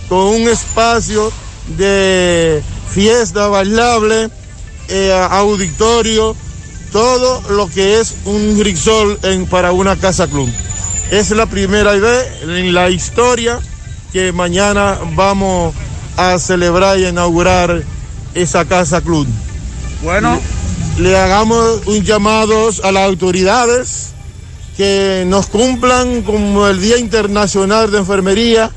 [0.09, 1.31] con un espacio
[1.77, 4.31] de fiesta bailable,
[4.87, 6.35] eh, auditorio,
[6.91, 10.49] todo lo que es un Rixol en, para una Casa Club.
[11.11, 13.59] Es la primera vez en la historia
[14.11, 15.75] que mañana vamos
[16.21, 17.83] a celebrar y inaugurar
[18.33, 19.27] esa casa club.
[20.03, 20.39] Bueno,
[20.97, 24.11] le hagamos un llamado a las autoridades
[24.77, 28.71] que nos cumplan como el Día Internacional de Enfermería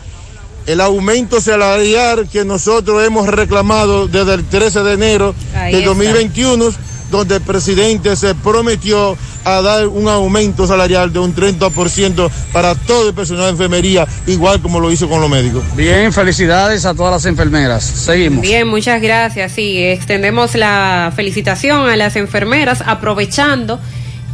[0.66, 5.90] el aumento salarial que nosotros hemos reclamado desde el 13 de enero Ahí de está.
[5.90, 6.70] 2021,
[7.10, 13.08] donde el presidente se prometió a dar un aumento salarial de un 30% para todo
[13.08, 15.62] el personal de enfermería, igual como lo hizo con los médicos.
[15.76, 17.84] Bien, felicidades a todas las enfermeras.
[17.84, 18.42] Seguimos.
[18.42, 19.52] Bien, muchas gracias.
[19.52, 23.78] Sí, extendemos la felicitación a las enfermeras aprovechando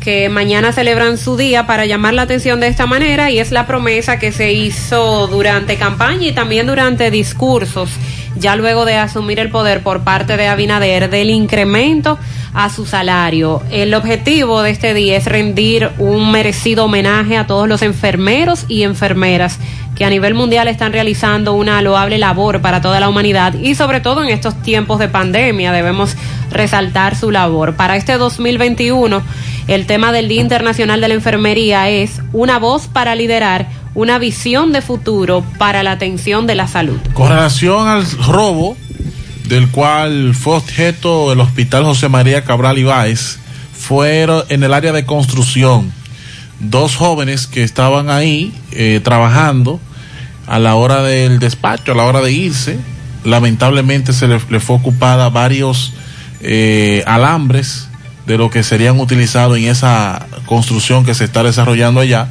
[0.00, 3.66] que mañana celebran su día para llamar la atención de esta manera y es la
[3.66, 7.90] promesa que se hizo durante campaña y también durante discursos
[8.36, 12.18] ya luego de asumir el poder por parte de Abinader del incremento
[12.54, 13.62] a su salario.
[13.70, 18.82] El objetivo de este día es rendir un merecido homenaje a todos los enfermeros y
[18.82, 19.58] enfermeras
[19.94, 24.00] que a nivel mundial están realizando una loable labor para toda la humanidad y sobre
[24.00, 26.16] todo en estos tiempos de pandemia debemos
[26.50, 27.76] resaltar su labor.
[27.76, 29.22] Para este 2021,
[29.68, 34.72] el tema del Día Internacional de la Enfermería es una voz para liderar una visión
[34.72, 36.98] de futuro para la atención de la salud.
[37.12, 38.76] Con relación al robo,
[39.50, 43.38] del cual fue objeto el Hospital José María Cabral Ibáez,
[43.76, 45.92] fueron en el área de construcción.
[46.60, 49.80] Dos jóvenes que estaban ahí eh, trabajando
[50.46, 52.78] a la hora del despacho, a la hora de irse,
[53.24, 55.94] lamentablemente se le, fue ocupada varios
[56.42, 57.88] eh, alambres
[58.28, 62.28] de lo que serían utilizados en esa construcción que se está desarrollando allá.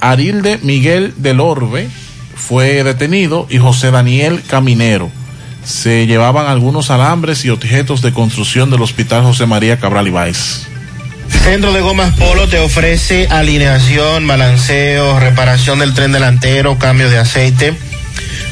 [0.00, 1.88] Arilde Miguel del Orbe
[2.34, 5.10] fue detenido y José Daniel Caminero.
[5.64, 10.66] Se llevaban algunos alambres y objetos de construcción del Hospital José María Cabral Ibáez.
[11.42, 17.74] Centro de Gomas Polo te ofrece alineación, balanceo, reparación del tren delantero, cambio de aceite,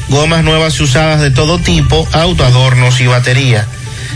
[0.09, 3.65] gomas nuevas y usadas de todo tipo, autoadornos y batería.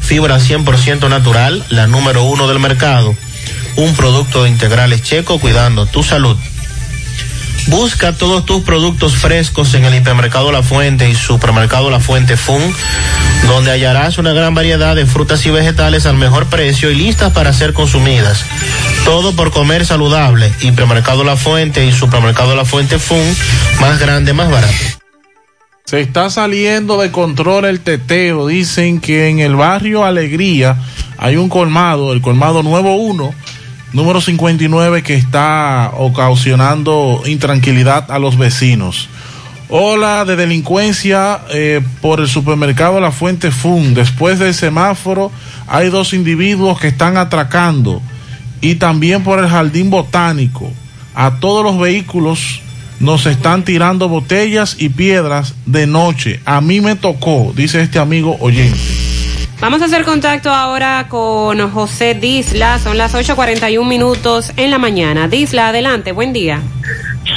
[0.00, 3.14] fibra 100% natural, la número uno del mercado
[3.76, 6.36] un producto de integrales checo cuidando tu salud.
[7.66, 12.62] Busca todos tus productos frescos en el hipermercado La Fuente y supermercado La Fuente Fun,
[13.46, 17.52] donde hallarás una gran variedad de frutas y vegetales al mejor precio y listas para
[17.52, 18.44] ser consumidas.
[19.04, 20.52] Todo por comer saludable.
[20.60, 23.36] Y Premercado La Fuente y Supermercado La Fuente Fun,
[23.80, 24.99] más grande, más barato.
[25.90, 28.46] Se está saliendo de control el teteo.
[28.46, 30.76] Dicen que en el barrio Alegría
[31.18, 33.34] hay un colmado, el colmado Nuevo 1,
[33.92, 39.08] número 59, que está ocasionando intranquilidad a los vecinos.
[39.68, 43.92] Ola de delincuencia eh, por el supermercado La Fuente Fun.
[43.92, 45.32] Después del semáforo
[45.66, 48.00] hay dos individuos que están atracando.
[48.60, 50.70] Y también por el jardín botánico.
[51.16, 52.60] A todos los vehículos
[53.00, 56.40] nos están tirando botellas y piedras de noche.
[56.44, 58.78] A mí me tocó, dice este amigo oyente.
[59.60, 62.78] Vamos a hacer contacto ahora con José Disla.
[62.78, 65.28] Son las 8.41 minutos en la mañana.
[65.28, 66.60] Disla, adelante, buen día.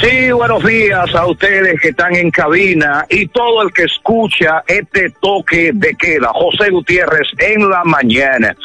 [0.00, 5.10] Sí, buenos días a ustedes que están en cabina y todo el que escucha este
[5.20, 6.30] toque de queda.
[6.32, 8.56] José Gutiérrez en la mañana.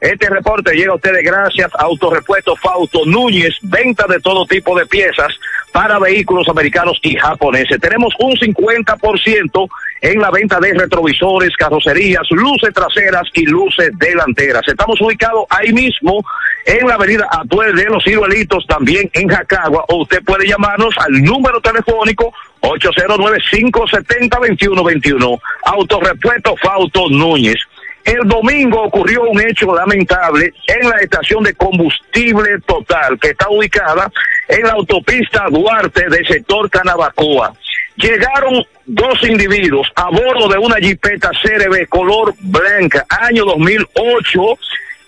[0.00, 4.84] Este reporte llega a ustedes gracias a Autorepuesto Fausto Núñez, venta de todo tipo de
[4.86, 5.32] piezas
[5.74, 7.80] para vehículos americanos y japoneses.
[7.80, 9.68] Tenemos un 50%
[10.02, 14.62] en la venta de retrovisores, carrocerías, luces traseras y luces delanteras.
[14.68, 16.24] Estamos ubicados ahí mismo
[16.64, 21.24] en la avenida Atuel de los Ciruelitos, también en Jacagua, o usted puede llamarnos al
[21.24, 25.40] número telefónico 809-570-2121.
[25.64, 27.56] Autorepuesto Fausto Núñez.
[28.04, 34.10] El domingo ocurrió un hecho lamentable en la estación de combustible total que está ubicada
[34.48, 37.54] en la autopista Duarte del sector Canabacoa.
[37.96, 44.40] Llegaron dos individuos a bordo de una jipeta CRB color blanca, año 2008,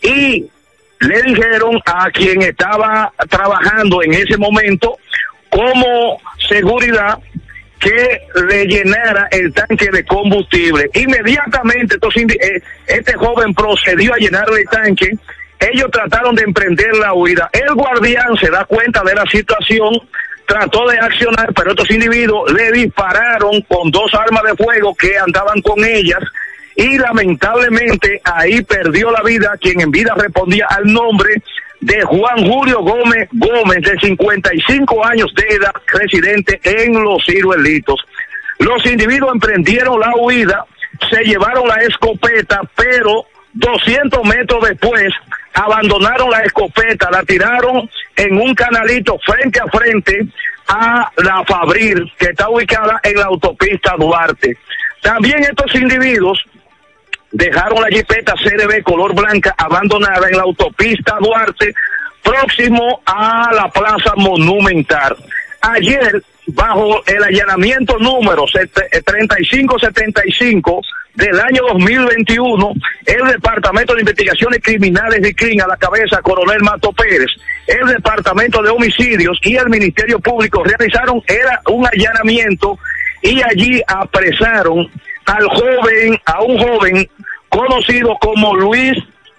[0.02, 0.46] y
[1.00, 4.96] le dijeron a quien estaba trabajando en ese momento
[5.50, 6.18] como
[6.48, 7.18] seguridad
[7.78, 10.90] que le llenara el tanque de combustible.
[10.94, 15.10] Inmediatamente entonces, eh, este joven procedió a llenarle el tanque.
[15.58, 17.48] Ellos trataron de emprender la huida.
[17.52, 19.94] El guardián se da cuenta de la situación,
[20.46, 25.60] trató de accionar, pero estos individuos le dispararon con dos armas de fuego que andaban
[25.62, 26.20] con ellas
[26.76, 31.42] y lamentablemente ahí perdió la vida quien en vida respondía al nombre
[31.86, 38.04] de Juan Julio Gómez Gómez, de 55 años de edad, residente en Los Ciruelitos.
[38.58, 40.64] Los individuos emprendieron la huida,
[41.08, 45.12] se llevaron la escopeta, pero 200 metros después
[45.54, 50.26] abandonaron la escopeta, la tiraron en un canalito frente a frente
[50.66, 54.58] a la Fabril, que está ubicada en la autopista Duarte.
[55.02, 56.44] También estos individuos
[57.36, 61.74] dejaron la jipeta CRB color blanca abandonada en la autopista Duarte,
[62.22, 65.14] próximo a la Plaza Monumental.
[65.60, 70.80] Ayer, bajo el allanamiento número 3575
[71.14, 72.72] del año 2021,
[73.04, 77.32] el Departamento de Investigaciones Criminales de CRIN a la cabeza Coronel Mato Pérez,
[77.66, 82.78] el Departamento de Homicidios y el Ministerio Público realizaron era un allanamiento
[83.20, 84.90] y allí apresaron
[85.26, 87.06] al joven, a un joven
[87.48, 88.96] conocido como Luis,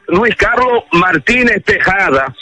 [0.07, 2.34] Luis Carlos Martínez Tejada,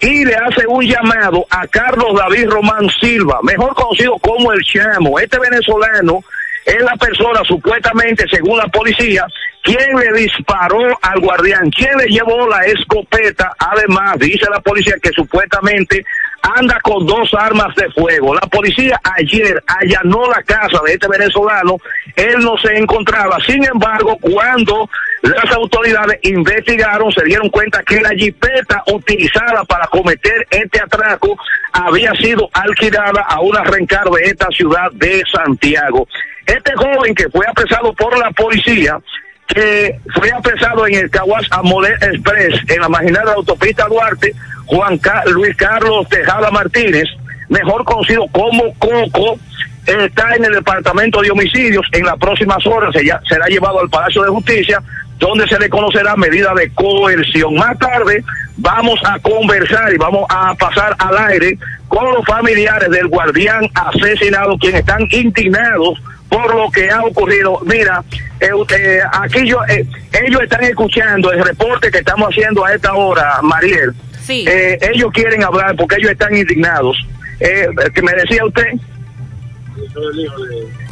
[0.00, 5.18] y le hace un llamado a Carlos David Román Silva, mejor conocido como el Chamo.
[5.20, 6.20] Este venezolano
[6.64, 9.24] es la persona supuestamente, según la policía,
[9.62, 13.52] quien le disparó al guardián, quien le llevó la escopeta.
[13.58, 16.04] Además, dice la policía que supuestamente
[16.42, 18.34] anda con dos armas de fuego.
[18.34, 21.76] La policía ayer allanó la casa de este venezolano,
[22.16, 23.38] él no se encontraba.
[23.46, 24.90] Sin embargo, cuando
[25.22, 31.38] las autoridades investigaron, se dieron cuenta que la jipeta utilizada para cometer este atraco
[31.72, 36.08] había sido alquilada a una rencar de esta ciudad de Santiago.
[36.44, 38.98] Este joven que fue apresado por la policía,
[39.46, 44.34] que fue apresado en el Caguas Amolé Express, en la marginal de la autopista Duarte,
[44.66, 47.04] Juan Luis Carlos Tejada Martínez,
[47.48, 49.38] mejor conocido como Coco,
[49.86, 51.86] está en el departamento de homicidios.
[51.92, 52.94] En las próximas horas
[53.28, 54.82] será llevado al Palacio de Justicia,
[55.22, 57.54] donde se le conocerá medida de coerción.
[57.54, 58.24] Más tarde
[58.56, 64.58] vamos a conversar y vamos a pasar al aire con los familiares del guardián asesinado,
[64.58, 67.60] quienes están indignados por lo que ha ocurrido.
[67.64, 68.02] Mira,
[68.40, 69.86] eh, eh, aquí yo, eh,
[70.26, 73.92] ellos están escuchando el reporte que estamos haciendo a esta hora, Mariel.
[74.24, 74.44] Sí.
[74.48, 76.96] Eh, ellos quieren hablar porque ellos están indignados.
[77.38, 78.72] Eh, ¿Que me decía usted?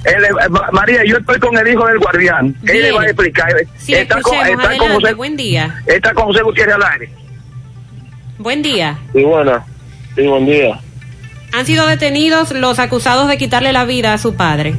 [0.05, 2.55] Él, eh, Ma- María, yo estoy con el hijo del guardián.
[2.63, 2.95] Él le Bien.
[2.97, 3.49] va a explicar.
[3.77, 5.83] Sí, está, con, está, con Adelante, José, buen día.
[5.87, 7.11] está con José Gutiérrez al aire.
[8.39, 8.99] Buen día.
[9.13, 9.65] Sí, buena.
[10.17, 10.79] Sí, buen día.
[11.53, 14.75] Han sido detenidos los acusados de quitarle la vida a su padre.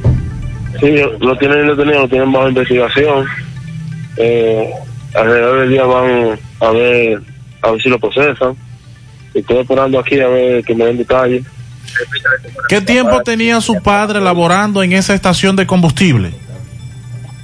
[0.80, 3.26] Sí, lo tienen detenido, lo tienen bajo investigación.
[4.16, 4.70] Eh,
[5.14, 7.20] alrededor del día van a ver,
[7.62, 8.56] a ver si lo procesan.
[9.34, 11.44] estoy esperando aquí a ver que me den detalles.
[12.68, 16.32] ¿Qué tiempo tenía su padre laborando en esa estación de combustible?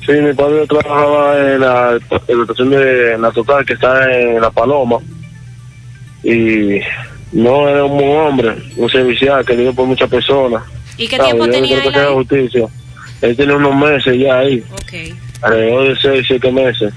[0.07, 1.99] Sí, mi padre trabajaba en la,
[2.29, 4.97] en la estación de la Total que está en La Paloma
[6.25, 6.81] y
[7.33, 10.63] no era un buen hombre, un servicial querido por muchas personas.
[10.97, 12.15] ¿Y qué tiempo Yo tenía él ahí?
[12.15, 12.67] justicia.
[13.21, 15.15] Él tiene unos meses ya ahí, Ok.
[15.43, 16.93] alrededor de seis, siete meses.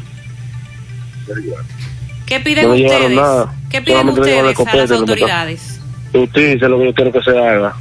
[2.26, 3.12] ¿Qué piden No ustedes?
[3.12, 3.54] nada.
[3.70, 5.71] ¿Qué piden Solamente ustedes a las autoridades?
[6.12, 7.74] Justicia es lo que yo quiero que se haga.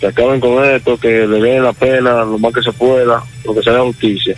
[0.00, 3.54] Que acaben con esto, que le den la pena lo más que se pueda, lo
[3.54, 4.36] que sea justicia.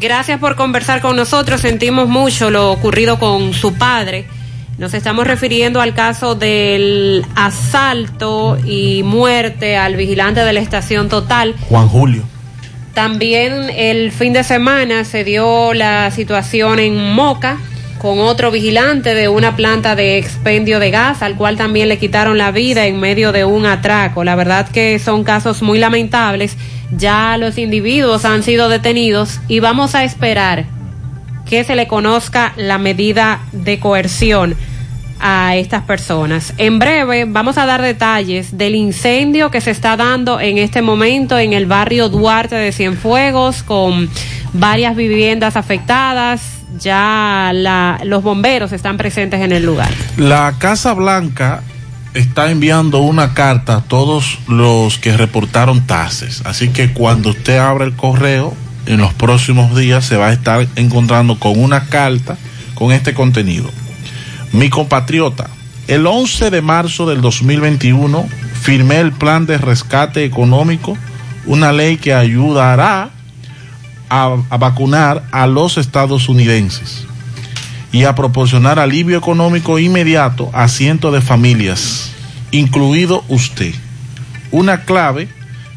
[0.00, 1.60] Gracias por conversar con nosotros.
[1.60, 4.26] Sentimos mucho lo ocurrido con su padre.
[4.78, 11.54] Nos estamos refiriendo al caso del asalto y muerte al vigilante de la estación total.
[11.68, 12.24] Juan Julio.
[12.92, 17.58] También el fin de semana se dio la situación en Moca
[17.98, 22.38] con otro vigilante de una planta de expendio de gas, al cual también le quitaron
[22.38, 24.24] la vida en medio de un atraco.
[24.24, 26.56] La verdad que son casos muy lamentables.
[26.92, 30.66] Ya los individuos han sido detenidos y vamos a esperar
[31.48, 34.56] que se le conozca la medida de coerción
[35.20, 36.52] a estas personas.
[36.58, 41.38] En breve vamos a dar detalles del incendio que se está dando en este momento
[41.38, 44.10] en el barrio Duarte de Cienfuegos con
[44.52, 46.55] varias viviendas afectadas.
[46.78, 47.52] Ya
[48.04, 49.90] los bomberos están presentes en el lugar.
[50.16, 51.62] La Casa Blanca
[52.14, 56.42] está enviando una carta a todos los que reportaron tases.
[56.46, 58.54] Así que cuando usted abra el correo,
[58.86, 62.36] en los próximos días se va a estar encontrando con una carta
[62.74, 63.68] con este contenido.
[64.52, 65.48] Mi compatriota,
[65.88, 68.28] el 11 de marzo del 2021
[68.62, 70.96] firmé el plan de rescate económico,
[71.46, 73.10] una ley que ayudará
[74.08, 77.06] a, vacunar a los estadounidenses
[77.92, 82.10] y a proporcionar alivio económico inmediato a cientos de familias,
[82.50, 83.74] incluido usted.
[84.50, 85.28] Una clave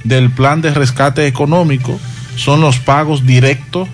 [0.03, 1.99] del plan de rescate económico
[2.35, 3.87] son los pagos directos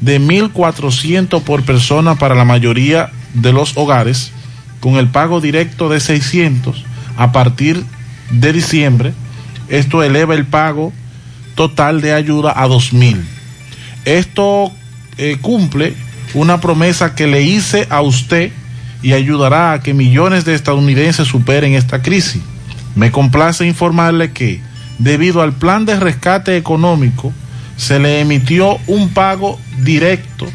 [0.00, 4.32] de 1.400 por persona para la mayoría de los hogares,
[4.80, 6.84] con el pago directo de 600
[7.16, 7.84] a partir
[8.30, 9.14] de diciembre.
[9.68, 10.92] Esto eleva el pago
[11.54, 13.22] total de ayuda a 2.000.
[14.04, 14.72] Esto
[15.16, 15.94] eh, cumple
[16.34, 18.50] una promesa que le hice a usted
[19.02, 22.42] y ayudará a que millones de estadounidenses superen esta crisis.
[22.94, 24.60] Me complace informarle que,
[24.98, 27.32] debido al plan de rescate económico,
[27.76, 30.46] se le emitió un pago directo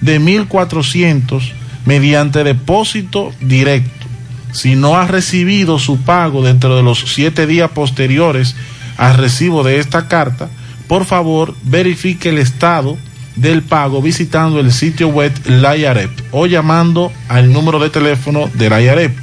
[0.00, 1.52] de 1.400
[1.84, 4.06] mediante depósito directo.
[4.52, 8.54] Si no ha recibido su pago dentro de los siete días posteriores
[8.96, 10.48] al recibo de esta carta,
[10.88, 12.96] por favor verifique el estado
[13.36, 18.70] del pago visitando el sitio web La IAREP o llamando al número de teléfono de
[18.70, 19.16] la IAREP.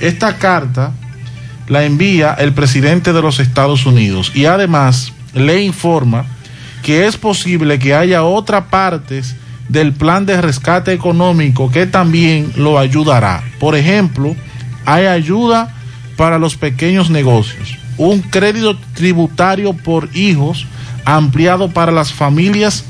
[0.00, 0.92] Esta carta
[1.68, 6.26] la envía el presidente de los Estados Unidos y además le informa
[6.82, 9.36] que es posible que haya otras partes
[9.68, 13.44] del plan de rescate económico que también lo ayudará.
[13.58, 14.34] Por ejemplo,
[14.84, 15.74] hay ayuda
[16.16, 20.66] para los pequeños negocios, un crédito tributario por hijos
[21.16, 22.84] ampliado para las familias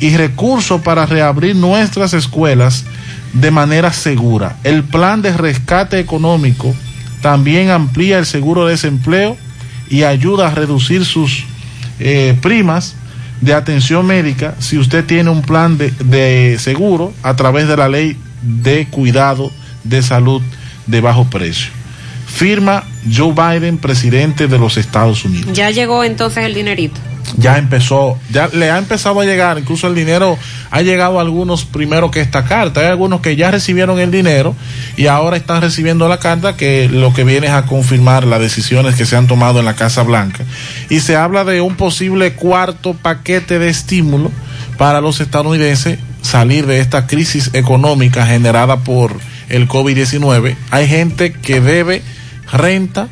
[0.00, 2.84] y recursos para reabrir nuestras escuelas
[3.32, 4.56] de manera segura.
[4.64, 6.74] El plan de rescate económico
[7.20, 9.36] también amplía el seguro de desempleo
[9.88, 11.44] y ayuda a reducir sus
[11.98, 12.94] eh, primas
[13.40, 17.88] de atención médica si usted tiene un plan de, de seguro a través de la
[17.88, 19.50] ley de cuidado
[19.84, 20.42] de salud
[20.86, 21.70] de bajo precio.
[22.26, 25.52] Firma Joe Biden, presidente de los Estados Unidos.
[25.52, 27.00] Ya llegó entonces el dinerito.
[27.38, 30.38] Ya empezó, ya le ha empezado a llegar, incluso el dinero
[30.70, 32.80] ha llegado a algunos primero que esta carta.
[32.80, 34.54] Hay algunos que ya recibieron el dinero
[34.96, 38.94] y ahora están recibiendo la carta que lo que viene es a confirmar las decisiones
[38.94, 40.44] que se han tomado en la Casa Blanca.
[40.88, 44.30] Y se habla de un posible cuarto paquete de estímulo
[44.76, 49.14] para los estadounidenses salir de esta crisis económica generada por
[49.48, 50.56] el COVID-19.
[50.70, 52.02] Hay gente que debe
[52.52, 53.08] renta,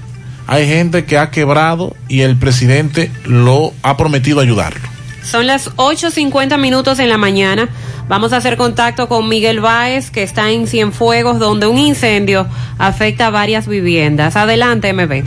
[0.48, 4.80] hay gente que ha quebrado y el presidente lo ha prometido ayudarlo.
[5.22, 7.68] Son las 8.50 minutos en la mañana.
[8.08, 12.46] Vamos a hacer contacto con Miguel Báez, que está en Cienfuegos, donde un incendio
[12.78, 14.36] afecta a varias viviendas.
[14.36, 15.22] Adelante, MB.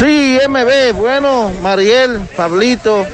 [0.00, 3.04] Sí, MB, bueno, Mariel, Pablito,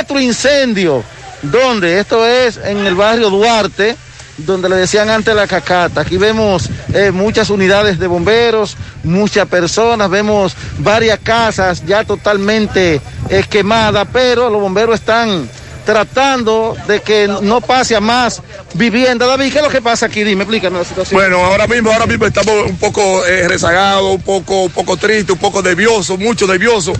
[0.00, 1.02] otro incendio
[1.42, 3.96] donde esto es en el barrio Duarte,
[4.46, 6.02] donde le decían antes la cacata.
[6.02, 13.44] Aquí vemos eh, muchas unidades de bomberos, muchas personas, vemos varias casas ya totalmente eh,
[13.48, 15.48] quemadas, pero los bomberos están
[15.84, 18.42] tratando de que no pase a más
[18.74, 19.26] vivienda.
[19.26, 20.22] David, ¿qué es lo que pasa aquí?
[20.22, 21.20] Dime, explícanos la situación.
[21.20, 25.38] Bueno, ahora mismo, ahora mismo estamos un poco eh, rezagados, un poco, poco tristes, un
[25.38, 26.96] poco nerviosos, mucho nerviosos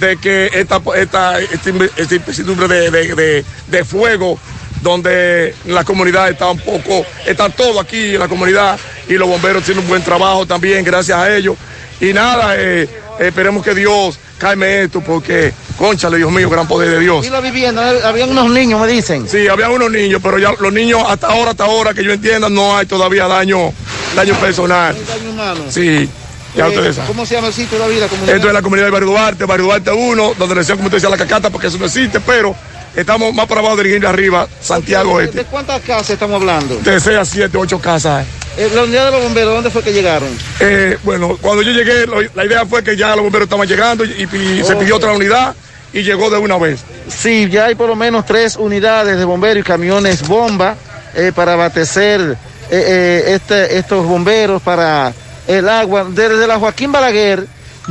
[0.00, 4.38] de que esta, esta, esta, esta incertidumbre de, de, de fuego
[4.82, 8.78] donde la comunidad está un poco, está todo aquí en la comunidad
[9.08, 11.56] y los bomberos tienen un buen trabajo también, gracias a ellos.
[12.00, 12.88] Y nada, eh,
[13.20, 17.24] esperemos que Dios calme esto porque, conchale, Dios mío, gran poder de Dios.
[17.24, 18.08] ¿Y la vivienda?
[18.08, 19.28] Habían unos niños, me dicen.
[19.28, 22.48] Sí, había unos niños, pero ya los niños hasta ahora, hasta ahora, que yo entienda,
[22.48, 23.72] no hay todavía daño,
[24.16, 24.96] daño personal.
[25.06, 25.64] daño humano.
[25.68, 26.08] Sí.
[26.56, 26.92] Ya Eh.
[27.06, 28.00] ¿Cómo se llama el sitio, David?
[28.00, 28.36] La comunidad?
[28.36, 30.98] Esto es la comunidad de Barrio Duarte, Barrio Duarte 1, donde le decían, como usted
[30.98, 32.54] decía, la cacata, porque eso no existe, pero
[32.96, 35.38] estamos más para abajo de Virginia arriba, Santiago ¿De, Este.
[35.38, 36.76] de cuántas casas estamos hablando?
[36.76, 38.26] De 6 a 7, 8 casas.
[38.56, 40.28] Eh, la unidad de los bomberos, ¿dónde fue que llegaron?
[40.60, 44.04] Eh, bueno, cuando yo llegué, lo- la idea fue que ya los bomberos estaban llegando
[44.04, 45.54] y, y se pidió otra unidad
[45.92, 46.80] y llegó de una vez.
[47.08, 50.76] Sí, ya hay por lo menos tres unidades de bomberos y camiones bomba
[51.14, 52.36] eh, para abastecer
[52.70, 55.12] eh, este- estos bomberos para
[55.46, 56.06] el agua.
[56.10, 57.46] Desde la Joaquín Balaguer,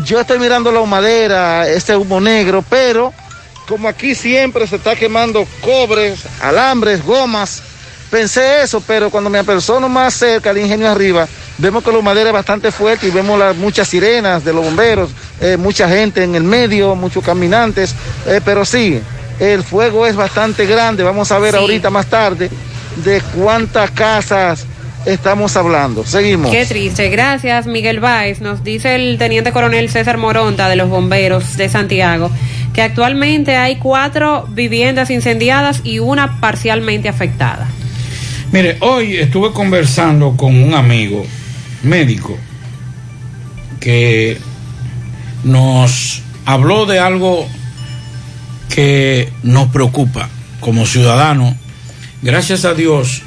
[0.05, 3.13] yo estoy mirando la humadera, este humo negro, pero
[3.67, 7.61] como aquí siempre se está quemando cobres, alambres, gomas,
[8.09, 11.27] pensé eso, pero cuando me apersono más cerca al ingenio arriba,
[11.57, 15.11] vemos que la humadera es bastante fuerte y vemos las muchas sirenas de los bomberos,
[15.39, 17.95] eh, mucha gente en el medio, muchos caminantes,
[18.27, 18.99] eh, pero sí,
[19.39, 21.03] el fuego es bastante grande.
[21.03, 21.59] Vamos a ver Sí.
[21.59, 22.49] ahorita más tarde
[23.03, 24.65] de cuántas casas
[25.05, 26.05] estamos hablando.
[26.05, 26.51] Seguimos.
[26.51, 27.09] Qué triste.
[27.09, 28.39] Gracias, Miguel Báez.
[28.41, 32.29] Nos dice el teniente coronel César Moronta de los bomberos de Santiago
[32.73, 37.67] que actualmente hay cuatro viviendas incendiadas y una parcialmente afectada.
[38.51, 41.25] Mire, hoy estuve conversando con un amigo
[41.83, 42.37] médico
[43.79, 44.37] que
[45.43, 47.47] nos habló de algo
[48.69, 50.29] que nos preocupa
[50.59, 51.55] como ciudadanos.
[52.21, 53.23] Gracias a Dios,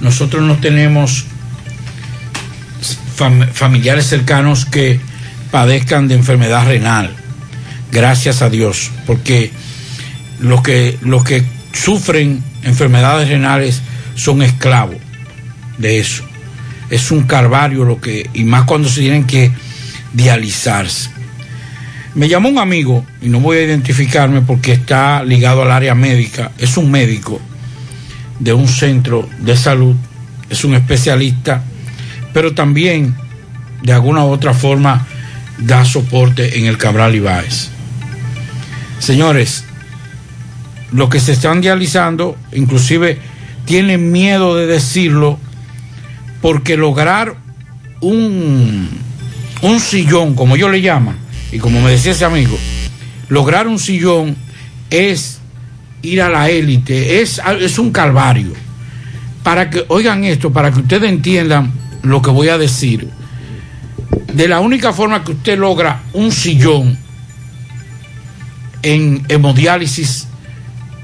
[0.00, 1.24] nosotros no tenemos
[3.16, 5.00] fam- familiares cercanos que
[5.50, 7.14] padezcan de enfermedad renal.
[7.90, 9.50] Gracias a Dios, porque
[10.40, 11.42] los que, los que
[11.72, 13.82] sufren enfermedades renales
[14.14, 14.98] son esclavos
[15.78, 16.24] de eso.
[16.90, 19.50] Es un calvario lo que, y más cuando se tienen que
[20.12, 21.10] dializarse.
[22.14, 26.52] Me llamó un amigo, y no voy a identificarme porque está ligado al área médica,
[26.58, 27.40] es un médico
[28.38, 29.94] de un centro de salud,
[30.50, 31.62] es un especialista,
[32.32, 33.14] pero también
[33.82, 35.06] de alguna u otra forma
[35.58, 37.70] da soporte en el Cabral Ibáez.
[38.98, 39.64] Señores,
[40.92, 43.18] los que se están dializando, inclusive
[43.64, 45.38] tienen miedo de decirlo,
[46.40, 47.36] porque lograr
[48.00, 48.88] un,
[49.62, 51.16] un sillón, como yo le llaman,
[51.52, 52.56] y como me decía ese amigo,
[53.28, 54.36] lograr un sillón
[54.90, 55.40] es
[56.02, 58.52] ir a la élite, es, es un calvario.
[59.42, 61.72] Para que, oigan esto, para que ustedes entiendan
[62.02, 63.08] lo que voy a decir,
[64.32, 66.98] de la única forma que usted logra un sillón
[68.88, 70.26] en hemodiálisis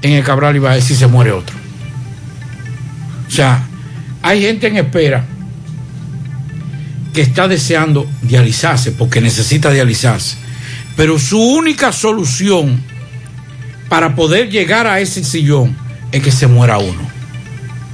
[0.01, 1.55] en el Cabral Ibáez si se muere otro.
[3.27, 3.63] O sea,
[4.23, 5.23] hay gente en espera
[7.13, 10.37] que está deseando dializarse porque necesita dializarse.
[10.97, 12.81] Pero su única solución
[13.87, 15.77] para poder llegar a ese sillón
[16.11, 17.07] es que se muera uno.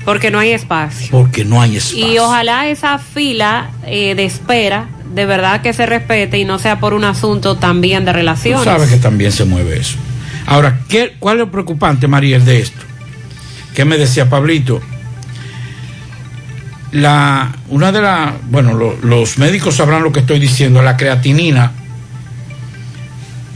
[0.05, 1.09] Porque no hay espacio.
[1.11, 2.13] Porque no hay espacio.
[2.13, 6.79] Y ojalá esa fila eh, de espera de verdad que se respete y no sea
[6.79, 8.63] por un asunto también de Tú relaciones.
[8.63, 9.97] sabes que también se mueve eso.
[10.45, 12.81] Ahora, ¿qué, ¿cuál es lo preocupante, Mariel, de esto?
[13.75, 14.81] ¿Qué me decía Pablito?
[16.91, 21.71] La, una de las, bueno, lo- los médicos sabrán lo que estoy diciendo, la creatinina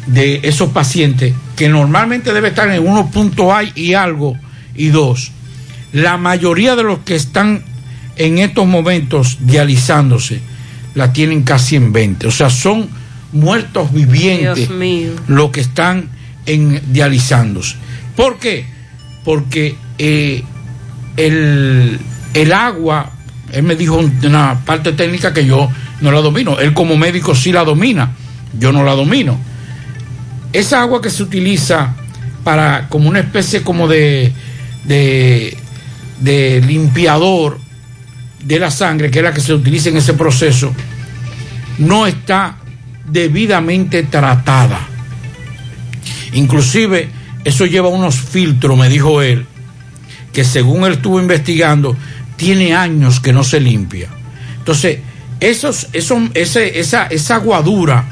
[0.07, 4.37] de esos pacientes que normalmente debe estar en 1 punto A y algo
[4.75, 5.31] y 2.
[5.93, 7.63] La mayoría de los que están
[8.15, 10.39] en estos momentos dializándose
[10.95, 12.27] la tienen casi en 20.
[12.27, 12.89] O sea, son
[13.31, 14.69] muertos vivientes
[15.27, 16.09] los que están
[16.45, 17.75] en dializándose.
[18.15, 18.65] ¿Por qué?
[19.23, 20.43] Porque eh,
[21.17, 21.99] el,
[22.33, 23.11] el agua,
[23.51, 25.69] él me dijo una parte técnica que yo
[26.01, 26.59] no la domino.
[26.59, 28.11] Él como médico sí la domina,
[28.57, 29.37] yo no la domino.
[30.53, 31.93] Esa agua que se utiliza
[32.45, 34.31] para como una especie como de,
[34.85, 35.57] de,
[36.21, 37.64] de limpiador
[38.45, 40.71] de la sangre, que es la que se utiliza en ese proceso,
[41.79, 42.57] no está
[43.05, 44.87] debidamente tratada.
[46.33, 47.09] Inclusive
[47.43, 49.45] eso lleva unos filtros, me dijo él,
[50.31, 51.97] que según él estuvo investigando,
[52.37, 54.09] tiene años que no se limpia.
[54.59, 54.99] Entonces,
[55.39, 58.05] esos, esos, ese, esa, esa aguadura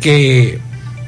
[0.00, 0.58] que,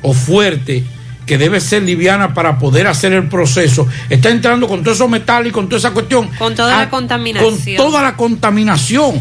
[0.03, 0.85] o fuerte
[1.29, 5.47] que debe ser liviana para poder hacer el proceso, está entrando con todo eso metal
[5.47, 6.29] y con toda esa cuestión.
[6.39, 7.55] Con toda a- la contaminación.
[7.55, 9.21] Con toda la contaminación.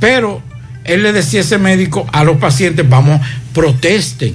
[0.00, 0.42] Pero
[0.84, 3.20] él le decía a ese médico, a los pacientes, vamos,
[3.52, 4.34] protesten.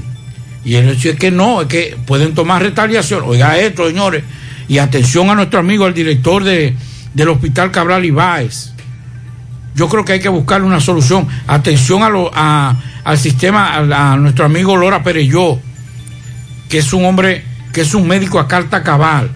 [0.64, 3.24] Y él decía que no, es que pueden tomar retaliación.
[3.26, 4.24] Oiga esto, señores.
[4.68, 6.76] Y atención a nuestro amigo, el director de,
[7.14, 8.72] del Hospital Cabral Ibáez.
[9.76, 11.28] Yo creo que hay que buscarle una solución.
[11.48, 15.60] Atención a lo- a- al sistema, a, a nuestro amigo Lora Pereyó,
[16.72, 17.44] que es un hombre,
[17.74, 19.30] que es un médico a carta cabal.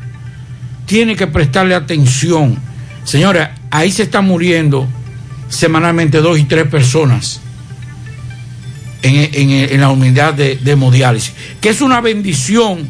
[0.87, 2.57] Tiene que prestarle atención.
[3.03, 4.87] Señores, ahí se están muriendo
[5.49, 7.41] semanalmente dos y tres personas
[9.03, 12.89] en, en- en la unidad de, de hemodiálisis, que es una bendición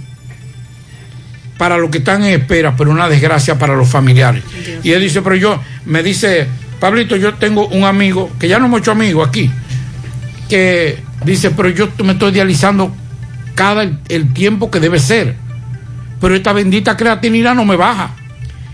[1.58, 4.44] para los que están en espera, pero una desgracia para los familiares.
[4.84, 6.48] Y él dice, pero yo, me dice,
[6.80, 9.50] Pablito, yo tengo un amigo, que ya no hemos hecho amigos aquí,
[10.50, 12.94] que dice, pero yo me estoy dializando
[13.56, 15.36] cada el, el tiempo que debe ser,
[16.22, 18.11] pero esta bendita creatinina no me baja.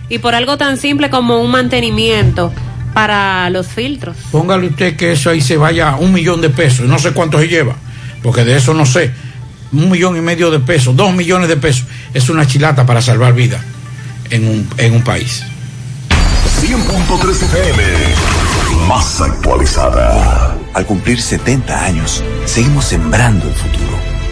[0.09, 2.51] Y por algo tan simple como un mantenimiento
[2.93, 4.17] para los filtros.
[4.31, 7.39] Póngale usted que eso ahí se vaya a un millón de pesos, no sé cuánto
[7.39, 7.75] se lleva,
[8.21, 9.11] porque de eso no sé,
[9.71, 13.33] un millón y medio de pesos, dos millones de pesos, es una chilata para salvar
[13.33, 13.63] vida
[14.29, 15.43] en un, en un país.
[16.61, 17.83] 100.3 FM,
[18.87, 20.57] más actualizada.
[20.73, 24.00] Al cumplir 70 años, seguimos sembrando el futuro.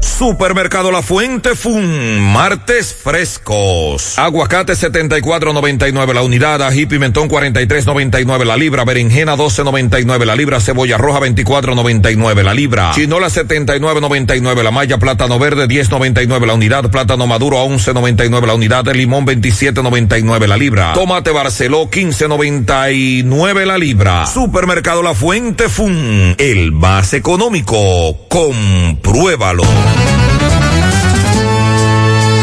[0.00, 4.18] Supermercado La Fuente Fun, martes frescos.
[4.18, 11.20] Aguacate 74.99 la unidad, ají pimentón 43.99 la libra, berenjena 12.99 la libra, cebolla roja
[11.20, 17.64] 24.99 la libra, chinola 79.99 la malla, plátano verde 10.99 la unidad, plátano maduro a
[17.64, 24.26] 11.99 la unidad, limón 27.99 la libra, tomate Barceló 15.99 la libra.
[24.26, 28.26] Supermercado La Fuente Fun, el más económico.
[28.28, 29.62] Compruébalo.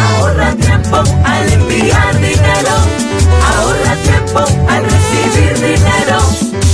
[0.07, 2.75] Ahorra tiempo al enviar dinero.
[3.57, 4.39] Ahorra tiempo
[4.69, 6.19] al recibir dinero.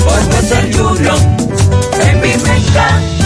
[0.03, 1.38] Por Western Union.
[2.02, 3.20] En mi mercado.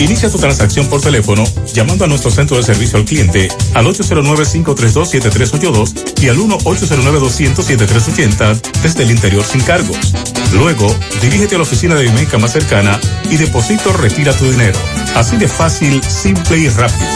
[0.00, 1.42] Inicia tu transacción por teléfono
[1.74, 9.10] llamando a nuestro centro de servicio al cliente al 809-532-7382 y al 1-809-200-7380 desde el
[9.10, 10.14] interior sin cargos.
[10.52, 10.86] Luego,
[11.20, 14.78] dirígete a la oficina de Vimenca más cercana y deposito retira tu dinero.
[15.16, 17.08] Así de fácil, simple y rápido.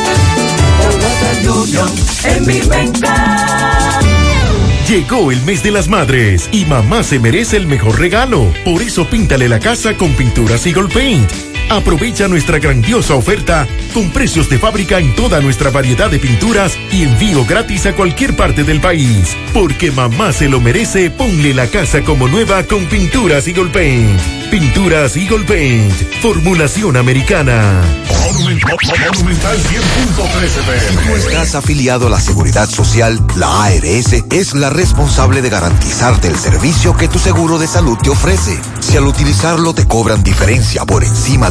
[4.89, 8.53] Llegó el mes de las madres y mamá se merece el mejor regalo.
[8.65, 11.52] Por eso píntale la casa con pinturas Eagle Paint.
[11.71, 17.03] Aprovecha nuestra grandiosa oferta con precios de fábrica en toda nuestra variedad de pinturas y
[17.03, 19.37] envío gratis a cualquier parte del país.
[19.53, 24.21] Porque mamá se lo merece, ponle la casa como nueva con pinturas Eagle Paint.
[24.51, 25.93] Pinturas Eagle Paint.
[26.21, 27.83] Formulación americana.
[28.23, 31.15] Monumental 100.13 FM.
[31.17, 36.97] Estás afiliado a la Seguridad Social, la ARS es la responsable de garantizarte el servicio
[36.97, 38.59] que tu seguro de salud te ofrece.
[38.81, 41.51] Si al utilizarlo te cobran diferencia por encima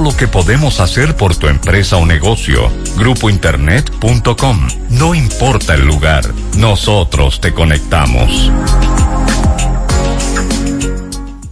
[0.00, 2.70] lo que podemos hacer por tu empresa o negocio.
[2.96, 4.68] Grupointernet.com.
[4.90, 6.24] No importa el lugar,
[6.56, 8.50] nosotros te conectamos.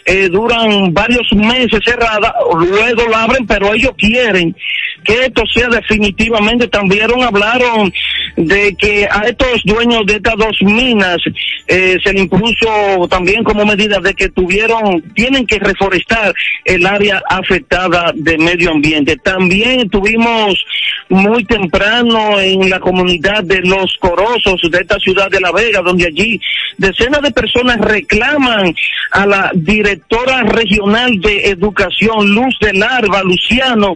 [0.06, 4.56] eh, duran varios meses cerradas, luego la abren, pero ellos quieren
[5.04, 6.68] que esto sea definitivamente.
[6.68, 7.92] También hablaron
[8.36, 11.18] de que a estos dueños de estas dos minas
[11.66, 16.34] eh, se le impuso también como medida de que tuvieron, tienen que reforestar
[16.64, 19.16] el área afectada de medio ambiente.
[19.16, 20.64] También tuvimos
[21.08, 26.06] muy temprano en la comunidad de Los Corosos de esta ciudad de La Vega, donde
[26.06, 26.40] allí
[26.78, 28.74] decenas de personas reclaman
[29.10, 33.94] a la directora regional de educación, Luz del Larva, Luciano,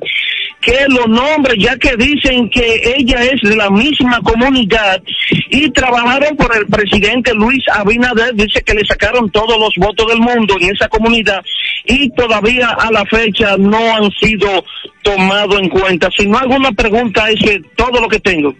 [0.66, 5.00] que lo nombre, ya que dicen que ella es de la misma comunidad
[5.48, 10.18] y trabajaron por el presidente Luis Abinader, dice que le sacaron todos los votos del
[10.18, 11.44] mundo en esa comunidad
[11.84, 14.64] y todavía a la fecha no han sido
[15.02, 16.08] tomados en cuenta.
[16.18, 17.40] Si no hay alguna pregunta, es
[17.76, 18.52] todo lo que tengo.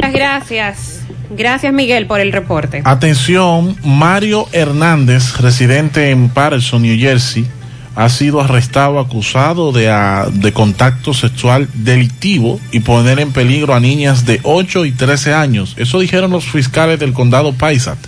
[0.00, 1.06] Muchas gracias.
[1.30, 2.82] Gracias Miguel por el reporte.
[2.84, 7.46] Atención, Mario Hernández, residente en Patterson, New Jersey,
[7.96, 13.80] ha sido arrestado acusado de, a- de contacto sexual delictivo y poner en peligro a
[13.80, 15.74] niñas de 8 y 13 años.
[15.78, 17.98] Eso dijeron los fiscales del condado Paisat.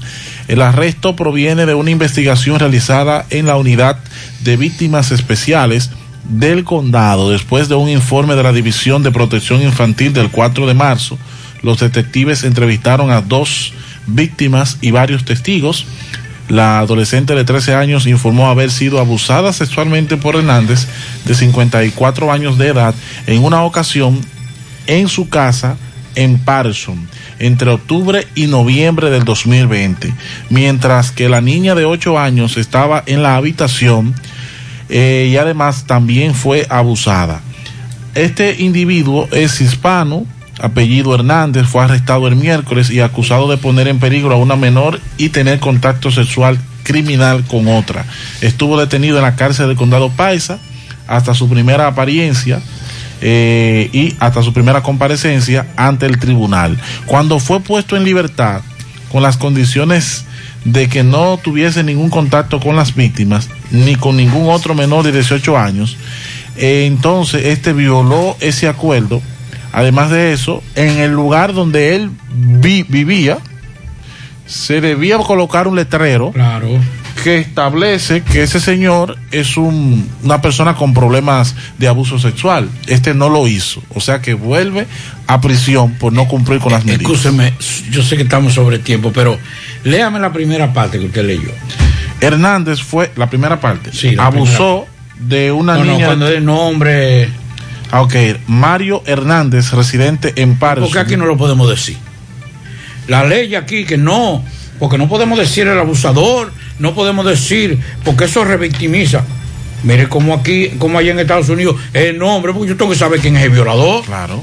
[0.48, 3.98] El arresto proviene de una investigación realizada en la unidad
[4.44, 5.90] de víctimas especiales
[6.28, 10.74] del condado después de un informe de la División de Protección Infantil del 4 de
[10.74, 11.16] marzo.
[11.62, 13.72] Los detectives entrevistaron a dos
[14.06, 15.86] víctimas y varios testigos.
[16.48, 20.86] La adolescente de 13 años informó haber sido abusada sexualmente por Hernández,
[21.24, 22.94] de 54 años de edad,
[23.26, 24.20] en una ocasión
[24.86, 25.76] en su casa
[26.14, 27.08] en Patterson
[27.38, 30.12] entre octubre y noviembre del 2020,
[30.50, 34.14] mientras que la niña de 8 años estaba en la habitación
[34.88, 37.42] eh, y además también fue abusada.
[38.14, 40.24] Este individuo es hispano,
[40.60, 45.00] apellido Hernández, fue arrestado el miércoles y acusado de poner en peligro a una menor
[45.18, 48.06] y tener contacto sexual criminal con otra.
[48.40, 50.58] Estuvo detenido en la cárcel del condado Paisa
[51.06, 52.60] hasta su primera apariencia
[53.20, 56.78] eh, y hasta su primera comparecencia ante el tribunal.
[57.06, 58.62] Cuando fue puesto en libertad
[59.10, 60.24] con las condiciones
[60.64, 65.12] de que no tuviese ningún contacto con las víctimas ni con ningún otro menor de
[65.12, 65.96] 18 años,
[66.56, 69.22] eh, entonces este violó ese acuerdo.
[69.76, 73.36] Además de eso, en el lugar donde él vi- vivía,
[74.46, 76.68] se debía colocar un letrero Claro.
[77.22, 82.70] que establece que ese señor es un- una persona con problemas de abuso sexual.
[82.86, 84.86] Este no lo hizo, o sea que vuelve
[85.26, 87.02] a prisión por no cumplir con las medidas.
[87.02, 87.52] Escúcheme,
[87.90, 89.38] yo sé que estamos sobre tiempo, pero
[89.84, 91.50] léame la primera parte que usted leyó.
[92.20, 93.90] Hernández fue la primera parte.
[94.14, 94.86] la abusó
[95.20, 96.06] de una No, no, niña.
[96.06, 97.28] cuando el nombre.
[97.92, 98.14] Ok.
[98.46, 100.90] Mario Hernández, residente en Patterson.
[100.90, 101.96] Porque aquí no lo podemos decir.
[103.08, 104.44] la ley aquí que no,
[104.78, 109.24] porque no podemos decir el abusador, no podemos decir, porque eso revictimiza.
[109.82, 113.20] Mire como aquí, como allá en Estados Unidos, el nombre, porque yo tengo que saber
[113.20, 114.04] quién es el violador.
[114.04, 114.42] Claro.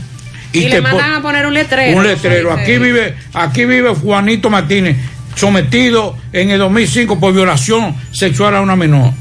[0.53, 1.97] Y, le mandan a poner un letrero.
[1.97, 2.53] Un letrero.
[2.53, 4.97] Aquí vive, aquí vive Juanito Martínez,
[5.35, 9.11] sometido en el 2005 por violación sexual a una menor.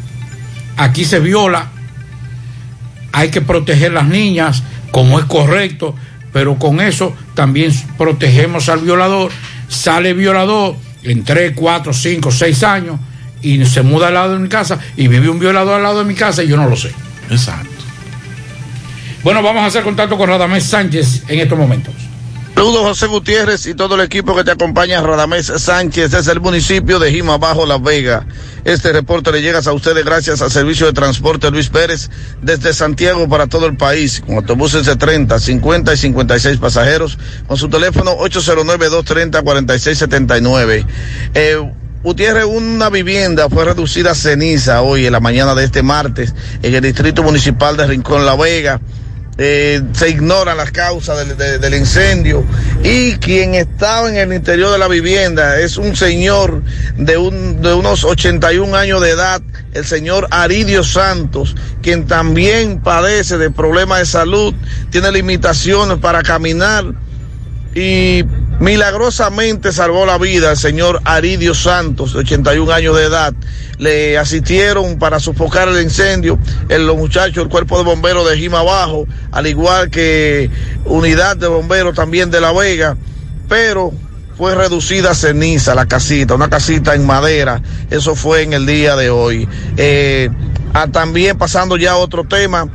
[0.77, 1.71] Aquí se viola.
[3.13, 5.95] Hay que proteger las niñas, como es correcto,
[6.33, 9.31] pero con eso también protegemos al violador.
[9.69, 13.01] Sale violador en 3, 4, 5, 6 años
[13.43, 16.05] y se muda al lado de mi casa y vive un violador al lado de
[16.05, 16.93] mi casa y yo no lo sé.
[17.31, 17.69] Exacto.
[19.23, 21.95] Bueno, vamos a hacer contacto con Radamés Sánchez en estos momentos.
[22.55, 26.99] Saludos José Gutiérrez y todo el equipo que te acompaña, Radamés Sánchez, desde el municipio
[26.99, 28.25] de Jima Bajo, Las Vegas.
[28.65, 32.11] Este reporte le llega a ustedes gracias al servicio de transporte Luis Pérez
[32.41, 37.19] desde Santiago para todo el país, con autobuses de 30, 50 y 56 pasajeros,
[37.49, 40.87] con su teléfono 809-230-4679.
[41.35, 41.57] Eh,
[42.05, 46.75] Gutiérrez, una vivienda fue reducida a ceniza hoy en la mañana de este martes en
[46.75, 48.81] el distrito municipal de Rincón La Vega.
[49.39, 52.45] Eh, se ignoran las causas del, de- del incendio.
[52.85, 56.63] Y quien estaba en el interior de la vivienda es un señor
[56.97, 59.41] de, un, de unos 81 años de edad,
[59.73, 64.55] el señor Aridio Santos, quien también padece de problemas de salud,
[64.91, 66.85] tiene limitaciones para caminar
[67.75, 68.25] y
[68.63, 73.35] milagrosamente salvó la vida al señor Aridio Santos, de 81 años de edad.
[73.79, 78.61] Le asistieron para sofocar el incendio en los muchachos del cuerpo de bomberos de Jima
[78.61, 80.49] Abajo, al igual que
[80.85, 82.97] unidad de bomberos también de La Vega,
[83.49, 83.93] pero
[84.39, 87.61] fue reducida a ceniza la casita, una casita en madera.
[87.91, 89.49] Eso fue en el día de hoy.
[89.77, 90.31] Eh,
[90.73, 92.69] ah, también pasando ya a otro tema,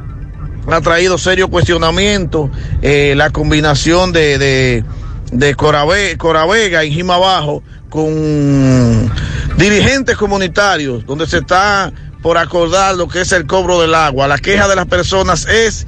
[0.70, 2.52] ha traído serio cuestionamiento
[2.82, 4.84] eh, la combinación de,
[5.32, 9.12] de Corave- Coravega y Jima Abajo con
[9.58, 11.92] dirigentes comunitarios, donde se está
[12.22, 14.28] por acordar lo que es el cobro del agua.
[14.28, 15.88] La queja de las personas es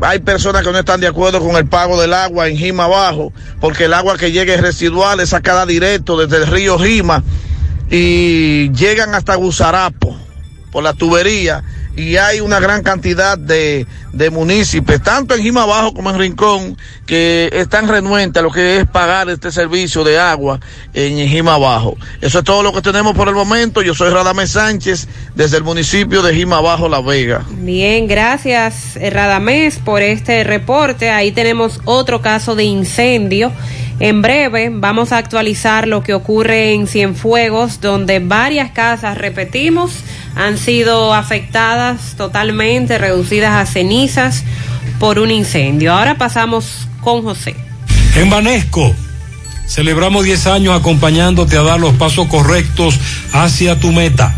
[0.00, 3.32] hay personas que no están de acuerdo con el pago del agua en Jima Abajo,
[3.60, 7.22] porque el agua que llega es residual, es sacada directo desde el río Jima
[7.90, 10.16] y llegan hasta Gusarapo
[10.70, 11.62] por la tubería
[11.96, 16.78] y hay una gran cantidad de, de municipios, tanto en Jima Abajo como en Rincón,
[17.06, 20.58] que están renuentes a lo que es pagar este servicio de agua
[20.94, 21.96] en Jima Abajo.
[22.20, 23.82] Eso es todo lo que tenemos por el momento.
[23.82, 27.44] Yo soy Radamés Sánchez desde el municipio de Jima Abajo, La Vega.
[27.50, 31.10] Bien, gracias eh, Radamés por este reporte.
[31.10, 33.52] Ahí tenemos otro caso de incendio.
[34.00, 39.92] En breve vamos a actualizar lo que ocurre en Cienfuegos, donde varias casas, repetimos,
[40.34, 44.44] han sido afectadas totalmente, reducidas a cenizas
[44.98, 45.92] por un incendio.
[45.92, 47.54] Ahora pasamos con José.
[48.16, 48.94] En Banesco
[49.66, 52.98] celebramos 10 años acompañándote a dar los pasos correctos
[53.32, 54.34] hacia tu meta.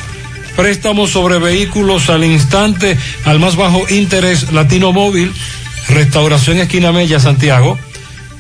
[0.56, 5.32] Préstamos sobre vehículos al instante, al más bajo interés, Latino Móvil,
[5.88, 7.78] Restauración Esquina Mella, Santiago.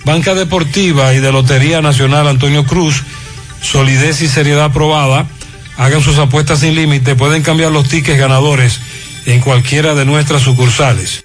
[0.04, 3.02] Banca Deportiva y de Lotería Nacional Antonio Cruz,
[3.62, 5.26] solidez y seriedad aprobada.
[5.76, 8.80] Hagan sus apuestas sin límite, pueden cambiar los tickets ganadores
[9.26, 11.24] en cualquiera de nuestras sucursales.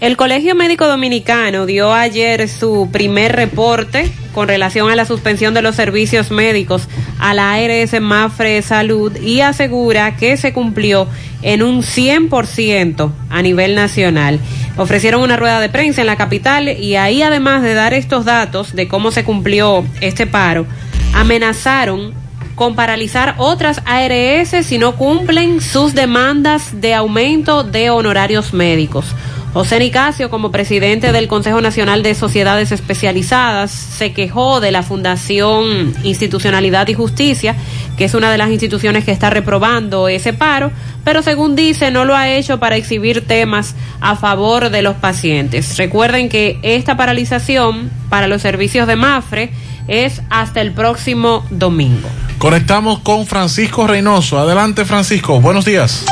[0.00, 5.60] El Colegio Médico Dominicano dio ayer su primer reporte con relación a la suspensión de
[5.60, 11.06] los servicios médicos a la ARS Mafre Salud y asegura que se cumplió
[11.42, 14.40] en un 100% a nivel nacional.
[14.78, 18.74] Ofrecieron una rueda de prensa en la capital y ahí además de dar estos datos
[18.74, 20.64] de cómo se cumplió este paro,
[21.12, 22.14] amenazaron
[22.54, 29.14] con paralizar otras ARS si no cumplen sus demandas de aumento de honorarios médicos.
[29.52, 35.92] José Nicasio, como presidente del Consejo Nacional de Sociedades Especializadas, se quejó de la Fundación
[36.04, 37.56] Institucionalidad y Justicia,
[37.96, 40.70] que es una de las instituciones que está reprobando ese paro,
[41.02, 45.76] pero según dice no lo ha hecho para exhibir temas a favor de los pacientes.
[45.78, 49.50] Recuerden que esta paralización para los servicios de MAFRE
[49.88, 52.08] es hasta el próximo domingo.
[52.38, 54.38] Conectamos con Francisco Reynoso.
[54.38, 55.40] Adelante, Francisco.
[55.40, 56.04] Buenos días.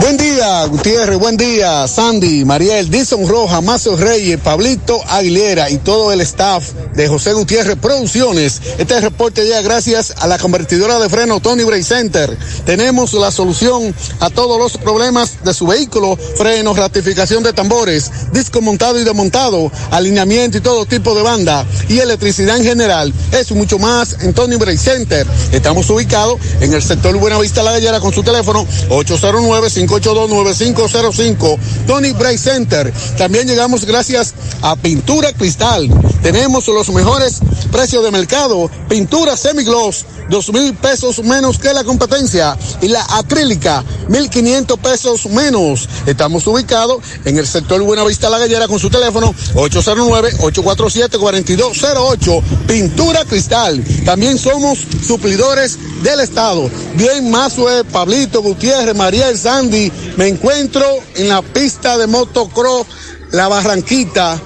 [0.00, 6.12] Buen día, Gutiérrez, buen día, Sandy, Mariel, Dison Roja, Mazo Reyes, Pablito Aguilera y todo
[6.12, 8.60] el staff de José Gutiérrez Producciones.
[8.78, 12.36] Este reporte llega gracias a la convertidora de freno Tony Bray Center.
[12.64, 18.60] Tenemos la solución a todos los problemas de su vehículo, frenos, ratificación de tambores, disco
[18.60, 23.12] montado y desmontado, alineamiento y todo tipo de banda y electricidad en general.
[23.32, 25.26] Eso y mucho más en Tony Bray Center.
[25.52, 32.38] Estamos ubicados en el sector Buenavista La Gallera con su teléfono 809 582-9505, Tony Bray
[32.38, 32.92] Center.
[33.16, 35.88] También llegamos gracias a Pintura Cristal.
[36.22, 37.40] Tenemos los mejores
[37.70, 38.70] precios de mercado.
[38.88, 42.58] Pintura semigloss, dos mil pesos menos que la competencia.
[42.80, 45.88] Y la acrílica, mil quinientos pesos menos.
[46.06, 52.42] Estamos ubicados en el sector Buenavista La Gallera con su teléfono 809-847-4208.
[52.66, 53.82] Pintura Cristal.
[54.06, 56.70] También somos suplidores del Estado.
[56.94, 62.86] Bien, Mazue, Pablito Gutiérrez, María El Sandy, me encuentro en la pista de motocross
[63.32, 64.40] La Barranquita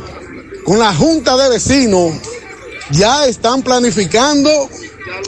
[0.64, 2.14] con la Junta de Vecinos.
[2.92, 4.50] Ya están planificando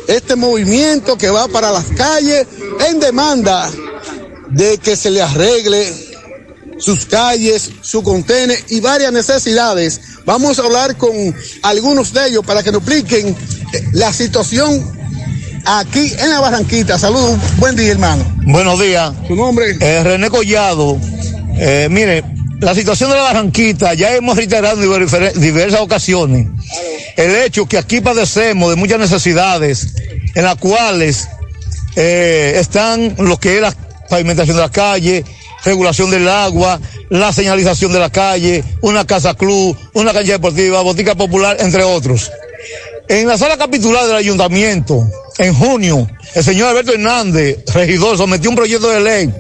[0.09, 2.47] este movimiento que va para las calles
[2.89, 3.71] en demanda
[4.49, 5.93] de que se le arregle
[6.79, 10.01] sus calles, su contenedor y varias necesidades.
[10.25, 11.13] Vamos a hablar con
[11.63, 13.37] algunos de ellos para que nos expliquen
[13.93, 14.93] la situación
[15.65, 16.99] aquí en la Barranquita.
[16.99, 18.25] Saludos, buen día hermano.
[18.45, 19.13] Buenos días.
[19.27, 19.77] ¿Su nombre?
[19.81, 20.99] Eh, René Collado.
[21.59, 22.25] Eh, mire,
[22.61, 26.49] la situación de la Barranquita ya hemos reiterado en diver- diversas ocasiones.
[27.17, 29.95] El hecho que aquí padecemos de muchas necesidades
[30.35, 31.29] en las cuales
[31.97, 33.75] eh, están lo que es la
[34.09, 35.25] pavimentación de la calle,
[35.65, 36.81] regulación del agua,
[37.11, 42.31] la señalización de la calle, una casa club, una cancha deportiva, botica popular, entre otros.
[43.09, 45.07] En la sala capitular del ayuntamiento,
[45.39, 49.35] en junio, el señor Alberto Hernández, regidor, sometió un proyecto de ley,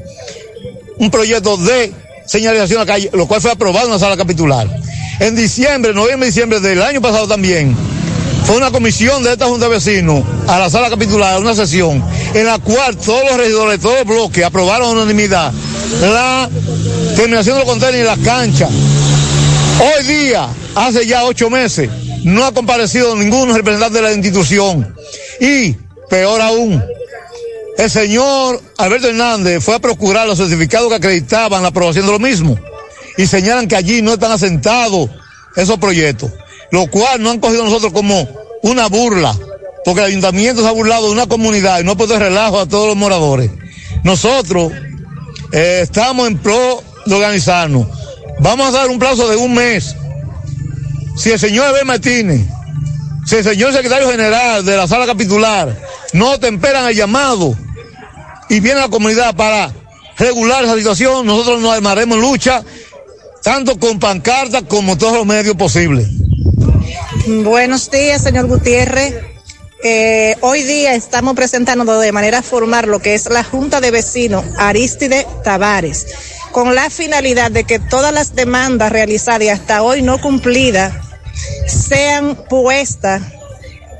[0.98, 1.92] un proyecto de
[2.26, 4.68] señalización de la calle, lo cual fue aprobado en la sala capitular.
[5.20, 7.76] En diciembre, noviembre y diciembre del año pasado también,
[8.44, 12.46] fue una comisión de esta Junta de Vecinos a la sala capitular, una sesión, en
[12.46, 15.52] la cual todos los regidores, todos los bloques aprobaron a unanimidad
[16.00, 16.50] la
[17.14, 18.68] terminación de los contenedores en la cancha.
[19.80, 21.88] Hoy día, hace ya ocho meses,
[22.24, 24.94] no ha comparecido ningún representante de la institución.
[25.40, 25.72] Y,
[26.08, 26.82] peor aún,
[27.78, 32.18] el señor Alberto Hernández fue a procurar los certificados que acreditaban la aprobación de lo
[32.18, 32.58] mismo.
[33.16, 35.10] Y señalan que allí no están asentados
[35.56, 36.30] esos proyectos.
[36.70, 38.28] Lo cual no han cogido nosotros como
[38.62, 39.36] una burla.
[39.84, 42.86] Porque el ayuntamiento se ha burlado de una comunidad y no puede relajo a todos
[42.86, 43.50] los moradores.
[44.04, 44.72] Nosotros
[45.52, 47.86] eh, estamos en pro de organizarnos.
[48.38, 49.96] Vamos a dar un plazo de un mes.
[51.16, 52.46] Si el señor Eber Martínez,
[53.26, 55.76] si el señor secretario general de la sala capitular
[56.12, 57.56] no temperan el llamado
[58.48, 59.72] y viene la comunidad para
[60.18, 62.64] regular esa situación, nosotros nos armaremos en lucha,
[63.42, 66.08] tanto con pancartas como todos los medios posibles.
[67.26, 69.31] Buenos días, señor Gutiérrez.
[69.84, 74.44] Eh, hoy día estamos presentando de manera formal lo que es la Junta de Vecinos
[74.56, 76.06] Aristide Tavares,
[76.52, 80.94] con la finalidad de que todas las demandas realizadas y hasta hoy no cumplidas
[81.66, 83.22] sean puestas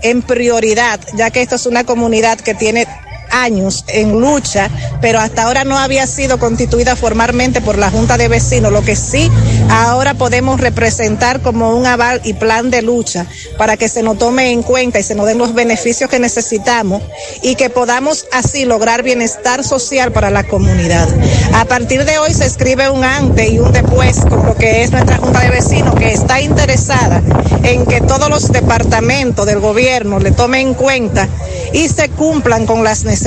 [0.03, 2.87] en prioridad, ya que esto es una comunidad que tiene
[3.33, 4.71] años en lucha,
[5.01, 8.95] pero hasta ahora no había sido constituida formalmente por la Junta de Vecinos, lo que
[8.95, 9.31] sí
[9.71, 13.27] ahora podemos representar como un aval y plan de lucha
[13.59, 17.03] para que se nos tome en cuenta y se nos den los beneficios que necesitamos
[17.43, 21.09] y que podamos así lograr bienestar social para la comunidad.
[21.55, 24.91] A partir de hoy se escribe un antes y un después con lo que es
[24.91, 27.23] nuestra Junta de Vecinos que está interesada
[27.63, 31.29] en que todos los departamentos del gobierno le tomen en cuenta
[31.73, 33.22] y se cumplan con las necesidades.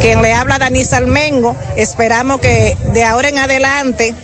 [0.00, 4.14] Quien le habla Dani Salmengo, esperamos que de ahora en adelante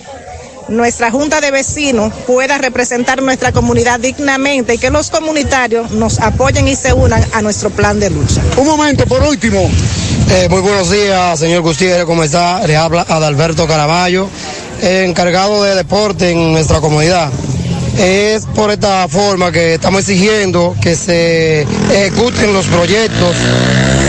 [0.69, 6.69] nuestra Junta de Vecinos pueda representar nuestra comunidad dignamente y que los comunitarios nos apoyen
[6.69, 8.41] y se unan a nuestro plan de lucha.
[8.57, 9.69] Un momento, por último.
[10.31, 12.67] Eh, muy buenos días, señor Gutiérrez, ¿cómo está?
[12.67, 14.29] Le habla Adalberto Caraballo,
[14.81, 17.31] eh, encargado de deporte en nuestra comunidad.
[17.99, 23.37] Es por esta forma que estamos exigiendo que se ejecuten los proyectos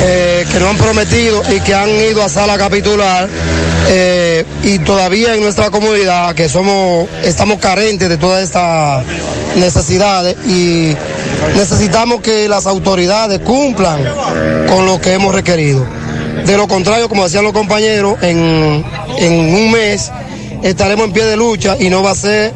[0.05, 3.27] eh, que nos han prometido y que han ido a sala capitular
[3.89, 9.05] eh, y todavía en nuestra comunidad que somos estamos carentes de todas estas
[9.57, 10.95] necesidades y
[11.55, 13.99] necesitamos que las autoridades cumplan
[14.67, 15.85] con lo que hemos requerido.
[16.45, 18.83] De lo contrario, como decían los compañeros, en,
[19.17, 20.11] en un mes
[20.63, 22.53] estaremos en pie de lucha y no va a ser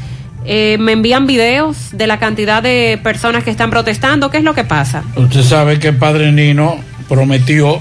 [0.45, 4.29] eh, me envían videos de la cantidad de personas que están protestando.
[4.31, 5.05] ¿Qué es lo que pasa?
[5.15, 7.81] Usted sabe que el padre Nino prometió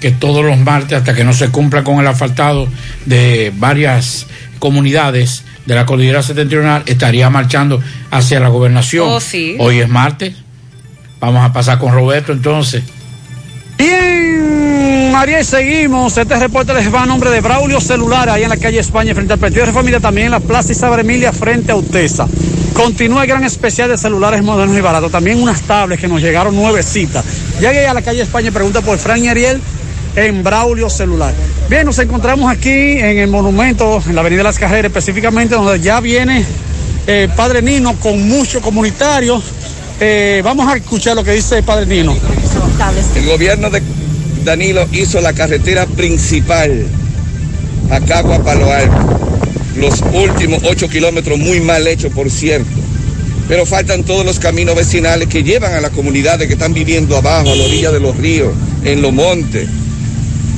[0.00, 2.66] que todos los martes, hasta que no se cumpla con el asfaltado
[3.04, 4.26] de varias
[4.58, 7.80] comunidades de la cordillera septentrional, estaría marchando
[8.10, 9.06] hacia la gobernación.
[9.08, 9.56] Oh, sí.
[9.58, 10.34] Hoy es martes.
[11.20, 12.82] Vamos a pasar con Roberto entonces.
[13.78, 16.18] Bien, y seguimos.
[16.18, 19.32] Este reporte les va a nombre de Braulio Celular, ahí en la calle España, frente
[19.32, 22.26] al Partido de Familia, también en la Plaza Isabel Emilia, frente a Utesa.
[22.74, 25.12] Continúa el gran especial de celulares modernos y baratos.
[25.12, 27.24] También unas tablets que nos llegaron nuevecitas.
[27.60, 29.60] Llegué a la calle España y pregunta por Fran y Ariel
[30.16, 31.32] en Braulio Celular.
[31.68, 36.00] Bien, nos encontramos aquí en el monumento, en la Avenida Las Carreras, específicamente donde ya
[36.00, 36.44] viene
[37.06, 39.42] eh, Padre Nino con muchos comunitarios.
[40.00, 42.16] Eh, vamos a escuchar lo que dice Padre Nino.
[43.16, 43.82] El gobierno de
[44.44, 46.86] Danilo hizo la carretera principal
[47.90, 49.20] a Cagua Palo Alto.
[49.76, 52.70] Los últimos ocho kilómetros muy mal hechos, por cierto.
[53.48, 57.52] Pero faltan todos los caminos vecinales que llevan a las comunidades que están viviendo abajo,
[57.52, 58.52] a la orilla de los ríos,
[58.84, 59.68] en los montes.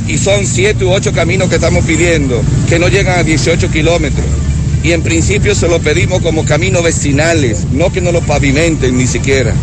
[0.07, 4.27] Y son siete u ocho caminos que estamos pidiendo, que no llegan a 18 kilómetros.
[4.83, 9.07] Y en principio se lo pedimos como caminos vecinales, no que no lo pavimenten ni
[9.07, 9.55] siquiera.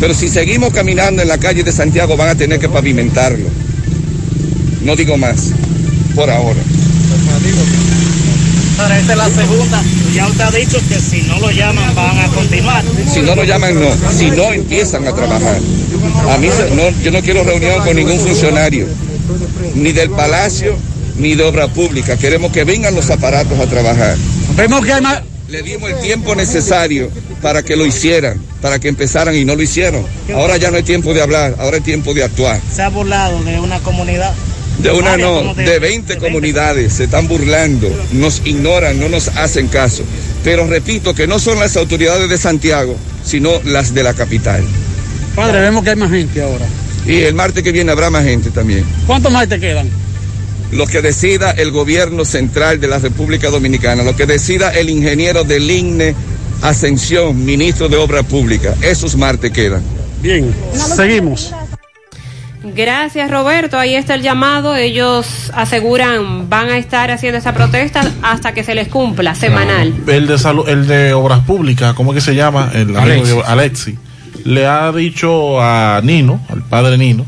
[0.00, 3.46] Pero si seguimos caminando en la calle de Santiago van a tener que pavimentarlo.
[4.82, 5.50] No digo más,
[6.14, 6.60] por ahora.
[8.76, 9.82] Pero esta es la segunda.
[10.14, 12.82] Ya usted ha dicho que si no lo llaman van a continuar.
[13.12, 13.90] Si no lo llaman, no.
[14.10, 15.58] Si no empiezan a trabajar.
[16.30, 18.86] A mí no, yo no quiero reunión con ningún funcionario,
[19.74, 20.76] ni del Palacio,
[21.18, 22.16] ni de Obra Pública.
[22.16, 24.16] Queremos que vengan los aparatos a trabajar.
[24.56, 25.22] Vemos que hay más...
[25.48, 27.10] Le dimos el tiempo necesario
[27.42, 30.04] para que lo hicieran, para que empezaran y no lo hicieron.
[30.34, 32.60] Ahora ya no hay tiempo de hablar, ahora es tiempo de actuar.
[32.72, 34.32] Se ha burlado de una comunidad.
[34.78, 40.04] De una no, de 20 comunidades se están burlando, nos ignoran, no nos hacen caso.
[40.42, 44.64] Pero repito que no son las autoridades de Santiago, sino las de la capital.
[45.36, 46.64] Padre, vemos que hay más gente ahora.
[47.06, 48.84] Y el martes que viene habrá más gente también.
[49.06, 49.90] ¿Cuántos más te quedan?
[50.72, 55.44] lo que decida el gobierno central de la República Dominicana, lo que decida el ingeniero
[55.44, 56.14] del INE
[56.62, 58.74] Ascensión, ministro de Obra Pública.
[58.82, 59.82] Esos martes quedan.
[60.22, 61.52] Bien, seguimos.
[62.62, 64.76] Gracias Roberto, ahí está el llamado.
[64.76, 69.94] Ellos aseguran van a estar haciendo esa protesta hasta que se les cumpla semanal.
[70.06, 72.70] El de salud, el de obras públicas, ¿cómo es que se llama?
[72.74, 73.32] El amigo Alexi.
[73.34, 73.98] de- Alexi.
[74.44, 77.24] Le ha dicho a Nino, al padre Nino,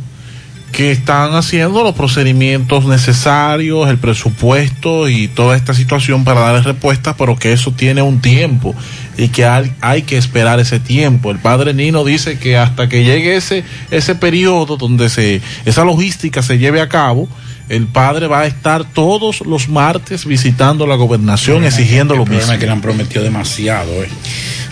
[0.70, 7.14] que están haciendo los procedimientos necesarios, el presupuesto y toda esta situación para darle respuesta,
[7.16, 8.74] pero que eso tiene un tiempo
[9.16, 11.30] y que hay, hay que esperar ese tiempo.
[11.30, 16.42] El padre Nino dice que hasta que llegue ese, ese periodo donde se, esa logística
[16.42, 17.28] se lleve a cabo,
[17.68, 22.52] el padre va a estar todos los martes visitando la gobernación exigiendo lo mismo.
[22.52, 23.90] es que le han prometido demasiado.
[24.02, 24.08] eh.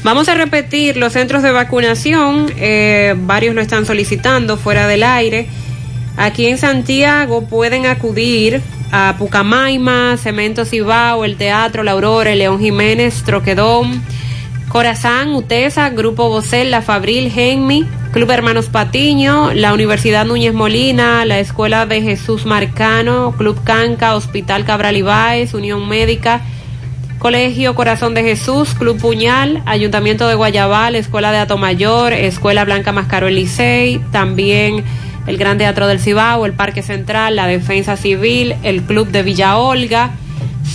[0.02, 5.46] Vamos a repetir los centros de vacunación, eh, varios lo están solicitando fuera del aire.
[6.16, 8.62] Aquí en Santiago pueden acudir
[8.92, 14.02] a Pucamaima, Cemento Cibao, el Teatro La Aurora, el León Jiménez, Troquedón,
[14.70, 21.40] Corazán, Utesa, Grupo Bocel, La Fabril, Genmi, Club Hermanos Patiño, la Universidad Núñez Molina, la
[21.40, 26.42] Escuela de Jesús Marcano, Club Canca, Hospital Cabral Ibáez, Unión Médica,
[27.18, 33.28] Colegio Corazón de Jesús, Club Puñal, Ayuntamiento de Guayabal, Escuela de Atomayor, Escuela Blanca Mascaro
[33.28, 34.84] Licey, también
[35.26, 39.56] el Gran Teatro del Cibao, el Parque Central, la Defensa Civil, el Club de Villa
[39.56, 40.12] Olga,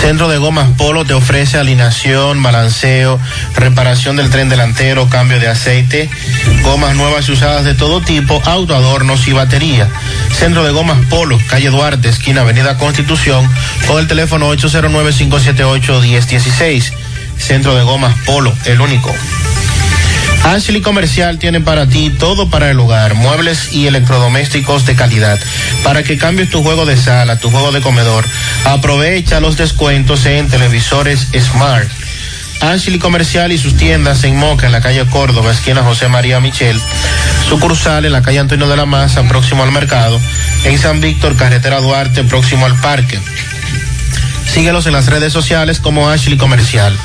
[0.00, 3.20] Centro de Gomas Polo te ofrece alineación, balanceo,
[3.54, 6.08] reparación del tren delantero, cambio de aceite,
[6.62, 9.90] gomas nuevas y usadas de todo tipo, autoadornos y batería.
[10.32, 13.46] Centro de Gomas Polo, calle Duarte, esquina Avenida Constitución,
[13.86, 16.92] con el teléfono 809-578-1016.
[17.36, 19.14] Centro de Gomas Polo, el único.
[20.44, 25.38] Ashley Comercial tiene para ti todo para el hogar, muebles y electrodomésticos de calidad.
[25.84, 28.24] Para que cambies tu juego de sala, tu juego de comedor,
[28.64, 31.88] aprovecha los descuentos en televisores Smart.
[32.60, 36.80] Ashley Comercial y sus tiendas en Moca, en la calle Córdoba, esquina José María Michel.
[37.48, 40.20] Sucursal en la calle Antonio de la Maza, próximo al mercado.
[40.64, 43.18] En San Víctor, carretera Duarte, próximo al parque.
[44.52, 46.96] Síguelos en las redes sociales como Ashley Comercial.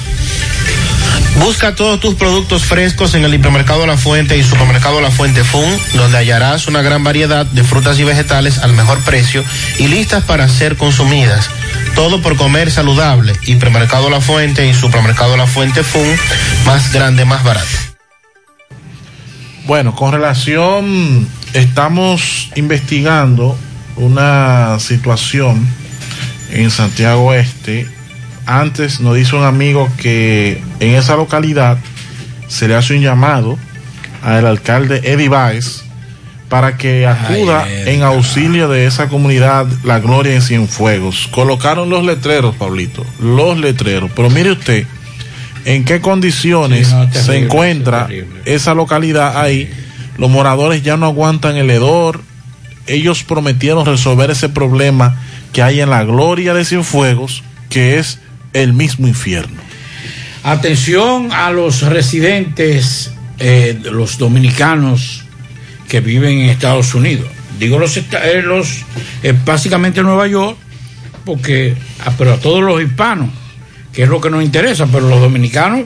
[1.39, 5.69] Busca todos tus productos frescos en el hipermercado La Fuente y supermercado La Fuente Fun,
[5.93, 9.43] donde hallarás una gran variedad de frutas y vegetales al mejor precio
[9.77, 11.49] y listas para ser consumidas.
[11.93, 13.33] Todo por comer saludable.
[13.43, 16.07] Hipermercado La Fuente y supermercado La Fuente Fun,
[16.65, 17.67] más grande, más barato.
[19.65, 23.57] Bueno, con relación, estamos investigando
[23.97, 25.67] una situación
[26.51, 27.94] en Santiago Este.
[28.45, 31.77] Antes nos dice un amigo que en esa localidad
[32.47, 33.57] se le hace un llamado
[34.21, 35.83] al alcalde Eddie Baez
[36.49, 41.27] para que acuda en auxilio de esa comunidad La Gloria en Cienfuegos.
[41.31, 44.11] Colocaron los letreros, Pablito, los letreros.
[44.15, 44.85] Pero mire usted,
[45.65, 48.07] en qué condiciones Sí, no, terrible, se encuentra
[48.45, 49.69] esa localidad ahí.
[50.17, 52.21] Los moradores ya no aguantan el hedor.
[52.87, 55.19] Ellos prometieron resolver ese problema
[55.51, 58.19] que hay en la Gloria de Cienfuegos, que es
[58.55, 59.61] el mismo infierno.
[60.43, 65.25] Atención a los residentes, eh, los dominicanos
[65.89, 67.27] que viven en Estados Unidos.
[67.59, 68.03] Digo los, eh,
[69.23, 70.57] eh, básicamente Nueva York,
[71.25, 71.75] porque
[72.05, 73.29] ah, pero a todos los hispanos,
[73.91, 75.81] que es lo que nos interesa, pero los dominicanos,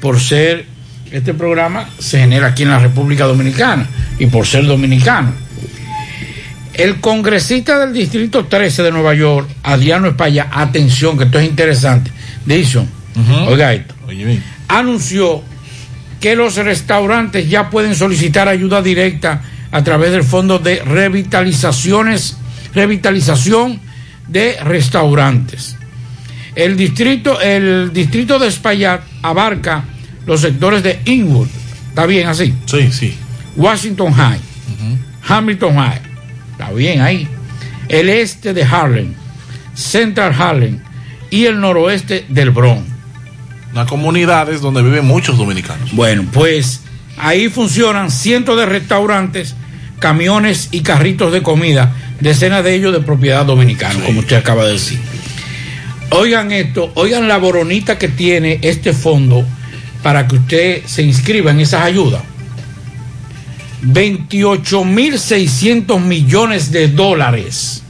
[0.00, 0.66] por ser
[1.10, 3.86] este programa se genera aquí en la República Dominicana
[4.18, 5.32] y por ser dominicano.
[6.80, 12.10] El congresista del Distrito 13 de Nueva York, Adriano España, atención, que esto es interesante,
[12.46, 12.86] dice,
[13.46, 13.94] oiga esto,
[14.66, 15.42] anunció
[16.20, 22.38] que los restaurantes ya pueden solicitar ayuda directa a través del Fondo de Revitalizaciones,
[22.74, 23.78] Revitalización
[24.28, 25.76] de Restaurantes.
[26.54, 29.84] El distrito, el distrito de Espaillat abarca
[30.24, 31.48] los sectores de Inwood,
[31.90, 32.54] ¿está bien así?
[32.64, 33.14] Sí, sí.
[33.56, 34.40] Washington High,
[35.28, 36.09] Hamilton High,
[36.60, 37.26] está bien ahí.
[37.88, 39.14] El este de Harlem,
[39.74, 40.78] Central Harlem
[41.30, 42.82] y el noroeste del Bronx.
[43.74, 45.92] Las comunidades donde viven muchos dominicanos.
[45.92, 46.80] Bueno, pues
[47.16, 49.54] ahí funcionan cientos de restaurantes,
[50.00, 54.72] camiones y carritos de comida, decenas de ellos de propiedad dominicana, como usted acaba de
[54.72, 54.98] decir.
[56.10, 59.46] Oigan esto, oigan la boronita que tiene este fondo
[60.02, 62.22] para que usted se inscriba en esas ayudas.
[63.82, 67.82] 28.600 millones de dólares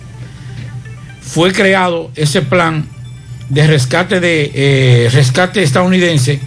[1.20, 2.86] fue creado ese plan
[3.48, 6.38] de rescate de eh, rescate estadounidense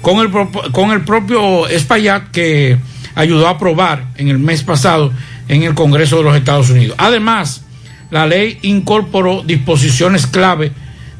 [0.00, 0.30] con el,
[0.72, 2.78] con el propio Espaillat que
[3.14, 5.12] ayudó a aprobar en el mes pasado
[5.48, 6.96] en el Congreso de los Estados Unidos.
[6.98, 7.62] Además,
[8.10, 10.72] la ley incorporó disposiciones clave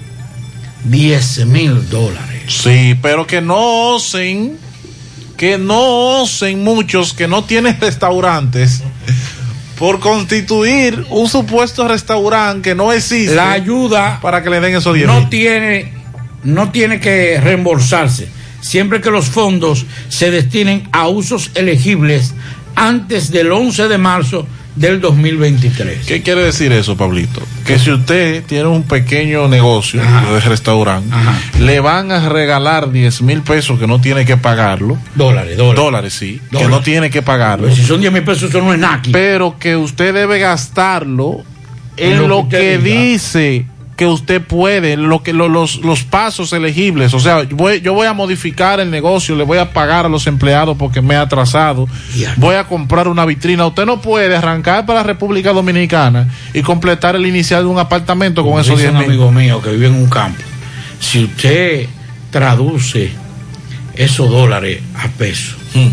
[0.85, 2.43] 10 mil dólares.
[2.47, 4.57] Sí, pero que no osen,
[5.37, 8.83] que no osen muchos que no tienen restaurantes
[9.81, 13.33] por constituir un supuesto restaurante que no existe.
[13.33, 15.91] La ayuda para que le den esos 10 no tiene,
[16.43, 18.29] no tiene que reembolsarse
[18.61, 22.35] siempre que los fondos se destinen a usos elegibles
[22.75, 26.05] antes del 11 de marzo del 2023.
[26.05, 27.41] ¿Qué quiere decir eso, Pablito?
[27.65, 31.13] Que si usted tiene un pequeño negocio de restaurante,
[31.59, 34.97] le van a regalar 10 mil pesos que no tiene que pagarlo.
[35.15, 36.13] Dólares, dólares.
[36.13, 36.39] sí.
[36.49, 36.69] Que Dólares.
[36.69, 37.67] no tiene que pagarlo.
[37.67, 39.01] Pues si son 10 mil pesos, eso no es nada.
[39.11, 41.43] Pero que usted debe gastarlo
[41.97, 43.01] en, En lo lo, que que, usted diga.
[43.01, 43.65] dice
[44.01, 47.13] que usted puede, lo que lo- los, los pasos elegibles.
[47.13, 50.09] O sea, yo voy, yo voy a modificar el negocio, le voy a pagar a
[50.09, 51.87] los empleados porque me he atrasado,
[52.37, 53.63] voy a comprar una vitrina.
[53.67, 58.43] Usted no puede arrancar para la República Dominicana y completar el inicial de un apartamento
[58.43, 59.07] con esos dice 10 un mil.
[59.09, 60.41] amigo mío que vive en un campo.
[60.99, 61.85] Si usted
[62.31, 63.11] traduce
[63.93, 65.89] esos dólares a pesos, Hmm.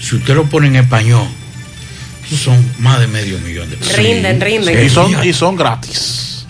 [0.00, 1.26] si usted lo pone en español,
[2.40, 3.96] son más de medio millón de pesos.
[3.96, 4.86] Rinden, rinden.
[4.86, 6.46] Y son, y son gratis.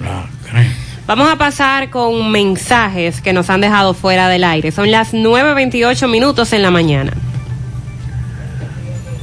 [1.15, 4.71] Vamos a pasar con mensajes que nos han dejado fuera del aire.
[4.71, 7.13] Son las 9.28 minutos en la mañana.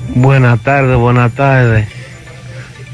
[0.10, 1.88] Buenas tardes, buenas tardes.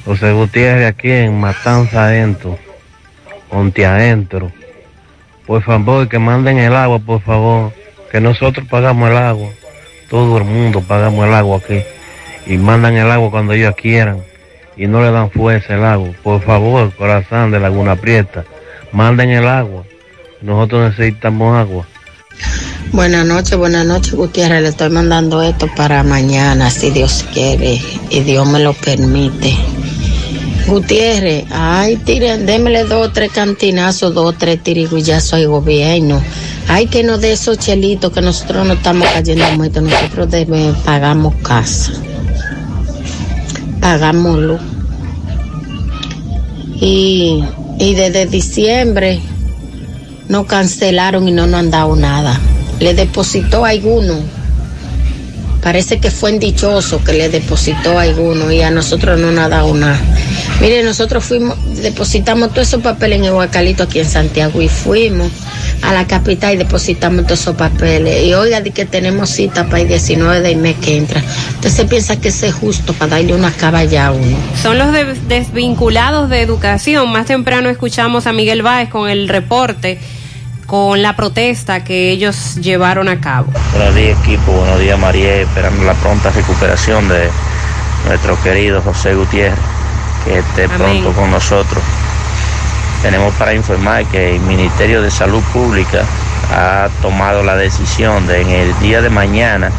[0.05, 2.57] José Gutiérrez aquí en Matanza Adentro,
[3.49, 4.49] Ponte Adentro.
[5.45, 7.73] Por favor, que manden el agua, por favor.
[8.09, 9.49] Que nosotros pagamos el agua.
[10.09, 11.81] Todo el mundo pagamos el agua aquí.
[12.47, 14.21] Y mandan el agua cuando ellos quieran.
[14.77, 16.11] Y no le dan fuerza el agua.
[16.23, 18.45] Por favor, corazón de Laguna Prieta,
[18.95, 19.83] manden el agua.
[20.41, 21.85] Nosotros necesitamos agua.
[22.91, 24.61] Buenas noches, buenas noches, Gutiérrez.
[24.61, 29.53] Le estoy mandando esto para mañana, si Dios quiere y Dios me lo permite.
[30.67, 36.21] Gutiérrez, ay, tiren, démele dos o tres cantinazos, dos o tres tirigullazos al gobierno.
[36.67, 39.83] Ay, que nos dé esos chelitos que nosotros no estamos cayendo muertos.
[39.83, 40.29] Nosotros
[40.85, 41.91] pagamos casa,
[43.81, 44.59] pagamos.
[46.81, 47.43] Y,
[47.79, 49.19] y desde diciembre
[50.27, 52.39] no cancelaron y no nos han dado nada.
[52.79, 54.19] Le depositó alguno.
[55.61, 59.49] Parece que fue en dichoso que le depositó alguno y a nosotros no nos ha
[59.49, 59.99] dado nada.
[60.61, 65.31] Mire, nosotros fuimos, depositamos todos esos papeles en el Huacalito aquí en Santiago y fuimos
[65.85, 68.23] a la capital y depositamos todos esos papeles.
[68.23, 71.21] Y oiga, di que tenemos cita para el 19 del mes que entra.
[71.55, 74.37] Entonces piensa que eso es justo para darle una caballa a uno.
[74.61, 77.11] Son los de- desvinculados de educación.
[77.11, 79.99] Más temprano escuchamos a Miguel Báez con el reporte,
[80.65, 83.47] con la protesta que ellos llevaron a cabo.
[83.75, 87.29] Buenos días equipo, buenos días María, esperando la pronta recuperación de
[88.07, 89.59] nuestro querido José Gutiérrez,
[90.25, 90.77] que esté Amén.
[90.77, 91.83] pronto con nosotros.
[93.01, 96.03] Tenemos para informar que el Ministerio de Salud Pública
[96.51, 99.71] ha tomado la decisión de en el día de mañana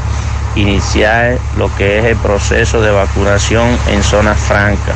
[0.57, 4.95] iniciar lo que es el proceso de vacunación en zonas francas.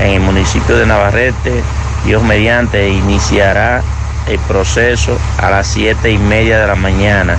[0.00, 1.62] En el municipio de Navarrete,
[2.04, 3.82] Dios mediante, iniciará
[4.28, 7.36] el proceso a las siete y media de la mañana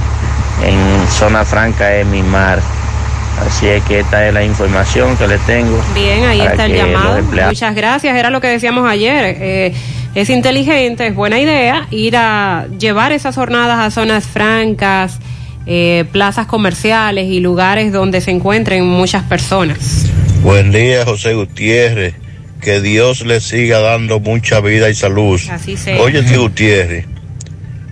[0.64, 2.60] en zona franca de Mimar.
[3.45, 5.82] Así es que esta es la información que le tengo.
[5.94, 7.22] Bien, ahí está el llamado.
[7.22, 8.16] Muchas gracias.
[8.16, 9.38] Era lo que decíamos ayer.
[9.40, 9.74] Eh,
[10.16, 15.19] es inteligente, es buena idea ir a llevar esas jornadas a zonas francas,
[15.66, 20.06] eh, plazas comerciales y lugares donde se encuentren muchas personas.
[20.42, 22.16] Buen día, José Gutiérrez.
[22.61, 25.40] Que Dios le siga dando mucha vida y salud.
[25.52, 26.02] Así sea.
[26.02, 27.06] Oye, Gutiérrez,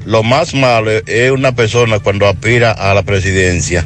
[0.05, 3.85] lo más malo es una persona cuando aspira a la presidencia.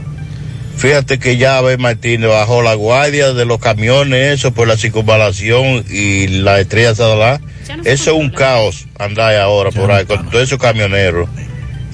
[0.78, 5.84] Fíjate que ya Abel Martínez bajó la guardia de los camiones, eso por la circunvalación
[5.90, 7.42] y la estrella Sadalá.
[7.84, 11.28] Eso es un caos andar ahora por ahí con todos esos camioneros.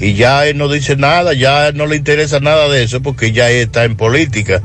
[0.02, 3.50] Y ya él no dice nada, ya no le interesa nada de eso porque ya
[3.50, 4.62] él está en política.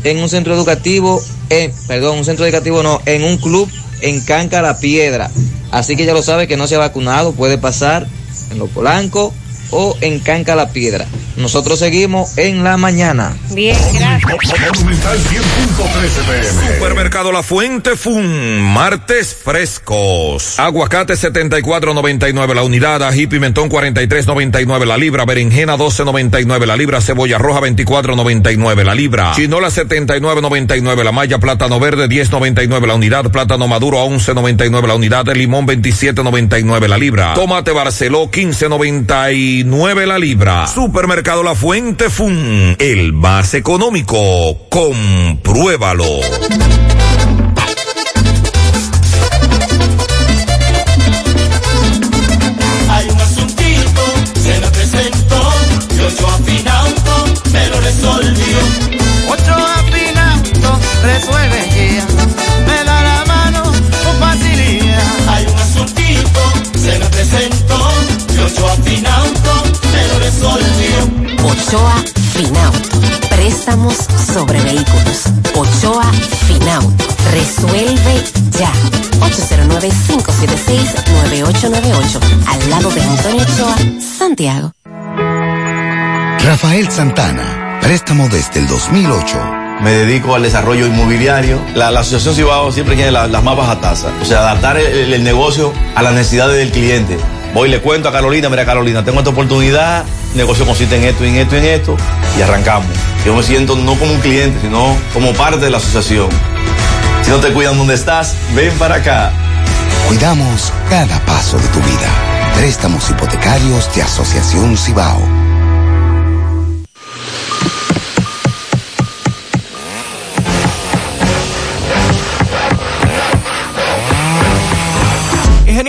[0.03, 3.69] en un centro educativo, en, perdón, un centro educativo no, en un club
[4.01, 5.29] en Canca La Piedra.
[5.71, 8.07] Así que ya lo sabe que no se ha vacunado, puede pasar
[8.51, 9.33] en los Polancos
[9.75, 11.05] o en Canca La Piedra.
[11.37, 13.35] Nosotros seguimos en la mañana.
[13.53, 14.61] Bien, gracias.
[14.73, 16.75] Monumental 100.13 pm.
[16.75, 20.57] Supermercado La Fuente Fun, martes frescos.
[20.59, 27.59] Aguacate 74.99 la unidad, ají pimentón 43.99 la libra, berenjena 12.99 la libra, cebolla roja
[27.59, 34.05] 24.99 la libra, chinola 79.99 la malla, plátano verde 10.99 la unidad, plátano maduro a
[34.05, 39.64] 11.99 la unidad, limón 27.99 la libra, tomate Barceló 15.99
[40.05, 40.67] la libra.
[40.67, 44.67] Supermercado La Fuente Fun, el más económico.
[44.69, 46.05] Compruébalo.
[72.35, 72.99] Ochoa Finauto.
[73.29, 73.95] Préstamos
[74.33, 75.23] sobre vehículos.
[75.55, 76.03] Ochoa
[76.47, 77.05] Finauto.
[77.31, 78.23] Resuelve
[78.59, 78.71] ya.
[79.21, 82.19] 809-576-9898.
[82.47, 83.75] Al lado de Antonio Ochoa,
[84.17, 84.71] Santiago.
[86.43, 89.37] Rafael Santana, préstamo desde el 2008.
[89.81, 91.59] Me dedico al desarrollo inmobiliario.
[91.73, 94.11] La, la Asociación Cibao siempre tiene la- las más bajas tasas.
[94.21, 97.17] O sea, adaptar el negocio a las necesidades del cliente.
[97.55, 101.05] Voy y le cuento a Carolina, mira Carolina, tengo esta oportunidad, el negocio consiste en
[101.05, 101.97] esto, en esto, en esto,
[102.37, 102.89] y arrancamos.
[103.25, 106.27] Yo me siento no como un cliente, sino como parte de la asociación.
[107.23, 109.31] Si no te cuidan donde estás, ven para acá.
[110.09, 112.09] Cuidamos cada paso de tu vida.
[112.55, 115.44] Préstamos hipotecarios de Asociación Cibao.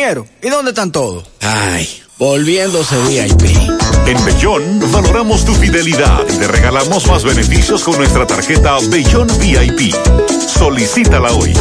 [0.06, 1.24] Ingeniero, ¿y dónde están todos?
[1.40, 3.42] Ay, volviéndose VIP.
[4.06, 9.92] En Bellón valoramos tu fidelidad y te regalamos más beneficios con nuestra tarjeta Bellón VIP.
[10.46, 11.52] Solicítala hoy.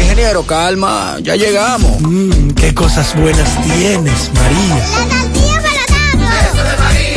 [0.00, 2.00] Ingeniero, calma, ya llegamos.
[2.00, 4.86] Mmm, qué cosas buenas tienes, María.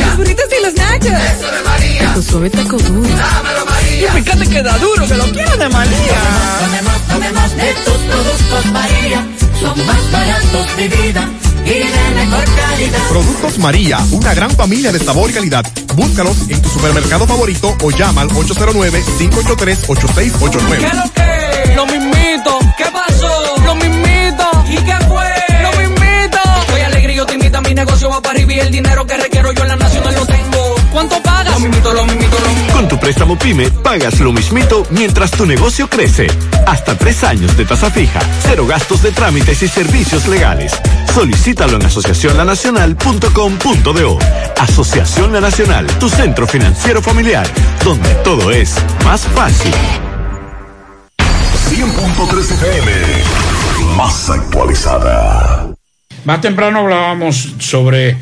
[0.06, 1.06] Los burritos y los nachos.
[1.06, 2.12] Eso de María.
[2.12, 3.08] Tu suave taco duro.
[3.08, 3.59] Dámelo,
[4.00, 4.18] María.
[4.18, 6.18] Y fíjate que da duro, que lo quiero de María.
[6.60, 9.26] Tomemos, tomemos de tus productos María,
[9.60, 11.28] son más baratos de vida
[11.64, 13.08] y de mejor calidad.
[13.08, 15.64] Productos María, una gran familia de sabor y calidad.
[15.94, 20.78] Búscalos en tu supermercado favorito o llama al 809-583-8689.
[20.78, 21.74] ¿Qué es lo que?
[21.76, 22.58] Lo mismito.
[22.76, 23.56] ¿Qué pasó?
[23.64, 24.48] Lo mismito.
[24.68, 25.24] ¿Y qué fue?
[25.62, 26.38] Lo mismito.
[26.68, 29.06] Soy alegre y yo te invito a mi negocio va para arriba y el dinero
[29.06, 30.49] que requiero yo en la nacional lo tengo.
[30.92, 31.54] ¿Cuánto pagas?
[31.54, 32.72] Lo mismito, lo mismito, lo mismito.
[32.72, 36.26] Con tu préstamo préstamo PYME, pagas lo mismito mientras tu negocio crece.
[36.66, 40.78] Hasta tres años de tasa fija, cero gastos de trámites y servicios legales.
[41.14, 44.18] Solicítalo en asociacionlanacional.com.do.
[44.58, 47.46] Asociación La Nacional, tu centro financiero familiar,
[47.84, 49.72] donde todo es más fácil.
[51.70, 52.90] 100.3 FM,
[53.96, 55.72] más actualizada.
[56.24, 58.16] Más temprano hablábamos sobre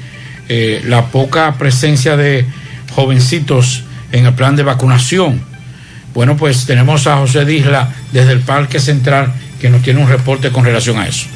[0.49, 2.47] eh, la poca presencia de
[2.95, 5.41] jovencitos en el plan de vacunación.
[6.15, 10.51] Bueno, pues tenemos a José Disla desde el Parque Central que nos tiene un reporte
[10.51, 11.27] con relación a eso.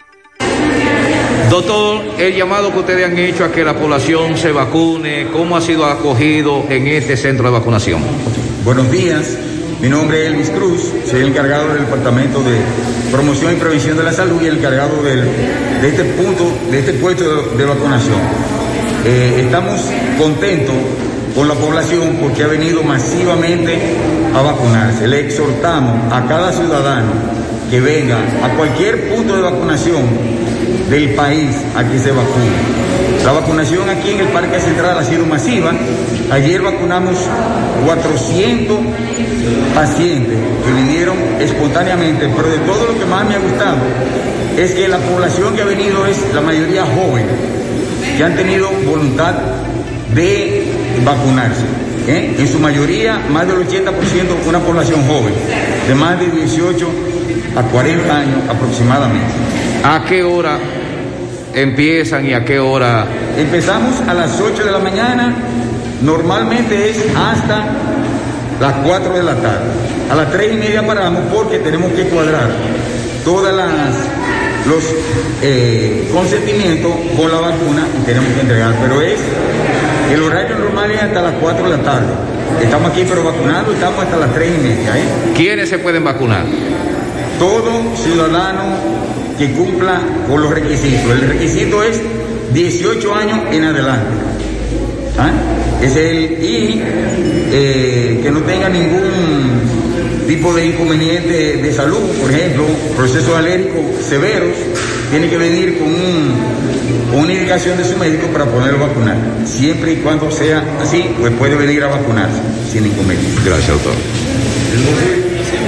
[1.50, 5.62] Doctor, el llamado que ustedes han hecho a que la población se vacune, ¿cómo ha
[5.62, 8.02] sido acogido en este centro de vacunación?
[8.66, 9.38] Buenos días.
[9.80, 12.58] Mi nombre es Elvis Cruz, soy el encargado del Departamento de
[13.12, 17.24] Promoción y Prevención de la Salud y el encargado de este punto, de este puesto
[17.24, 18.18] de, de vacunación.
[19.06, 19.80] Eh, estamos
[20.18, 20.74] contentos
[21.36, 23.78] con la población porque ha venido masivamente
[24.34, 25.08] a vacunarse.
[25.08, 27.12] Le exhortamos a cada ciudadano
[27.70, 30.02] que venga a cualquier punto de vacunación
[30.90, 33.07] del país a que se vacune.
[33.28, 35.74] La vacunación aquí en el Parque Central ha sido masiva.
[36.32, 37.18] Ayer vacunamos
[37.84, 38.78] 400
[39.76, 43.80] pacientes que vinieron espontáneamente, pero de todo lo que más me ha gustado
[44.58, 47.26] es que la población que ha venido es la mayoría joven,
[48.16, 49.36] que han tenido voluntad
[50.16, 50.64] de
[51.04, 51.66] vacunarse.
[52.08, 52.34] ¿eh?
[52.40, 53.92] En su mayoría, más del 80%
[54.48, 55.34] una población joven,
[55.86, 56.90] de más de 18
[57.58, 59.34] a 40 años aproximadamente.
[59.84, 60.58] ¿A qué hora
[61.62, 63.06] empiezan y a qué hora?
[63.38, 65.34] Empezamos a las 8 de la mañana,
[66.02, 67.66] normalmente es hasta
[68.60, 69.66] las 4 de la tarde.
[70.10, 72.50] A las 3 y media paramos porque tenemos que cuadrar
[73.26, 73.70] todas las
[74.68, 74.84] los
[75.42, 79.18] eh, consentimientos con la vacuna y tenemos que entregar, pero es
[80.12, 82.08] el horario normal es hasta las 4 de la tarde.
[82.62, 84.98] Estamos aquí pero vacunando, estamos hasta las 3 y media.
[84.98, 85.04] ¿eh?
[85.36, 86.44] ¿Quiénes se pueden vacunar?
[87.40, 91.12] Todo ciudadano que cumpla con los requisitos.
[91.12, 92.00] El requisito es
[92.54, 94.08] 18 años en adelante.
[95.18, 95.32] ¿Ah?
[95.82, 96.82] Es el y
[97.52, 99.62] eh, que no tenga ningún
[100.28, 102.64] tipo de inconveniente de salud, por ejemplo,
[102.96, 104.50] procesos alérgicos severos,
[105.10, 109.16] tiene que venir con, un- con una indicación de su médico para poderlo vacunar.
[109.46, 112.42] Siempre y cuando sea así, pues puede venir a vacunarse
[112.72, 113.40] sin inconveniente.
[113.46, 113.94] Gracias, doctor.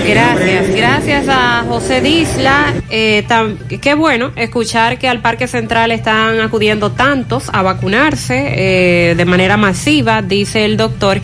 [0.10, 2.74] Gracias, gracias a José Disla.
[2.90, 3.24] Eh,
[3.80, 9.56] qué bueno escuchar que al Parque Central están acudiendo tantos a vacunarse eh, de manera
[9.56, 11.22] masiva, dice el doctor.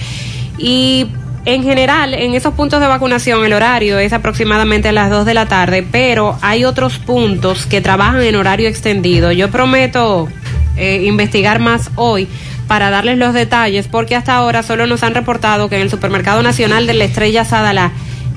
[0.59, 1.07] Y
[1.45, 5.33] en general, en esos puntos de vacunación, el horario es aproximadamente a las 2 de
[5.33, 9.31] la tarde, pero hay otros puntos que trabajan en horario extendido.
[9.31, 10.27] Yo prometo
[10.77, 12.27] eh, investigar más hoy
[12.67, 16.43] para darles los detalles, porque hasta ahora solo nos han reportado que en el Supermercado
[16.43, 17.91] Nacional de la Estrella Sadala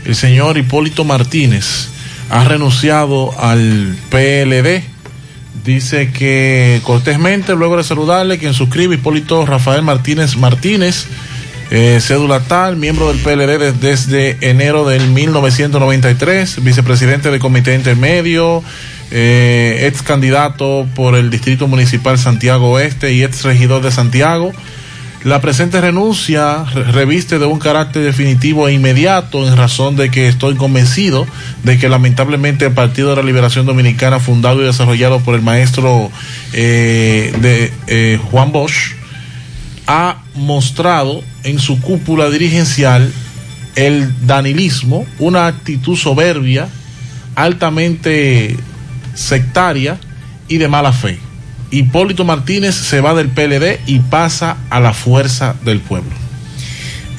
[0.05, 1.87] el señor Hipólito Martínez,
[2.29, 4.83] ha renunciado al PLD.
[5.65, 11.05] Dice que cortésmente, luego de saludarle, quien suscribe Hipólito Rafael Martínez Martínez,
[11.71, 18.61] eh, cédula tal, miembro del PLD des- desde enero del 1993, vicepresidente del Comité Intermedio,
[19.13, 24.51] eh, ex candidato por el Distrito Municipal Santiago Oeste y ex regidor de Santiago.
[25.23, 30.27] La presente renuncia re- reviste de un carácter definitivo e inmediato en razón de que
[30.27, 31.25] estoy convencido
[31.63, 36.11] de que lamentablemente el Partido de la Liberación Dominicana, fundado y desarrollado por el maestro
[36.51, 38.95] eh, eh, Juan Bosch,
[39.87, 43.09] ha mostrado en su cúpula dirigencial
[43.75, 46.67] el danilismo, una actitud soberbia,
[47.35, 48.57] altamente
[49.13, 49.97] sectaria
[50.47, 51.19] y de mala fe.
[51.71, 56.11] Hipólito Martínez se va del PLD y pasa a la fuerza del pueblo.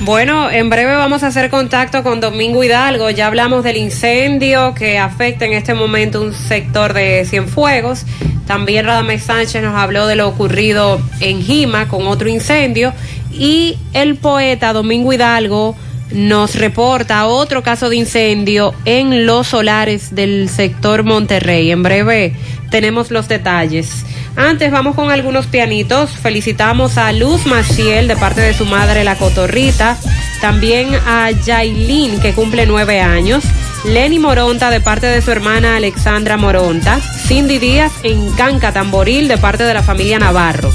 [0.00, 3.10] Bueno, en breve vamos a hacer contacto con Domingo Hidalgo.
[3.10, 8.04] Ya hablamos del incendio que afecta en este momento un sector de Cienfuegos.
[8.46, 12.92] También Radamés Sánchez nos habló de lo ocurrido en Jima con otro incendio.
[13.32, 15.74] Y el poeta Domingo Hidalgo
[16.10, 21.70] nos reporta otro caso de incendio en los solares del sector Monterrey.
[21.70, 22.34] En breve
[22.70, 24.04] tenemos los detalles.
[24.36, 26.10] Antes vamos con algunos pianitos.
[26.10, 29.96] Felicitamos a Luz Maciel de parte de su madre La Cotorrita.
[30.40, 33.44] También a Yailin que cumple nueve años.
[33.84, 37.00] Lenny Moronta de parte de su hermana Alexandra Moronta.
[37.00, 40.72] Cindy Díaz en Canca Tamboril de parte de la familia Navarro.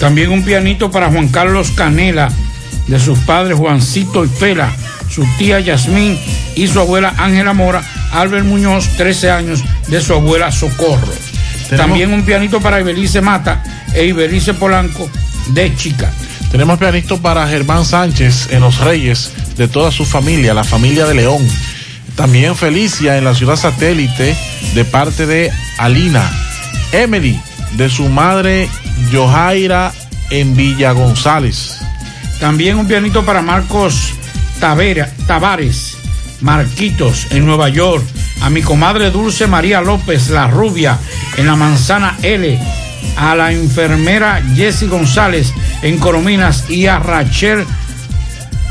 [0.00, 2.30] También un pianito para Juan Carlos Canela,
[2.88, 4.72] de sus padres Juancito y Fela,
[5.10, 6.18] su tía Yasmín
[6.54, 7.82] y su abuela Ángela Mora,
[8.12, 11.12] Albert Muñoz, 13 años, de su abuela Socorro.
[11.76, 13.62] También un pianito para Ibelice Mata
[13.94, 15.10] e Ibelice Polanco,
[15.48, 16.12] de Chica.
[16.50, 21.14] Tenemos pianito para Germán Sánchez en Los Reyes, de toda su familia, la familia de
[21.14, 21.46] León.
[22.14, 24.36] También Felicia en la ciudad satélite,
[24.74, 26.30] de parte de Alina.
[26.92, 27.38] Emily,
[27.76, 28.68] de su madre
[29.12, 29.92] Johaira
[30.30, 31.76] en Villa González.
[32.40, 34.12] También un pianito para Marcos
[34.60, 35.96] Tavares,
[36.40, 38.04] Marquitos en Nueva York,
[38.42, 40.98] a mi comadre Dulce María López, la rubia,
[41.36, 42.58] en la manzana L,
[43.16, 47.64] a la enfermera Jessie González en Corominas y a Rachel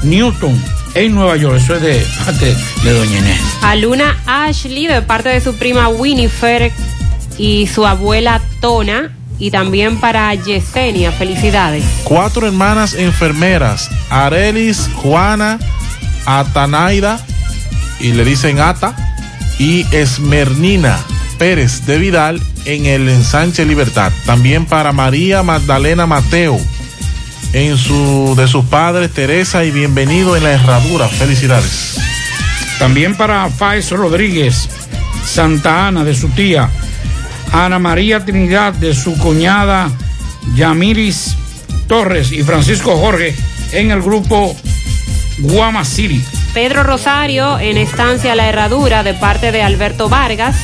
[0.03, 0.61] Newton
[0.93, 1.57] en Nueva York.
[1.57, 3.41] Eso es de parte de Doña Inés.
[3.61, 6.71] A Luna Ashley de parte de su prima Winifred
[7.37, 9.11] y su abuela Tona.
[9.37, 11.11] Y también para Yesenia.
[11.11, 11.83] Felicidades.
[12.03, 15.59] Cuatro hermanas enfermeras, Arelis, Juana,
[16.25, 17.19] Atanaida,
[17.99, 18.95] y le dicen Ata,
[19.59, 20.97] y Esmernina
[21.37, 24.11] Pérez de Vidal en el ensanche Libertad.
[24.25, 26.59] También para María Magdalena Mateo,
[27.53, 31.07] en su de sus padres Teresa y bienvenido en la herradura.
[31.07, 31.97] Felicidades.
[32.79, 34.69] También para Faiz Rodríguez,
[35.25, 36.69] Santa Ana de su tía,
[37.55, 39.89] Ana María Trinidad de su cuñada
[40.55, 41.37] Yamiris
[41.87, 43.33] Torres y Francisco Jorge
[43.71, 44.53] en el grupo
[45.37, 46.21] Guama City.
[46.53, 50.57] Pedro Rosario en Estancia La Herradura de parte de Alberto Vargas.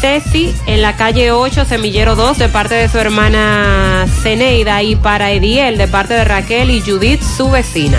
[0.00, 5.32] Ceci en la calle 8, Semillero 2 de parte de su hermana Ceneida y para
[5.32, 7.98] Ediel de parte de Raquel y Judith, su vecina.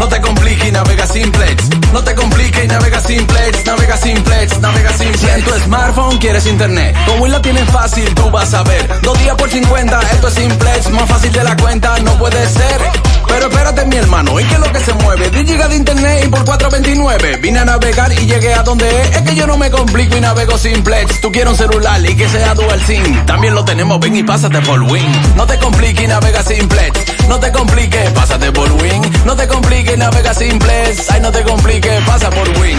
[0.00, 1.68] No te compliques y navega simplex.
[1.92, 3.66] No te compliques y navega simplex.
[3.66, 5.20] Navega simplex, navega simplex.
[5.20, 8.88] Si en tu smartphone quieres internet, como la tienes fácil, tú vas a ver.
[9.02, 10.90] Dos días por 50, esto es simplex.
[10.90, 13.09] Más fácil de la cuenta, no puede ser.
[13.30, 15.30] Pero espérate, mi hermano, ¿y qué es lo que se mueve?
[15.30, 17.36] 10 gigas de internet y por 429.
[17.36, 19.16] Vine a navegar y llegué a donde es.
[19.16, 21.20] Es que yo no me complico y navego simplex.
[21.20, 23.24] Tú quieres un celular y que sea dual SIM.
[23.26, 25.06] También lo tenemos, ven y pásate por Win.
[25.36, 26.98] No te compliques y navega simplex.
[27.28, 29.02] No te compliques, pásate por Win.
[29.24, 31.10] No te compliques, navega simplex.
[31.10, 32.78] Ay, no te compliques, pasa por Win.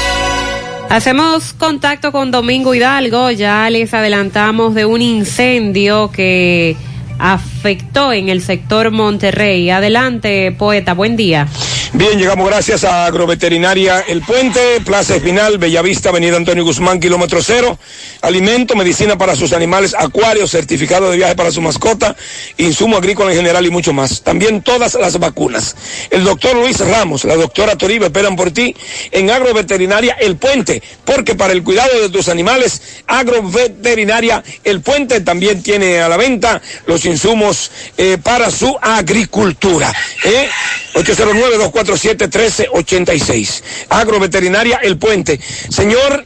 [0.91, 3.31] Hacemos contacto con Domingo Hidalgo.
[3.31, 6.75] Ya les adelantamos de un incendio que
[7.17, 9.69] afectó en el sector Monterrey.
[9.69, 10.93] Adelante, poeta.
[10.93, 11.47] Buen día.
[11.93, 17.77] Bien, llegamos gracias a Agroveterinaria El Puente, Plaza Espinal, Bellavista, Avenida Antonio Guzmán, kilómetro cero.
[18.21, 22.15] Alimento, medicina para sus animales, acuarios, certificado de viaje para su mascota,
[22.57, 24.21] insumo agrícola en general y mucho más.
[24.21, 25.75] También todas las vacunas.
[26.09, 28.73] El doctor Luis Ramos, la doctora Toribe esperan por ti
[29.11, 35.61] en Agroveterinaria El Puente, porque para el cuidado de tus animales, Agroveterinaria El Puente también
[35.61, 39.93] tiene a la venta los insumos eh, para su agricultura.
[40.23, 40.47] ¿eh?
[40.93, 43.63] 809 247-1386.
[43.89, 45.39] Agroveterinaria El Puente.
[45.69, 46.25] Señor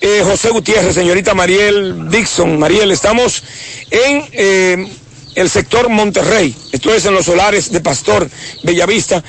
[0.00, 3.42] eh, José Gutiérrez, señorita Mariel Dixon, Mariel, estamos
[3.90, 4.86] en eh,
[5.34, 8.28] el sector Monterrey, esto es en los solares de Pastor
[8.62, 9.22] Bellavista,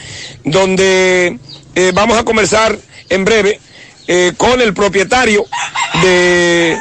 [0.44, 1.38] donde
[1.76, 2.78] eh, vamos a conversar
[3.10, 3.60] en breve
[4.38, 5.46] con el propietario
[6.02, 6.78] de,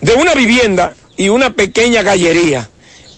[0.00, 2.68] de una vivienda y una pequeña gallería,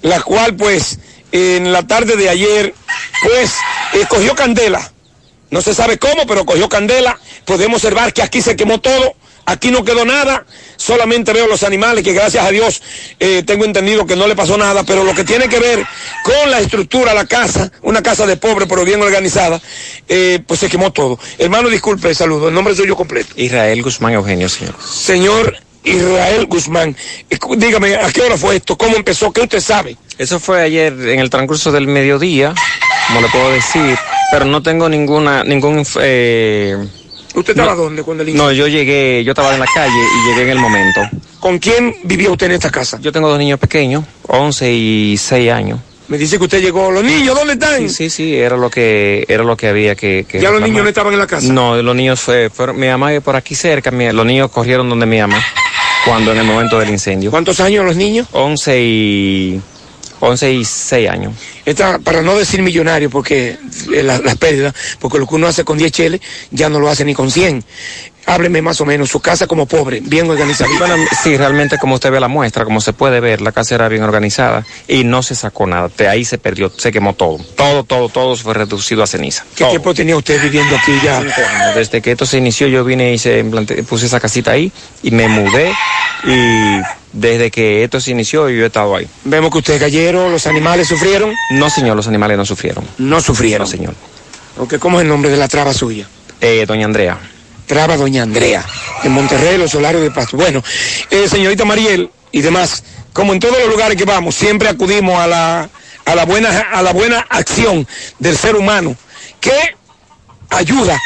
[0.02, 0.98] la cual pues
[1.34, 2.74] en la tarde de ayer
[3.22, 3.54] pues
[3.92, 4.92] eh, cogió candela
[5.54, 7.16] no se sabe cómo, pero cogió candela.
[7.44, 9.14] Podemos observar que aquí se quemó todo.
[9.46, 12.80] Aquí no quedó nada, solamente veo los animales que gracias a Dios
[13.20, 15.84] eh, tengo entendido que no le pasó nada, pero lo que tiene que ver
[16.24, 19.60] con la estructura, la casa, una casa de pobre pero bien organizada,
[20.08, 21.18] eh, pues se quemó todo.
[21.36, 23.34] Hermano, disculpe, saludo, el nombre suyo completo.
[23.36, 24.76] Israel Guzmán Eugenio, señor.
[24.82, 26.96] Señor Israel Guzmán,
[27.28, 28.78] eh, dígame, ¿a qué hora fue esto?
[28.78, 29.30] ¿Cómo empezó?
[29.30, 29.98] ¿Qué usted sabe?
[30.16, 32.54] Eso fue ayer en el transcurso del mediodía,
[33.08, 33.98] como le puedo decir,
[34.30, 35.84] pero no tengo ninguna, ningún...
[36.00, 36.76] Eh,
[37.34, 40.28] ¿Usted estaba no, dónde cuando el No, yo llegué, yo estaba en la calle y
[40.28, 41.00] llegué en el momento.
[41.40, 42.98] ¿Con quién vivía usted en esta casa?
[43.00, 45.80] Yo tengo dos niños pequeños, 11 y 6 años.
[46.06, 47.80] Me dice que usted llegó, los niños, ¿dónde están?
[47.88, 50.26] Sí, sí, sí, era lo que, era lo que había que...
[50.28, 51.50] que ¿Ya los niños no estaban en la casa?
[51.52, 55.06] No, los niños fue, fueron, mi mamá por aquí cerca, mi- los niños corrieron donde
[55.06, 55.42] mi mamá,
[56.04, 57.30] cuando en el momento del incendio.
[57.30, 58.28] ¿Cuántos años los niños?
[58.32, 59.60] 11 y,
[60.20, 61.32] 11 y 6 años.
[61.64, 63.56] Esta, para no decir millonario, porque
[63.92, 66.20] eh, la- las pérdidas, porque lo que uno hace con 10 cheles,
[66.50, 67.64] ya no lo hace ni con 100.
[68.26, 70.70] Hábleme más o menos, su casa como pobre, bien organizada.
[70.78, 73.88] Bueno, sí, realmente como usted ve la muestra, como se puede ver, la casa era
[73.88, 75.90] bien organizada y no se sacó nada.
[75.96, 77.38] De ahí se perdió, se quemó todo.
[77.56, 79.44] Todo, todo, todo fue reducido a ceniza.
[79.54, 81.22] ¿Qué tiempo tenía usted viviendo aquí ya?
[81.74, 84.72] Desde que esto se inició, yo vine y se implanté- puse esa casita ahí
[85.02, 85.72] y me mudé
[86.24, 86.80] y
[87.12, 89.06] desde que esto se inició yo he estado ahí.
[89.24, 91.38] Vemos que usted gallero, los animales sufrieron.
[91.50, 92.84] No, señor, los animales no sufrieron.
[92.98, 93.66] No sufrieron.
[93.66, 93.94] No, señor.
[94.78, 96.08] ¿Cómo es el nombre de la traba suya?
[96.40, 97.18] Eh, doña Andrea.
[97.66, 98.64] Traba Doña Andrea,
[99.02, 100.36] en Monterrey, los solarios de Pasto.
[100.36, 100.62] Bueno,
[101.10, 105.26] eh, señorita Mariel y demás, como en todos los lugares que vamos, siempre acudimos a
[105.26, 105.70] la,
[106.04, 107.86] a la, buena, a la buena acción
[108.18, 108.96] del ser humano,
[109.40, 109.76] que
[110.50, 111.00] ayuda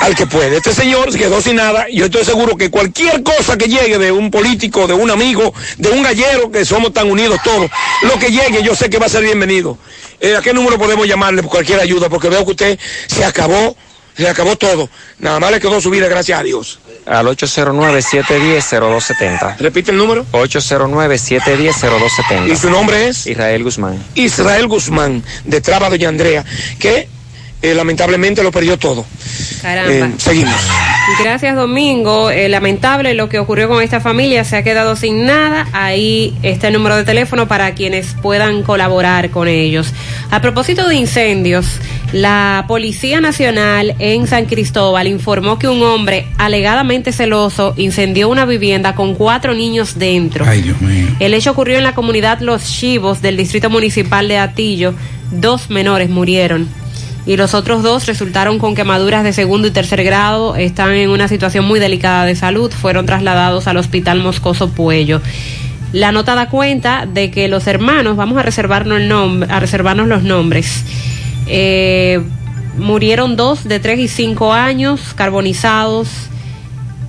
[0.00, 0.58] al que puede.
[0.58, 4.12] Este señor se quedó sin nada yo estoy seguro que cualquier cosa que llegue de
[4.12, 7.70] un político, de un amigo, de un gallero, que somos tan unidos todos,
[8.02, 9.78] lo que llegue yo sé que va a ser bienvenido.
[10.20, 12.08] Eh, ¿A qué número podemos llamarle por cualquier ayuda?
[12.08, 13.76] Porque veo que usted se acabó,
[14.16, 14.88] se acabó todo.
[15.18, 16.78] Nada más le quedó su vida, gracias a Dios.
[17.06, 19.56] Al 809-710-0270.
[19.58, 20.24] Repite el número.
[20.32, 22.50] 809-710-0270.
[22.50, 23.26] ¿Y su nombre es?
[23.26, 24.02] Israel Guzmán.
[24.14, 26.42] Israel Guzmán, de Traba Doña Andrea,
[26.78, 27.10] que
[27.62, 29.04] eh, lamentablemente lo perdió todo.
[29.62, 29.92] Caramba.
[29.92, 30.54] Eh, seguimos.
[31.22, 32.30] Gracias, Domingo.
[32.30, 34.44] Eh, lamentable lo que ocurrió con esta familia.
[34.44, 35.66] Se ha quedado sin nada.
[35.72, 39.92] Ahí está el número de teléfono para quienes puedan colaborar con ellos.
[40.30, 41.80] A propósito de incendios,
[42.12, 48.94] la Policía Nacional en San Cristóbal informó que un hombre alegadamente celoso incendió una vivienda
[48.94, 50.44] con cuatro niños dentro.
[50.46, 51.06] Ay, Dios mío.
[51.20, 54.94] El hecho ocurrió en la comunidad Los Chivos del Distrito Municipal de Atillo.
[55.30, 56.68] Dos menores murieron
[57.26, 60.54] y los otros dos resultaron con quemaduras de segundo y tercer grado.
[60.54, 62.70] Están en una situación muy delicada de salud.
[62.70, 65.20] Fueron trasladados al Hospital Moscoso Puello.
[65.92, 70.06] La nota da cuenta de que los hermanos, vamos a reservarnos, el nombre, a reservarnos
[70.06, 70.84] los nombres,
[71.48, 72.22] eh,
[72.78, 76.08] murieron dos de 3 y 5 años carbonizados,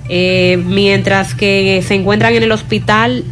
[0.08, 3.24] eh, mientras que se encuentran en el hospital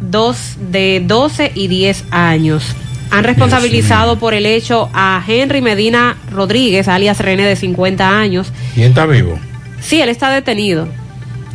[0.00, 2.74] dos de 12 y 10 años.
[3.12, 8.50] Han responsabilizado por el hecho a Henry Medina Rodríguez, alias René, de 50 años.
[8.74, 9.38] ¿Y está vivo?
[9.80, 10.88] Sí, él está detenido.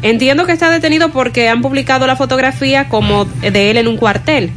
[0.04, 4.52] Entiendo que está detenido porque han publicado la fotografía como de él en un cuartel.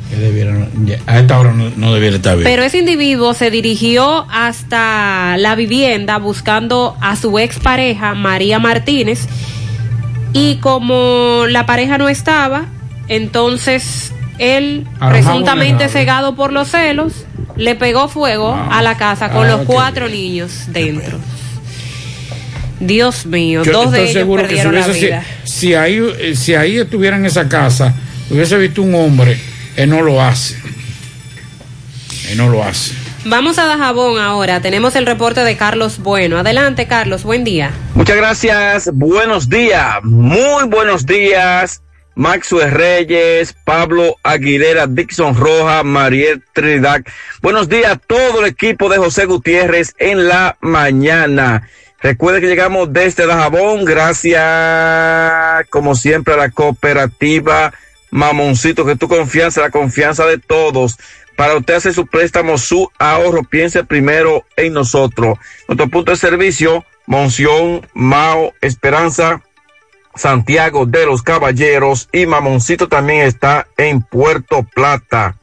[1.06, 2.46] a esta hora no, no debiera estar vivo.
[2.46, 9.26] Pero ese individuo se dirigió hasta la vivienda buscando a su expareja, María Martínez,
[10.34, 12.66] y como la pareja no estaba,
[13.08, 15.92] entonces él, Armado presuntamente vulnerable.
[16.00, 17.12] cegado por los celos,
[17.56, 21.18] le pegó fuego a la casa con Ah, los cuatro niños dentro.
[22.80, 25.24] Dios mío, Yo dos de estoy ellos seguro que si, perdieron la hubiese- vida.
[25.44, 27.94] si ahí, eh, si ahí estuviera en esa casa,
[28.30, 29.38] hubiese visto un hombre,
[29.76, 30.56] él no lo hace.
[32.30, 32.94] Él no lo hace.
[33.26, 34.62] Vamos a Dajabón ahora.
[34.62, 36.38] Tenemos el reporte de Carlos Bueno.
[36.38, 37.22] Adelante, Carlos.
[37.24, 37.70] Buen día.
[37.94, 41.82] Muchas gracias, buenos días, muy buenos días,
[42.14, 47.02] Maxwell Reyes, Pablo Aguilera, Dixon Roja, Mariel Trinidad.
[47.42, 51.68] Buenos días a todo el equipo de José Gutiérrez en la mañana.
[52.02, 54.42] Recuerde que llegamos desde Dajabón, gracias
[55.68, 57.72] como siempre a la cooperativa
[58.10, 60.96] Mamoncito, que tu confianza, la confianza de todos.
[61.36, 65.38] Para usted hacer su préstamo, su ahorro, piense primero en nosotros.
[65.68, 69.42] Nuestro punto de servicio, Monción, Mao, Esperanza,
[70.14, 75.36] Santiago de los Caballeros y Mamoncito también está en Puerto Plata.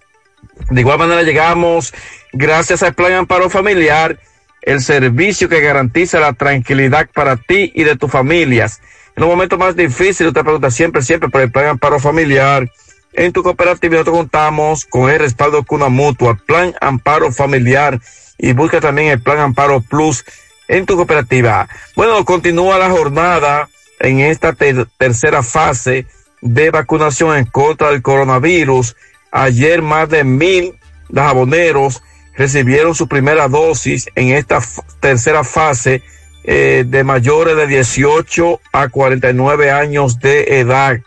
[0.69, 1.93] De igual manera llegamos
[2.33, 4.19] gracias al Plan Amparo Familiar,
[4.61, 8.81] el servicio que garantiza la tranquilidad para ti y de tus familias.
[9.15, 12.69] En los momentos más difíciles, usted pregunta siempre, siempre por el Plan Amparo Familiar.
[13.13, 17.99] En tu cooperativa nosotros contamos con el respaldo Cuna Mutua, Plan Amparo Familiar
[18.37, 20.23] y busca también el Plan Amparo Plus
[20.67, 21.67] en tu cooperativa.
[21.95, 26.05] Bueno, continúa la jornada en esta ter- tercera fase
[26.41, 28.95] de vacunación en contra del coronavirus.
[29.31, 30.73] Ayer más de mil
[31.13, 32.01] jaboneros
[32.35, 34.59] recibieron su primera dosis en esta
[34.99, 36.03] tercera fase
[36.43, 40.97] eh, de mayores de 18 a 49 años de edad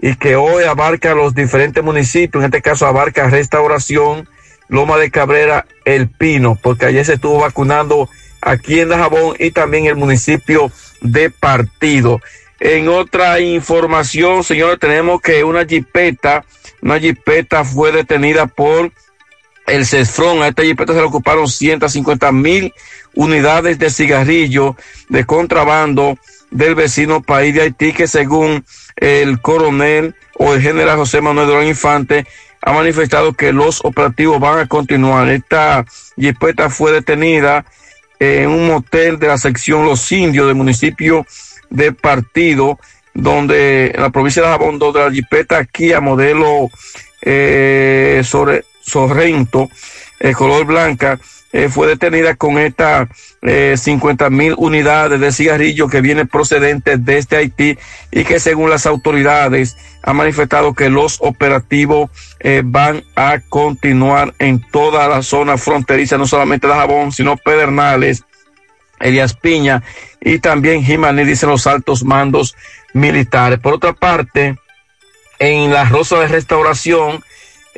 [0.00, 4.28] y que hoy abarca los diferentes municipios, en este caso abarca Restauración,
[4.68, 8.08] Loma de Cabrera, El Pino, porque ayer se estuvo vacunando
[8.40, 10.70] aquí en Dajabón y también el municipio
[11.00, 12.20] de Partido.
[12.60, 16.44] En otra información, señores, tenemos que una jipeta,
[16.82, 18.90] una jipeta fue detenida por
[19.66, 20.42] el CESFRON.
[20.42, 22.72] A esta jipeta se le ocuparon 150 mil
[23.14, 24.76] unidades de cigarrillo
[25.08, 26.18] de contrabando
[26.50, 28.64] del vecino país de Haití, que según
[28.96, 32.26] el coronel o el general José Manuel Durán Infante,
[32.60, 35.28] ha manifestado que los operativos van a continuar.
[35.28, 35.84] Esta
[36.16, 37.64] jipeta fue detenida
[38.18, 41.26] en un motel de la sección Los Indios del municipio
[41.70, 42.78] de Partido,
[43.14, 46.70] donde la provincia de Jabón, donde la jipeta aquí a modelo
[47.22, 49.68] eh, sobre Sorrento,
[50.18, 51.18] el color blanca,
[51.52, 53.08] eh, fue detenida con estas
[53.40, 57.78] eh, 50 mil unidades de cigarrillos que vienen procedentes desde Haití
[58.10, 62.10] y que según las autoridades han manifestado que los operativos
[62.40, 68.24] eh, van a continuar en toda la zona fronteriza, no solamente de Jabón, sino Pedernales,
[69.00, 69.82] Elías Piña
[70.20, 72.56] y también Jimaní, dicen los altos mandos
[72.92, 73.58] militares.
[73.58, 74.56] Por otra parte,
[75.38, 77.22] en la Rosa de Restauración,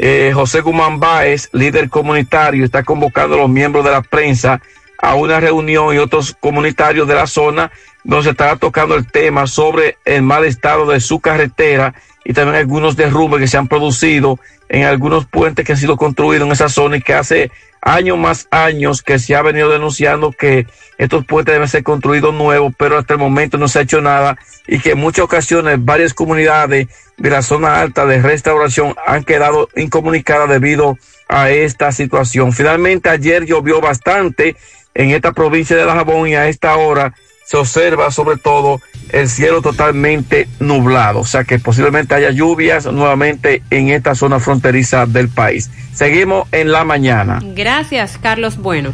[0.03, 4.63] eh, José Guzmán Báez, líder comunitario, está convocando a los miembros de la prensa
[4.97, 7.71] a una reunión y otros comunitarios de la zona
[8.03, 12.57] donde se estará tocando el tema sobre el mal estado de su carretera y también
[12.57, 14.39] algunos derrumbes que se han producido
[14.71, 17.51] en algunos puentes que han sido construidos en esa zona y que hace
[17.83, 20.67] años más años que se ha venido denunciando que
[20.99, 24.37] estos puentes deben ser construidos nuevos, pero hasta el momento no se ha hecho nada
[24.67, 29.69] y que en muchas ocasiones varias comunidades de la zona alta de restauración han quedado
[29.77, 32.53] incomunicadas debido a esta situación.
[32.53, 34.57] Finalmente ayer llovió bastante
[34.95, 37.15] en esta provincia de La Jabón y a esta hora
[37.51, 43.65] se observa sobre todo el cielo totalmente nublado, o sea que posiblemente haya lluvias nuevamente
[43.71, 45.69] en esta zona fronteriza del país.
[45.93, 47.41] Seguimos en la mañana.
[47.43, 48.93] Gracias, Carlos Bueno.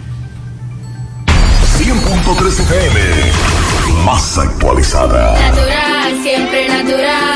[1.78, 3.00] 100.3 FM,
[4.06, 5.38] más actualizada.
[5.38, 7.35] Natural, siempre natural.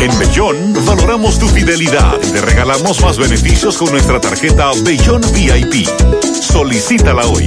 [0.00, 5.88] En Bellón valoramos tu fidelidad y te regalamos más beneficios con nuestra tarjeta Bellón VIP.
[6.40, 7.46] Solicítala hoy.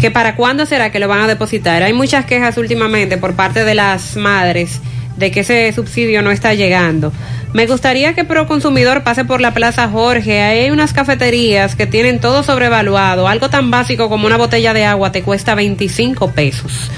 [0.00, 1.82] Que para cuándo será que lo van a depositar.
[1.82, 4.80] Hay muchas quejas últimamente por parte de las madres
[5.16, 7.12] de que ese subsidio no está llegando.
[7.52, 10.40] Me gustaría que Proconsumidor pase por la Plaza Jorge.
[10.40, 13.28] Hay unas cafeterías que tienen todo sobrevaluado.
[13.28, 16.90] Algo tan básico como una botella de agua te cuesta 25 pesos.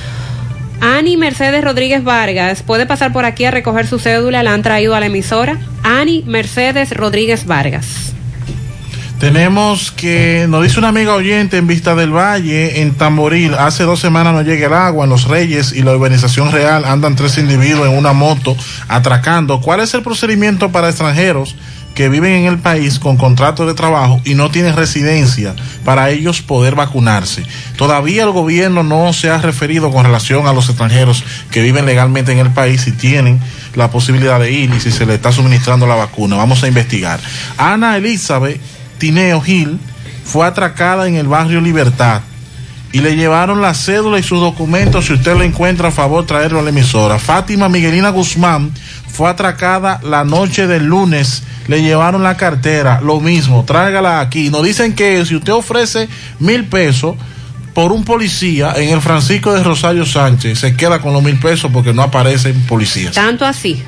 [0.81, 4.43] Ani Mercedes Rodríguez Vargas, ¿puede pasar por aquí a recoger su cédula?
[4.43, 5.59] ¿La han traído a la emisora?
[5.83, 8.14] Ani Mercedes Rodríguez Vargas.
[9.25, 13.99] Tenemos que, nos dice una amiga oyente en Vista del Valle, en Tamboril, hace dos
[13.99, 17.89] semanas no llega el agua en Los Reyes y la urbanización real andan tres individuos
[17.89, 18.55] en una moto
[18.86, 19.62] atracando.
[19.62, 21.57] ¿Cuál es el procedimiento para extranjeros
[21.94, 25.55] que viven en el país con contrato de trabajo y no tienen residencia
[25.86, 27.47] para ellos poder vacunarse?
[27.78, 32.33] Todavía el gobierno no se ha referido con relación a los extranjeros que viven legalmente
[32.33, 33.41] en el país y tienen
[33.75, 36.36] la posibilidad de ir y si se le está suministrando la vacuna.
[36.36, 37.20] Vamos a investigar.
[37.57, 38.61] Ana Elizabeth
[39.05, 39.78] Tineo Gil
[40.24, 42.23] fue atracada en el barrio Libertad
[42.91, 45.05] y le llevaron la cédula y sus documentos.
[45.05, 47.18] Si usted lo encuentra, a favor, traerlo a la emisora.
[47.18, 48.73] Fátima Miguelina Guzmán
[49.07, 51.42] fue atracada la noche del lunes.
[51.68, 54.49] Le llevaron la cartera, lo mismo, tráigala aquí.
[54.49, 56.08] Nos dicen que si usted ofrece
[56.39, 57.15] mil pesos
[57.74, 61.70] por un policía en el Francisco de Rosario Sánchez, se queda con los mil pesos
[61.70, 63.15] porque no aparecen policías.
[63.15, 63.83] Tanto así.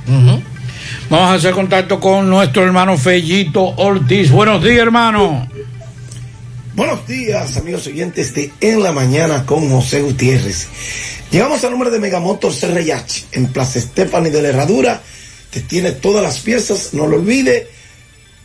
[1.08, 4.32] Vamos a hacer contacto con nuestro hermano Fellito Ortiz.
[4.32, 5.48] Buenos días, hermano.
[6.74, 10.66] Buenos días, amigos oyentes de En la Mañana con José Gutiérrez.
[11.30, 15.00] Llegamos al número de Megamotor CRH en Plaza Estefani de la Herradura.
[15.50, 17.68] Te tiene todas las piezas, no lo olvide,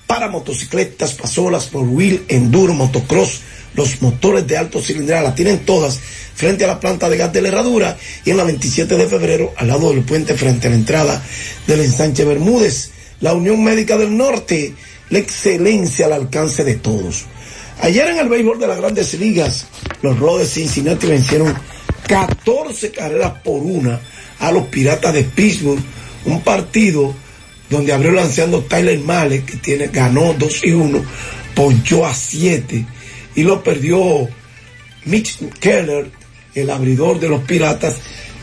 [0.05, 3.41] para motocicletas, pasolas, por wheel, enduro, motocross,
[3.73, 5.99] los motores de alto cilindrada, la tienen todas
[6.35, 9.53] frente a la planta de gas de la Herradura y en la 27 de febrero,
[9.57, 11.23] al lado del puente frente a la entrada
[11.67, 12.91] del ensanche Bermúdez.
[13.21, 14.73] La Unión Médica del Norte,
[15.09, 17.25] la excelencia al alcance de todos.
[17.81, 19.67] Ayer en el béisbol de las grandes ligas,
[20.01, 21.55] los de Cincinnati vencieron
[22.07, 23.99] 14 carreras por una
[24.39, 25.81] a los Piratas de Pittsburgh,
[26.25, 27.13] un partido
[27.69, 31.03] donde abrió lanzando Tyler Male, que tiene, ganó 2 y 1,
[31.55, 32.85] ponchó a 7
[33.35, 34.27] y lo perdió
[35.05, 36.11] Mitch Keller,
[36.53, 37.97] el abridor de los Piratas,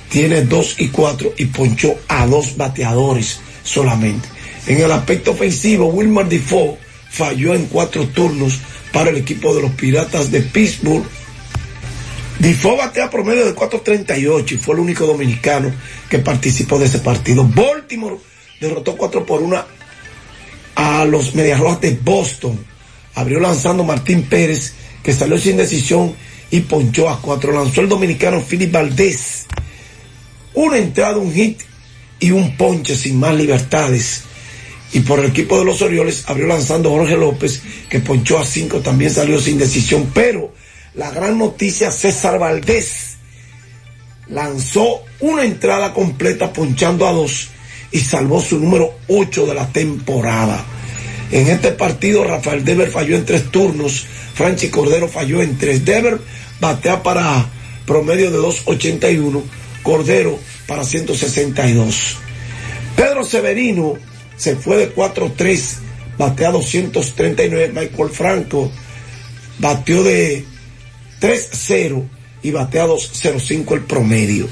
[0.08, 4.28] tiene 2 y 4 y ponchó a dos bateadores solamente.
[4.67, 6.78] En el aspecto ofensivo, Wilmer Defoe
[7.10, 8.60] falló en cuatro turnos
[8.92, 11.05] para el equipo de los Piratas de Pittsburgh.
[12.39, 15.73] Defoe batea promedio de 4.38 y fue el único dominicano
[16.08, 17.44] que participó de ese partido.
[17.44, 18.17] Baltimore
[18.60, 19.65] derrotó 4 por 1
[20.76, 22.58] a los Medias Rojas de Boston.
[23.18, 26.14] Abrió lanzando Martín Pérez, que salió sin decisión
[26.52, 27.50] y ponchó a 4.
[27.50, 29.47] Lanzó el dominicano Philip Valdés.
[30.55, 31.60] Una entrada, un hit
[32.20, 34.22] y un ponche sin más libertades.
[34.92, 38.82] Y por el equipo de los Orioles abrió lanzando Jorge López, que ponchó a 5,
[38.82, 40.12] también salió sin decisión.
[40.14, 40.55] Pero
[40.94, 43.16] la gran noticia, César Valdés
[44.28, 47.48] lanzó una entrada completa ponchando a 2
[47.90, 50.64] y salvó su número 8 de la temporada.
[51.31, 55.84] En este partido, Rafael Dever falló en tres turnos, Franchi Cordero falló en tres.
[55.84, 56.18] Dever
[56.60, 57.47] batea para
[57.86, 59.42] promedio de 2.81,
[59.82, 62.16] Cordero para 162.
[62.97, 63.94] Pedro Severino
[64.36, 65.76] se fue de 4-3,
[66.16, 67.73] batea 239.
[67.74, 68.70] Michael Franco
[69.58, 70.44] bateó de
[71.20, 72.08] 3-0
[72.42, 74.48] y batea 2.05 el promedio.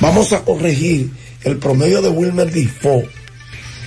[0.00, 1.10] Vamos a corregir
[1.44, 3.08] el promedio de Wilmer Defoe,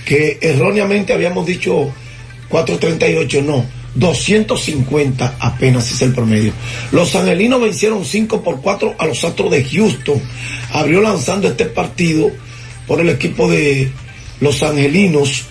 [0.04, 1.92] que erróneamente habíamos dicho
[2.52, 3.64] 4.38, no,
[3.94, 6.52] 250 apenas es el promedio.
[6.92, 10.20] Los angelinos vencieron 5 por 4 a los Astros de Houston.
[10.72, 12.30] Abrió lanzando este partido
[12.86, 13.90] por el equipo de
[14.40, 15.44] los angelinos.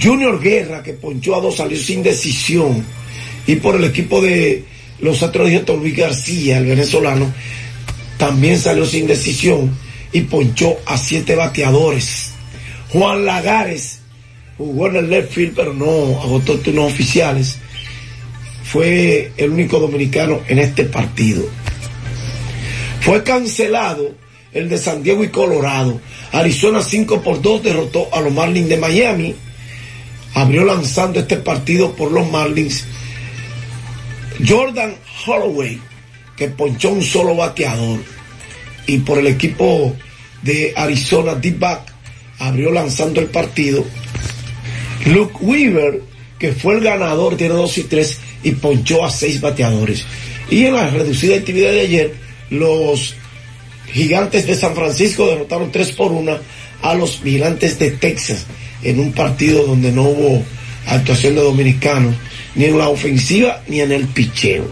[0.00, 2.84] Junior Guerra, que ponchó a dos, salió sin decisión.
[3.46, 4.64] Y por el equipo de
[5.00, 7.32] los Astros de Houston, Luis García, el venezolano,
[8.18, 9.74] también salió sin decisión
[10.12, 12.32] y ponchó a siete bateadores.
[12.90, 13.99] Juan Lagares
[14.66, 17.58] jugó en el left field, pero no agotó turnos oficiales.
[18.64, 21.42] Fue el único dominicano en este partido.
[23.00, 24.14] Fue cancelado
[24.52, 26.00] el de San Diego y Colorado.
[26.32, 29.34] Arizona 5 por 2 derrotó a los Marlins de Miami.
[30.34, 32.84] Abrió lanzando este partido por los Marlins.
[34.46, 34.94] Jordan
[35.26, 35.80] Holloway,
[36.36, 38.00] que ponchó un solo bateador.
[38.86, 39.96] Y por el equipo
[40.42, 41.92] de Arizona, Deep Back,
[42.38, 43.84] abrió lanzando el partido.
[45.06, 46.02] Luke Weaver,
[46.38, 50.04] que fue el ganador, tiene 2 y 3 y ponchó a 6 bateadores.
[50.50, 52.14] Y en la reducida actividad de ayer,
[52.50, 53.14] los
[53.92, 56.38] gigantes de San Francisco derrotaron 3 por 1
[56.82, 58.46] a los vigilantes de Texas
[58.82, 60.42] en un partido donde no hubo
[60.86, 62.14] actuación de dominicanos,
[62.54, 64.66] ni en la ofensiva ni en el picheo.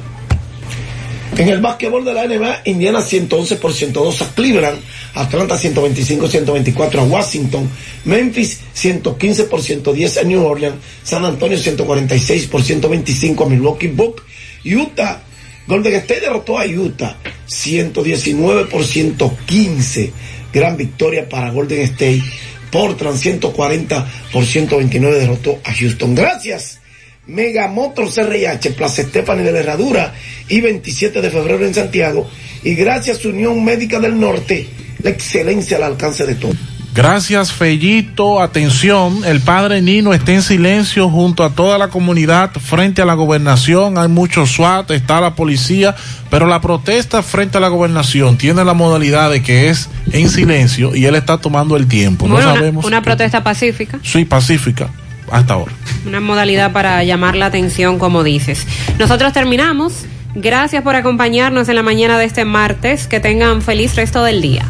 [1.37, 4.81] En el básquetbol de la NBA, Indiana 111 por 102 a Cleveland.
[5.15, 7.69] Atlanta 125-124 a Washington,
[8.05, 14.23] Memphis 115 por 110 a New Orleans, San Antonio 146 por 125 a Milwaukee Bucks,
[14.65, 15.23] Utah,
[15.67, 20.13] Golden State derrotó a Utah 119 por 115,
[20.53, 22.23] gran victoria para Golden State,
[22.71, 26.15] Portland 140 por 129 derrotó a Houston.
[26.15, 26.81] Gracias.
[27.27, 30.15] Megamotor CRH, Plaza Estefani de la Herradura
[30.49, 32.29] y 27 de febrero en Santiago.
[32.65, 34.67] Y gracias Unión Médica del Norte,
[35.03, 36.57] la excelencia al alcance de todos.
[36.95, 38.41] Gracias, Fellito.
[38.41, 43.15] Atención, el padre Nino está en silencio junto a toda la comunidad frente a la
[43.15, 43.99] gobernación.
[43.99, 45.95] Hay mucho SWAT, está la policía,
[46.29, 50.97] pero la protesta frente a la gobernación tiene la modalidad de que es en silencio
[50.97, 52.27] y él está tomando el tiempo.
[52.27, 52.85] Bueno, no una- sabemos.
[52.85, 54.01] una protesta pacífica.
[54.03, 54.89] Sí, pacífica,
[55.31, 55.73] hasta ahora.
[56.05, 58.67] Una modalidad para llamar la atención, como dices.
[58.99, 59.93] Nosotros terminamos.
[60.35, 63.07] Gracias por acompañarnos en la mañana de este martes.
[63.07, 64.65] Que tengan feliz resto del día.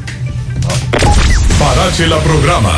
[1.59, 2.73] Parache la programa.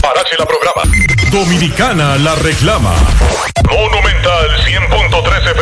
[0.00, 0.82] Parache la programa.
[1.30, 2.94] Dominicana la reclama.
[3.68, 5.58] Monumental 100.13 FM.